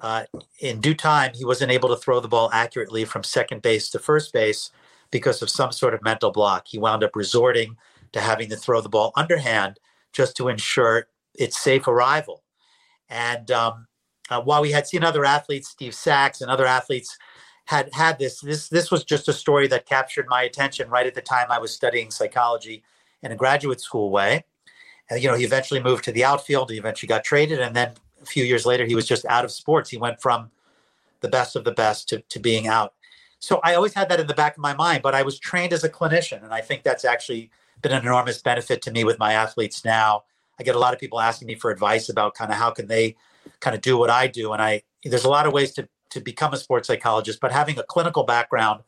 uh, 0.00 0.24
in 0.60 0.80
due 0.80 0.94
time, 0.94 1.32
he 1.34 1.44
wasn't 1.44 1.72
able 1.72 1.88
to 1.88 1.96
throw 1.96 2.20
the 2.20 2.28
ball 2.28 2.50
accurately 2.52 3.04
from 3.04 3.22
second 3.22 3.62
base 3.62 3.90
to 3.90 3.98
first 3.98 4.32
base 4.32 4.70
because 5.10 5.40
of 5.42 5.50
some 5.50 5.72
sort 5.72 5.94
of 5.94 6.02
mental 6.02 6.30
block. 6.30 6.66
He 6.68 6.78
wound 6.78 7.02
up 7.02 7.16
resorting 7.16 7.76
to 8.12 8.20
having 8.20 8.48
to 8.50 8.56
throw 8.56 8.80
the 8.80 8.88
ball 8.88 9.12
underhand 9.16 9.78
just 10.12 10.36
to 10.36 10.48
ensure 10.48 11.08
its 11.34 11.60
safe 11.60 11.86
arrival. 11.88 12.42
And 13.08 13.50
um, 13.50 13.86
uh, 14.30 14.42
while 14.42 14.62
we 14.62 14.72
had 14.72 14.86
seen 14.86 15.04
other 15.04 15.24
athletes, 15.24 15.68
Steve 15.68 15.94
Sax 15.94 16.40
and 16.40 16.50
other 16.50 16.66
athletes 16.66 17.16
had 17.66 17.92
had 17.92 18.18
this, 18.18 18.40
this 18.40 18.68
this 18.68 18.90
was 18.90 19.04
just 19.04 19.28
a 19.28 19.32
story 19.32 19.66
that 19.68 19.86
captured 19.86 20.26
my 20.28 20.42
attention 20.42 20.88
right 20.88 21.06
at 21.06 21.14
the 21.14 21.22
time 21.22 21.46
I 21.50 21.58
was 21.58 21.72
studying 21.72 22.10
psychology 22.10 22.84
in 23.22 23.32
a 23.32 23.36
graduate 23.36 23.80
school 23.80 24.10
way. 24.10 24.44
And 25.10 25.22
you 25.22 25.28
know, 25.28 25.36
he 25.36 25.44
eventually 25.44 25.82
moved 25.82 26.04
to 26.04 26.12
the 26.12 26.24
outfield. 26.24 26.70
He 26.70 26.78
eventually 26.78 27.08
got 27.08 27.24
traded, 27.24 27.60
and 27.60 27.74
then 27.74 27.94
a 28.26 28.30
few 28.30 28.44
years 28.44 28.66
later, 28.66 28.84
he 28.84 28.94
was 28.94 29.06
just 29.06 29.24
out 29.26 29.44
of 29.44 29.50
sports. 29.50 29.90
He 29.90 29.96
went 29.96 30.20
from 30.20 30.50
the 31.20 31.28
best 31.28 31.56
of 31.56 31.64
the 31.64 31.72
best 31.72 32.08
to, 32.10 32.20
to 32.20 32.38
being 32.38 32.66
out. 32.66 32.94
So 33.38 33.60
I 33.62 33.74
always 33.74 33.94
had 33.94 34.08
that 34.08 34.20
in 34.20 34.26
the 34.26 34.34
back 34.34 34.56
of 34.56 34.62
my 34.62 34.74
mind, 34.74 35.02
but 35.02 35.14
I 35.14 35.22
was 35.22 35.38
trained 35.38 35.72
as 35.72 35.84
a 35.84 35.88
clinician, 35.88 36.42
and 36.42 36.52
I 36.52 36.60
think 36.60 36.82
that's 36.82 37.04
actually 37.04 37.50
been 37.82 37.92
an 37.92 38.02
enormous 38.02 38.40
benefit 38.40 38.82
to 38.82 38.90
me 38.90 39.04
with 39.04 39.18
my 39.18 39.32
athletes 39.34 39.84
now. 39.84 40.24
I 40.58 40.62
get 40.62 40.74
a 40.74 40.78
lot 40.78 40.94
of 40.94 41.00
people 41.00 41.20
asking 41.20 41.46
me 41.46 41.54
for 41.54 41.70
advice 41.70 42.08
about 42.08 42.34
kind 42.34 42.50
of 42.50 42.56
how 42.56 42.70
can 42.70 42.86
they 42.86 43.16
kind 43.60 43.76
of 43.76 43.82
do 43.82 43.98
what 43.98 44.10
I 44.10 44.26
do. 44.26 44.52
And 44.52 44.62
I 44.62 44.82
there's 45.04 45.24
a 45.24 45.28
lot 45.30 45.46
of 45.46 45.52
ways 45.52 45.72
to 45.72 45.88
to 46.10 46.20
become 46.20 46.54
a 46.54 46.56
sports 46.56 46.88
psychologist, 46.88 47.40
but 47.40 47.52
having 47.52 47.78
a 47.78 47.82
clinical 47.82 48.24
background 48.24 48.82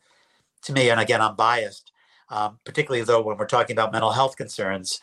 to 0.63 0.73
me, 0.73 0.89
and 0.89 0.99
again, 0.99 1.21
I'm 1.21 1.35
biased, 1.35 1.91
um, 2.29 2.59
particularly 2.65 3.03
though 3.03 3.21
when 3.21 3.37
we're 3.37 3.45
talking 3.45 3.75
about 3.75 3.91
mental 3.91 4.11
health 4.11 4.35
concerns, 4.35 4.99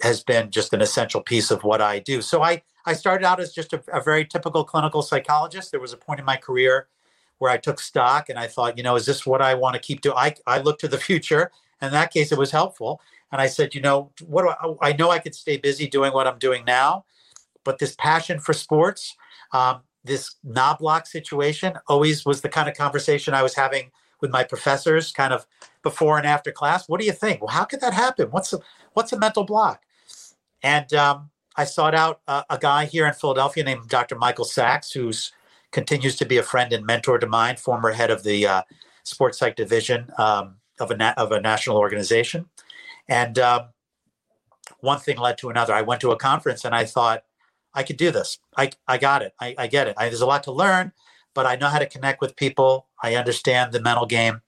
has 0.00 0.22
been 0.22 0.50
just 0.50 0.72
an 0.72 0.80
essential 0.80 1.20
piece 1.20 1.50
of 1.50 1.62
what 1.64 1.80
I 1.80 1.98
do. 1.98 2.22
So 2.22 2.42
I 2.42 2.62
I 2.86 2.94
started 2.94 3.24
out 3.26 3.40
as 3.40 3.52
just 3.52 3.72
a, 3.72 3.82
a 3.92 4.00
very 4.00 4.24
typical 4.24 4.64
clinical 4.64 5.02
psychologist. 5.02 5.70
There 5.70 5.80
was 5.80 5.92
a 5.92 5.96
point 5.96 6.18
in 6.18 6.26
my 6.26 6.36
career 6.36 6.88
where 7.38 7.50
I 7.50 7.56
took 7.56 7.80
stock 7.80 8.28
and 8.28 8.38
I 8.38 8.46
thought, 8.46 8.76
you 8.76 8.82
know, 8.82 8.96
is 8.96 9.06
this 9.06 9.26
what 9.26 9.42
I 9.42 9.54
want 9.54 9.74
to 9.74 9.80
keep 9.80 10.00
doing? 10.00 10.16
I, 10.16 10.34
I 10.46 10.58
looked 10.58 10.80
to 10.80 10.88
the 10.88 10.98
future. 11.08 11.50
In 11.82 11.90
that 11.92 12.12
case, 12.12 12.32
it 12.32 12.38
was 12.38 12.50
helpful. 12.50 13.00
And 13.32 13.40
I 13.40 13.46
said, 13.46 13.74
you 13.74 13.80
know, 13.80 14.10
what 14.26 14.42
do 14.42 14.78
I, 14.82 14.90
I 14.90 14.92
know 14.92 15.10
I 15.10 15.18
could 15.18 15.34
stay 15.34 15.56
busy 15.56 15.86
doing 15.88 16.12
what 16.12 16.26
I'm 16.26 16.38
doing 16.38 16.64
now, 16.64 17.04
but 17.64 17.78
this 17.78 17.94
passion 17.96 18.40
for 18.40 18.52
sports, 18.52 19.16
um, 19.52 19.80
this 20.04 20.36
knob 20.42 20.78
block 20.78 21.06
situation 21.06 21.74
always 21.86 22.24
was 22.24 22.40
the 22.40 22.48
kind 22.48 22.68
of 22.68 22.76
conversation 22.76 23.34
I 23.34 23.42
was 23.42 23.54
having 23.54 23.90
with 24.20 24.30
my 24.30 24.44
professors 24.44 25.12
kind 25.12 25.32
of 25.32 25.46
before 25.82 26.18
and 26.18 26.26
after 26.26 26.52
class. 26.52 26.88
What 26.88 27.00
do 27.00 27.06
you 27.06 27.12
think? 27.12 27.40
Well, 27.40 27.50
how 27.50 27.64
could 27.64 27.80
that 27.80 27.94
happen? 27.94 28.30
What's 28.30 28.52
a, 28.52 28.58
what's 28.92 29.12
a 29.12 29.18
mental 29.18 29.44
block? 29.44 29.82
And 30.62 30.92
um, 30.94 31.30
I 31.56 31.64
sought 31.64 31.94
out 31.94 32.20
a, 32.28 32.44
a, 32.50 32.58
guy 32.58 32.84
here 32.84 33.06
in 33.06 33.14
Philadelphia 33.14 33.64
named 33.64 33.88
Dr. 33.88 34.16
Michael 34.16 34.44
Sachs, 34.44 34.92
who's 34.92 35.32
continues 35.72 36.16
to 36.16 36.26
be 36.26 36.36
a 36.36 36.42
friend 36.42 36.72
and 36.72 36.84
mentor 36.84 37.18
to 37.18 37.26
mine, 37.26 37.56
former 37.56 37.92
head 37.92 38.10
of 38.10 38.22
the 38.22 38.46
uh, 38.46 38.62
sports 39.04 39.38
psych 39.38 39.56
division 39.56 40.10
um, 40.18 40.56
of 40.80 40.90
a 40.90 40.96
na- 40.96 41.14
of 41.16 41.32
a 41.32 41.40
national 41.40 41.76
organization. 41.76 42.48
And 43.08 43.38
um, 43.38 43.68
one 44.80 44.98
thing 44.98 45.18
led 45.18 45.38
to 45.38 45.50
another. 45.50 45.74
I 45.74 45.82
went 45.82 46.00
to 46.02 46.10
a 46.10 46.16
conference 46.16 46.64
and 46.64 46.74
I 46.74 46.84
thought, 46.84 47.24
I 47.74 47.82
could 47.82 47.96
do 47.96 48.10
this. 48.10 48.38
I, 48.56 48.70
I 48.88 48.98
got 48.98 49.22
it. 49.22 49.32
I, 49.40 49.54
I 49.56 49.66
get 49.66 49.86
it. 49.86 49.94
I, 49.96 50.08
there's 50.08 50.20
a 50.20 50.26
lot 50.26 50.42
to 50.44 50.52
learn, 50.52 50.92
but 51.34 51.46
I 51.46 51.56
know 51.56 51.68
how 51.68 51.78
to 51.78 51.86
connect 51.86 52.20
with 52.20 52.36
people. 52.36 52.88
I 53.02 53.14
understand 53.14 53.72
the 53.72 53.80
mental 53.80 54.06
game, 54.06 54.42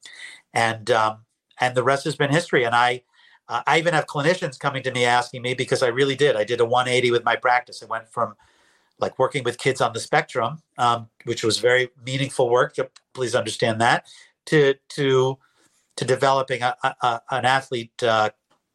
and 0.53 0.91
um, 0.91 1.25
and 1.61 1.77
the 1.77 1.85
rest 1.85 2.05
has 2.05 2.17
been 2.17 2.31
history. 2.31 2.65
And 2.65 2.75
I 2.75 3.03
uh, 3.49 3.63
I 3.67 3.79
even 3.79 3.95
have 3.95 4.07
clinicians 4.07 4.59
coming 4.59 4.83
to 4.85 4.93
me 4.93 5.05
asking 5.05 5.43
me 5.43 5.55
because 5.55 5.83
I 5.83 5.89
really 5.89 6.17
did. 6.17 6.37
I 6.37 6.45
did 6.45 6.61
a 6.61 6.65
180 6.65 7.11
with 7.11 7.25
my 7.25 7.37
practice. 7.37 7.83
I 7.83 7.87
went 7.87 8.09
from 8.09 8.35
like 8.99 9.19
working 9.19 9.43
with 9.45 9.59
kids 9.59 9.81
on 9.81 9.93
the 9.93 10.01
spectrum, 10.01 10.63
um, 10.79 11.09
which 11.25 11.43
was 11.43 11.59
very 11.59 11.91
meaningful 12.05 12.49
work. 12.49 12.77
Please 13.15 13.35
understand 13.35 13.81
that. 13.81 14.07
To 14.47 14.75
to 14.91 15.39
to 15.97 16.05
developing 16.05 16.63
a, 16.63 16.75
a, 16.83 17.21
an 17.31 17.45
athlete 17.45 18.03
uh, 18.03 18.31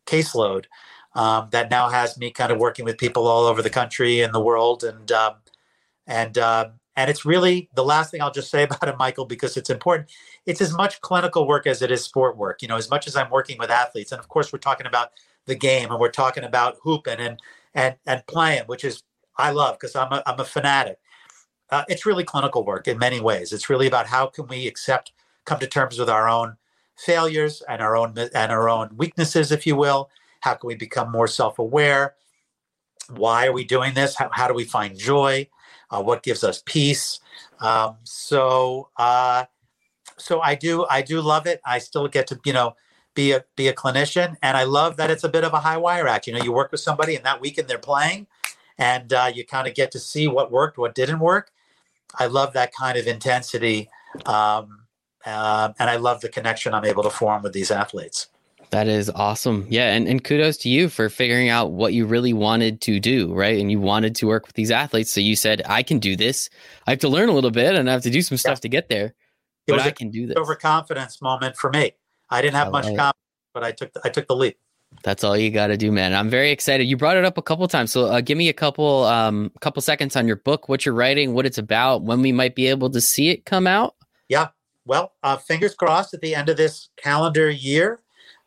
caseload 0.06 0.66
um, 1.16 1.50
that 1.52 1.70
now 1.72 1.90
has 1.90 2.18
me 2.18 2.32
kind 2.32 2.52
of 2.52 2.60
working 2.60 2.86
with 2.86 2.98
people 2.98 3.28
all 3.28 3.46
over 3.46 3.62
the 3.62 3.70
country 3.70 4.22
and 4.22 4.34
the 4.34 4.40
world, 4.40 4.84
and 4.84 5.12
um, 5.12 5.36
and 6.06 6.38
uh, 6.38 6.70
and 6.98 7.12
it's 7.12 7.26
really 7.26 7.70
the 7.76 7.86
last 7.86 8.12
thing 8.12 8.22
I'll 8.22 8.32
just 8.32 8.50
say 8.50 8.64
about 8.66 8.90
it, 8.90 8.98
Michael, 8.98 9.26
because 9.26 9.56
it's 9.56 9.70
important. 9.70 10.10
It's 10.46 10.60
as 10.60 10.74
much 10.74 11.00
clinical 11.00 11.48
work 11.48 11.68
as 11.68 11.82
it 11.82 11.92
is 11.92 12.04
sport 12.04 12.36
work. 12.36 12.62
You 12.62 12.68
know, 12.68 12.76
as 12.76 12.90
much 12.90 13.08
as 13.08 13.16
I'm 13.16 13.30
working 13.30 13.58
with 13.58 13.70
athletes, 13.70 14.12
and 14.12 14.20
of 14.20 14.28
course 14.28 14.52
we're 14.52 14.60
talking 14.60 14.88
about 14.88 15.12
the 15.46 15.56
game, 15.56 15.92
and 15.92 16.00
we're 16.00 16.12
talking 16.12 16.44
about 16.44 16.78
hooping 16.84 17.20
and 17.20 17.40
and 17.74 17.96
and 18.06 18.26
playing, 18.28 18.64
which 18.66 18.84
is 18.84 19.04
I 19.38 19.52
love 19.52 19.78
because 19.80 19.96
I'm 19.96 20.12
a 20.12 20.22
I'm 20.26 20.40
a 20.40 20.46
fanatic. 20.46 20.98
Uh, 21.70 21.84
it's 21.88 22.06
really 22.06 22.24
clinical 22.24 22.64
work 22.66 22.88
in 22.88 22.98
many 22.98 23.20
ways. 23.20 23.54
It's 23.54 23.70
really 23.70 23.88
about 23.88 24.08
how 24.08 24.28
can 24.28 24.48
we 24.48 24.68
accept, 24.68 25.12
come 25.44 25.60
to 25.60 25.68
terms 25.68 26.00
with 26.00 26.10
our 26.10 26.30
own 26.30 26.56
failures 26.96 27.62
and 27.68 27.82
our 27.82 27.96
own 27.98 28.18
and 28.18 28.52
our 28.52 28.70
own 28.70 28.90
weaknesses, 28.98 29.52
if 29.52 29.68
you 29.68 29.76
will. 29.76 30.10
How 30.42 30.56
can 30.56 30.68
we 30.68 30.76
become 30.76 31.12
more 31.12 31.28
self-aware? 31.28 32.16
Why 33.10 33.48
are 33.48 33.52
we 33.52 33.66
doing 33.66 33.94
this? 33.94 34.16
How, 34.16 34.30
how 34.32 34.48
do 34.48 34.54
we 34.54 34.64
find 34.64 34.98
joy? 34.98 35.50
Uh, 35.92 36.02
what 36.02 36.24
gives 36.24 36.44
us 36.44 36.62
peace. 36.66 37.20
Um, 37.60 37.98
so 38.04 38.90
uh, 38.98 39.46
so 40.18 40.42
I 40.42 40.56
do 40.56 40.86
I 40.90 41.02
do 41.02 41.22
love 41.22 41.48
it. 41.48 41.62
I 41.66 41.80
still 41.80 42.08
get 42.08 42.28
to 42.28 42.40
you 42.46 42.54
know 42.54 42.76
be 43.14 43.32
a 43.32 43.44
be 43.56 43.68
a 43.68 43.74
clinician, 43.74 44.36
and 44.42 44.58
I 44.58 44.64
love 44.64 44.98
that 44.98 45.10
it's 45.10 45.24
a 45.24 45.30
bit 45.30 45.44
of 45.44 45.54
a 45.54 45.60
high 45.60 45.78
wire 45.78 46.08
act. 46.08 46.28
You 46.28 46.34
know, 46.34 46.44
you 46.44 46.52
work 46.52 46.72
with 46.72 46.82
somebody, 46.82 47.16
and 47.16 47.26
that 47.26 47.42
weekend 47.42 47.68
they're 47.68 47.78
playing, 47.78 48.28
and 48.78 49.12
uh, 49.12 49.32
you 49.34 49.46
kind 49.46 49.68
of 49.68 49.74
get 49.74 49.92
to 49.92 50.00
see 50.00 50.28
what 50.28 50.52
worked, 50.52 50.78
what 50.78 50.96
didn't 50.96 51.20
work. 51.20 51.52
I 52.16 52.28
love 52.28 52.54
that 52.54 52.74
kind 52.74 52.98
of 52.98 53.08
intensity, 53.08 53.90
um, 54.26 54.86
uh, 55.26 55.74
and 55.80 55.90
I 55.90 55.98
love 55.98 56.22
the 56.22 56.30
connection 56.30 56.74
I'm 56.74 56.86
able 56.86 57.04
to 57.04 57.10
form 57.10 57.44
with 57.44 57.54
these 57.54 57.72
athletes. 57.72 58.28
That 58.72 58.88
is 58.88 59.10
awesome. 59.10 59.66
Yeah. 59.70 59.94
And, 59.94 60.08
and 60.08 60.24
kudos 60.24 60.58
to 60.58 60.70
you 60.70 60.90
for 60.90 61.10
figuring 61.10 61.50
out 61.50 61.72
what 61.72 61.94
you 61.94 62.06
really 62.06 62.34
wanted 62.34 62.82
to 62.82 63.00
do, 63.00 63.34
right? 63.34 63.60
And 63.60 63.72
you 63.72 63.80
wanted 63.80 64.16
to 64.16 64.28
work 64.28 64.46
with 64.46 64.56
these 64.56 64.72
athletes. 64.72 65.12
So 65.12 65.22
you 65.22 65.36
said, 65.36 65.62
I 65.66 65.84
can 65.84 66.00
do 66.00 66.16
this. 66.16 66.50
I 66.86 66.92
have 66.92 67.00
to 67.00 67.10
learn 67.10 67.30
a 67.30 67.34
little 67.34 67.52
bit 67.52 67.76
and 67.76 67.90
I 67.90 67.94
have 67.94 68.04
to 68.04 68.10
do 68.10 68.22
some 68.22 68.38
stuff 68.38 68.58
yeah. 68.58 68.62
to 68.62 68.70
get 68.70 68.90
there. 68.90 69.14
It 69.68 69.72
but 69.72 69.80
I 69.80 69.92
can 69.92 70.10
do 70.10 70.28
this. 70.28 70.36
Overconfidence 70.38 71.22
moment 71.22 71.56
for 71.56 71.70
me. 71.70 71.94
I 72.30 72.42
didn't 72.42 72.56
have 72.56 72.68
I 72.68 72.72
much 72.72 72.86
confidence, 72.86 73.16
but 73.54 73.64
I 73.64 73.72
took 73.72 73.94
the, 73.94 74.02
I 74.04 74.10
took 74.10 74.28
the 74.28 74.36
leap. 74.36 74.58
That's 75.04 75.24
all 75.24 75.38
you 75.38 75.52
got 75.52 75.68
to 75.68 75.78
do, 75.78 75.92
man. 75.92 76.14
I'm 76.14 76.30
very 76.30 76.52
excited. 76.52 76.86
You 76.86 76.98
brought 76.98 77.18
it 77.18 77.26
up 77.26 77.38
a 77.38 77.42
couple 77.42 77.68
times, 77.68 77.92
so 77.92 78.06
uh, 78.06 78.22
give 78.22 78.38
me 78.38 78.48
a 78.48 78.54
couple 78.54 79.04
um 79.04 79.52
couple 79.60 79.82
seconds 79.82 80.16
on 80.16 80.28
your 80.28 80.38
book, 80.38 80.70
what 80.70 80.86
you're 80.86 80.96
writing, 80.96 81.34
what 81.34 81.46
it's 81.46 81.58
about, 81.58 82.04
when 82.04 82.22
we 82.22 82.32
might 82.32 82.56
be 82.56 82.68
able 82.68 82.90
to 82.92 83.02
see 83.02 83.30
it 83.30 83.46
come 83.46 83.68
out. 83.68 83.96
Yeah, 84.30 84.48
well, 84.86 85.14
uh, 85.24 85.36
fingers 85.36 85.76
crossed 85.76 86.14
at 86.14 86.22
the 86.22 86.34
end 86.34 86.48
of 86.48 86.56
this 86.56 86.90
calendar 86.96 87.50
year. 87.50 88.00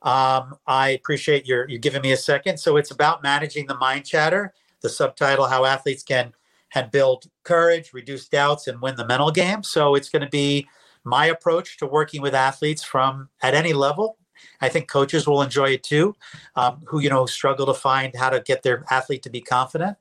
Um, 0.02 0.56
I 0.66 0.90
appreciate 0.90 1.46
your 1.46 1.68
you 1.68 1.78
giving 1.78 2.02
me 2.02 2.12
a 2.12 2.16
second. 2.16 2.58
So 2.58 2.76
it's 2.76 2.90
about 2.90 3.22
managing 3.22 3.66
the 3.66 3.76
mind 3.76 4.06
chatter. 4.06 4.54
The 4.80 4.88
subtitle: 4.88 5.46
How 5.46 5.64
athletes 5.64 6.02
can 6.02 6.32
can 6.72 6.88
build 6.90 7.24
courage, 7.44 7.92
reduce 7.92 8.28
doubts, 8.28 8.66
and 8.66 8.80
win 8.80 8.96
the 8.96 9.06
mental 9.06 9.30
game. 9.30 9.62
So 9.62 9.94
it's 9.94 10.08
going 10.08 10.22
to 10.22 10.28
be 10.28 10.66
my 11.04 11.26
approach 11.26 11.76
to 11.78 11.86
working 11.86 12.22
with 12.22 12.34
athletes 12.34 12.82
from 12.82 13.28
at 13.42 13.54
any 13.54 13.72
level. 13.72 14.16
I 14.60 14.68
think 14.68 14.88
coaches 14.88 15.26
will 15.26 15.42
enjoy 15.42 15.70
it 15.70 15.82
too, 15.82 16.16
um, 16.56 16.80
who 16.86 17.00
you 17.00 17.10
know 17.10 17.26
struggle 17.26 17.66
to 17.66 17.74
find 17.74 18.14
how 18.16 18.30
to 18.30 18.40
get 18.40 18.62
their 18.62 18.84
athlete 18.90 19.22
to 19.24 19.30
be 19.30 19.40
confident. 19.40 19.96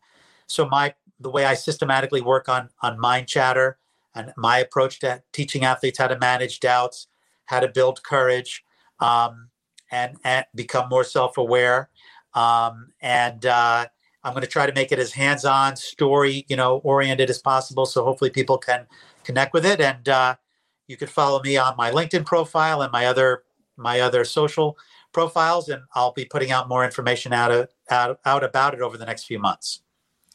So 0.47 0.67
my 0.67 0.93
the 1.19 1.29
way 1.29 1.45
I 1.45 1.55
systematically 1.55 2.21
work 2.21 2.47
on 2.47 2.69
on 2.81 2.99
mind 2.99 3.27
chatter 3.27 3.77
and 4.15 4.33
my 4.37 4.59
approach 4.59 4.99
to 4.99 5.21
teaching 5.33 5.65
athletes 5.65 5.97
how 5.97 6.07
to 6.07 6.17
manage 6.17 6.59
doubts, 6.59 7.07
how 7.45 7.59
to 7.59 7.67
build 7.67 8.03
courage, 8.03 8.63
um, 8.99 9.48
and, 9.91 10.17
and 10.23 10.45
become 10.55 10.89
more 10.89 11.03
self-aware. 11.03 11.89
Um, 12.33 12.91
and 13.01 13.45
uh, 13.45 13.87
I'm 14.23 14.33
going 14.33 14.41
to 14.41 14.47
try 14.47 14.65
to 14.65 14.73
make 14.73 14.91
it 14.91 14.99
as 14.99 15.11
hands-on, 15.13 15.75
story, 15.75 16.45
you 16.47 16.55
know, 16.55 16.77
oriented 16.77 17.29
as 17.29 17.39
possible. 17.39 17.85
So 17.85 18.03
hopefully 18.03 18.29
people 18.29 18.57
can 18.57 18.85
connect 19.23 19.53
with 19.53 19.65
it. 19.65 19.81
And 19.81 20.07
uh, 20.09 20.35
you 20.87 20.97
can 20.97 21.07
follow 21.07 21.41
me 21.41 21.57
on 21.57 21.75
my 21.77 21.91
LinkedIn 21.91 22.25
profile 22.25 22.81
and 22.81 22.91
my 22.91 23.05
other 23.05 23.43
my 23.77 24.01
other 24.01 24.25
social 24.25 24.77
profiles, 25.13 25.69
and 25.69 25.81
I'll 25.93 26.11
be 26.11 26.25
putting 26.25 26.51
out 26.51 26.67
more 26.67 26.83
information 26.83 27.31
out 27.31 27.49
of, 27.49 27.69
out, 27.89 28.19
out 28.25 28.43
about 28.43 28.73
it 28.73 28.81
over 28.81 28.97
the 28.97 29.05
next 29.05 29.23
few 29.23 29.39
months. 29.39 29.81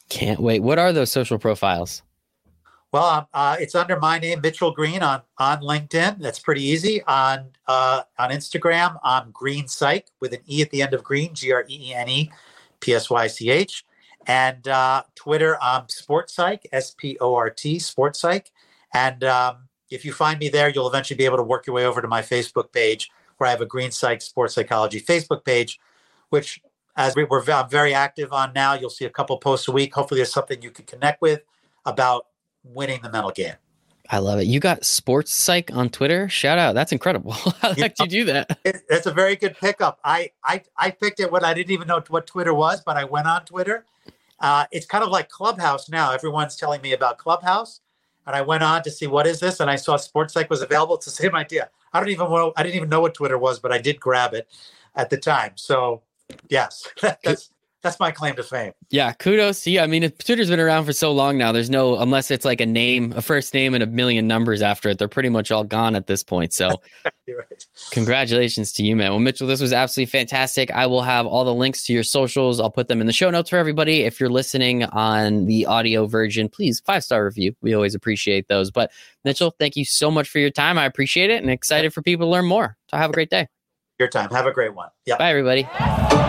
Can't 0.09 0.39
wait. 0.39 0.61
What 0.61 0.79
are 0.79 0.91
those 0.91 1.11
social 1.11 1.37
profiles? 1.37 2.01
Well, 2.95 3.27
uh, 3.33 3.57
it's 3.59 3.75
under 3.75 3.99
my 3.99 4.19
name, 4.19 4.39
Mitchell 4.39 4.71
Greene, 4.71 5.03
on 5.03 5.21
on 5.37 5.59
LinkedIn. 5.59 6.17
That's 6.19 6.39
pretty 6.39 6.63
easy. 6.63 7.03
On 7.03 7.49
uh, 7.67 8.03
on 8.17 8.29
Instagram, 8.29 8.97
I'm 9.03 9.31
Green 9.31 9.67
Psych 9.67 10.07
with 10.21 10.31
an 10.31 10.39
e 10.47 10.61
at 10.61 10.69
the 10.69 10.81
end 10.81 10.93
of 10.93 11.03
Green, 11.03 11.33
G 11.33 11.51
R 11.51 11.65
E 11.67 11.89
E 11.89 11.93
N 11.93 12.07
E 12.07 12.31
P 12.79 12.93
S 12.93 13.09
Y 13.09 13.27
C 13.27 13.49
H, 13.49 13.83
and 14.27 14.65
uh, 14.69 15.03
Twitter, 15.13 15.61
I'm 15.61 15.89
Sport 15.89 16.29
Psych, 16.29 16.69
S 16.71 16.95
P 16.97 17.17
O 17.19 17.35
R 17.35 17.49
T, 17.49 17.79
Sports 17.79 18.21
Psych. 18.21 18.49
And 18.93 19.25
um, 19.25 19.67
if 19.91 20.05
you 20.05 20.13
find 20.13 20.39
me 20.39 20.47
there, 20.47 20.69
you'll 20.69 20.87
eventually 20.87 21.17
be 21.17 21.25
able 21.25 21.35
to 21.35 21.43
work 21.43 21.67
your 21.67 21.75
way 21.75 21.85
over 21.85 22.01
to 22.01 22.07
my 22.07 22.21
Facebook 22.21 22.71
page, 22.71 23.11
where 23.39 23.49
I 23.49 23.51
have 23.51 23.59
a 23.59 23.65
Green 23.65 23.91
Psych 23.91 24.21
Sports 24.21 24.53
Psychology 24.53 25.01
Facebook 25.01 25.43
page, 25.43 25.81
which 26.29 26.61
as 26.95 27.13
we, 27.13 27.25
we're 27.25 27.41
very 27.41 27.93
active 27.93 28.31
on 28.31 28.53
now. 28.53 28.73
You'll 28.73 28.89
see 28.89 29.03
a 29.03 29.09
couple 29.09 29.37
posts 29.37 29.67
a 29.67 29.73
week. 29.73 29.93
Hopefully, 29.95 30.19
there's 30.19 30.31
something 30.31 30.61
you 30.61 30.71
can 30.71 30.85
connect 30.85 31.21
with 31.21 31.41
about 31.85 32.27
winning 32.73 33.01
the 33.01 33.11
mental 33.11 33.31
game. 33.31 33.55
I 34.09 34.19
love 34.19 34.39
it. 34.39 34.45
You 34.45 34.59
got 34.59 34.85
sports 34.85 35.33
psych 35.33 35.71
on 35.73 35.89
Twitter. 35.89 36.29
Shout 36.29 36.57
out. 36.57 36.75
That's 36.75 36.91
incredible. 36.91 37.31
How 37.61 37.73
the 37.73 37.81
heck 37.81 37.95
did 37.95 38.11
you 38.11 38.25
do 38.25 38.31
that? 38.33 38.59
It, 38.65 38.81
it's 38.89 39.05
a 39.05 39.11
very 39.11 39.35
good 39.35 39.57
pickup. 39.57 39.99
I, 40.03 40.31
I, 40.43 40.63
I 40.77 40.91
picked 40.91 41.19
it 41.19 41.31
when 41.31 41.43
I 41.43 41.53
didn't 41.53 41.71
even 41.71 41.87
know 41.87 42.01
what 42.09 42.27
Twitter 42.27 42.53
was, 42.53 42.81
but 42.81 42.97
I 42.97 43.03
went 43.03 43.27
on 43.27 43.45
Twitter. 43.45 43.85
Uh, 44.39 44.65
it's 44.71 44.85
kind 44.85 45.03
of 45.03 45.09
like 45.09 45.29
Clubhouse 45.29 45.89
now. 45.89 46.11
Everyone's 46.11 46.55
telling 46.55 46.81
me 46.81 46.93
about 46.93 47.17
Clubhouse. 47.17 47.81
And 48.27 48.35
I 48.35 48.41
went 48.41 48.63
on 48.63 48.81
to 48.83 48.91
see 48.91 49.05
what 49.05 49.27
is 49.27 49.39
this, 49.39 49.59
and 49.59 49.69
I 49.69 49.75
saw 49.75 49.97
Sports 49.97 50.33
Psych 50.33 50.49
was 50.49 50.61
available. 50.61 50.95
It's 50.95 51.05
the 51.05 51.11
same 51.11 51.35
idea. 51.35 51.69
I 51.93 51.99
don't 51.99 52.09
even 52.09 52.27
know. 52.29 52.53
I 52.55 52.63
didn't 52.63 52.75
even 52.75 52.89
know 52.89 53.01
what 53.01 53.13
Twitter 53.13 53.37
was, 53.37 53.59
but 53.59 53.71
I 53.71 53.77
did 53.77 53.99
grab 53.99 54.33
it 54.33 54.47
at 54.95 55.11
the 55.11 55.17
time. 55.17 55.51
So, 55.55 56.01
yes, 56.49 56.87
that's 57.01 57.51
that's 57.85 57.99
my 57.99 58.11
claim 58.11 58.35
to 58.35 58.43
fame. 58.43 58.71
Yeah, 58.89 59.13
kudos 59.13 59.61
to 59.61 59.71
you. 59.71 59.79
I 59.79 59.87
mean, 59.87 60.09
Twitter's 60.09 60.49
been 60.49 60.59
around 60.59 60.85
for 60.85 60.93
so 60.93 61.11
long 61.11 61.37
now. 61.37 61.51
There's 61.51 61.69
no 61.69 61.97
unless 61.97 62.31
it's 62.31 62.43
like 62.43 62.59
a 62.59 62.65
name, 62.65 63.13
a 63.15 63.21
first 63.21 63.53
name, 63.53 63.75
and 63.75 63.83
a 63.83 63.85
million 63.85 64.27
numbers 64.27 64.63
after 64.63 64.89
it. 64.89 64.97
They're 64.97 65.07
pretty 65.07 65.29
much 65.29 65.51
all 65.51 65.63
gone 65.63 65.95
at 65.95 66.07
this 66.07 66.23
point. 66.23 66.51
So, 66.51 66.81
right. 67.05 67.65
congratulations 67.91 68.71
to 68.73 68.83
you, 68.83 68.95
man. 68.95 69.11
Well, 69.11 69.19
Mitchell, 69.19 69.47
this 69.47 69.61
was 69.61 69.71
absolutely 69.71 70.09
fantastic. 70.09 70.71
I 70.71 70.87
will 70.87 71.03
have 71.03 71.27
all 71.27 71.45
the 71.45 71.53
links 71.53 71.85
to 71.85 71.93
your 71.93 72.03
socials. 72.03 72.59
I'll 72.59 72.71
put 72.71 72.87
them 72.87 73.01
in 73.01 73.07
the 73.07 73.13
show 73.13 73.29
notes 73.29 73.51
for 73.51 73.57
everybody. 73.57 74.01
If 74.01 74.19
you're 74.19 74.29
listening 74.29 74.83
on 74.85 75.45
the 75.45 75.67
audio 75.67 76.07
version, 76.07 76.49
please 76.49 76.79
five 76.79 77.03
star 77.03 77.23
review. 77.23 77.55
We 77.61 77.75
always 77.75 77.93
appreciate 77.93 78.47
those. 78.47 78.71
But 78.71 78.91
Mitchell, 79.23 79.55
thank 79.59 79.75
you 79.75 79.85
so 79.85 80.09
much 80.09 80.27
for 80.27 80.39
your 80.39 80.49
time. 80.51 80.79
I 80.79 80.85
appreciate 80.85 81.29
it 81.29 81.41
and 81.41 81.51
excited 81.51 81.93
for 81.93 82.01
people 82.01 82.25
to 82.25 82.31
learn 82.31 82.45
more. 82.45 82.77
So 82.89 82.97
have 82.97 83.11
a 83.11 83.13
great 83.13 83.29
day. 83.29 83.47
Your 83.99 84.09
time. 84.09 84.31
Have 84.31 84.47
a 84.47 84.51
great 84.51 84.73
one. 84.73 84.89
Yeah. 85.05 85.17
Bye, 85.17 85.29
everybody. 85.29 86.24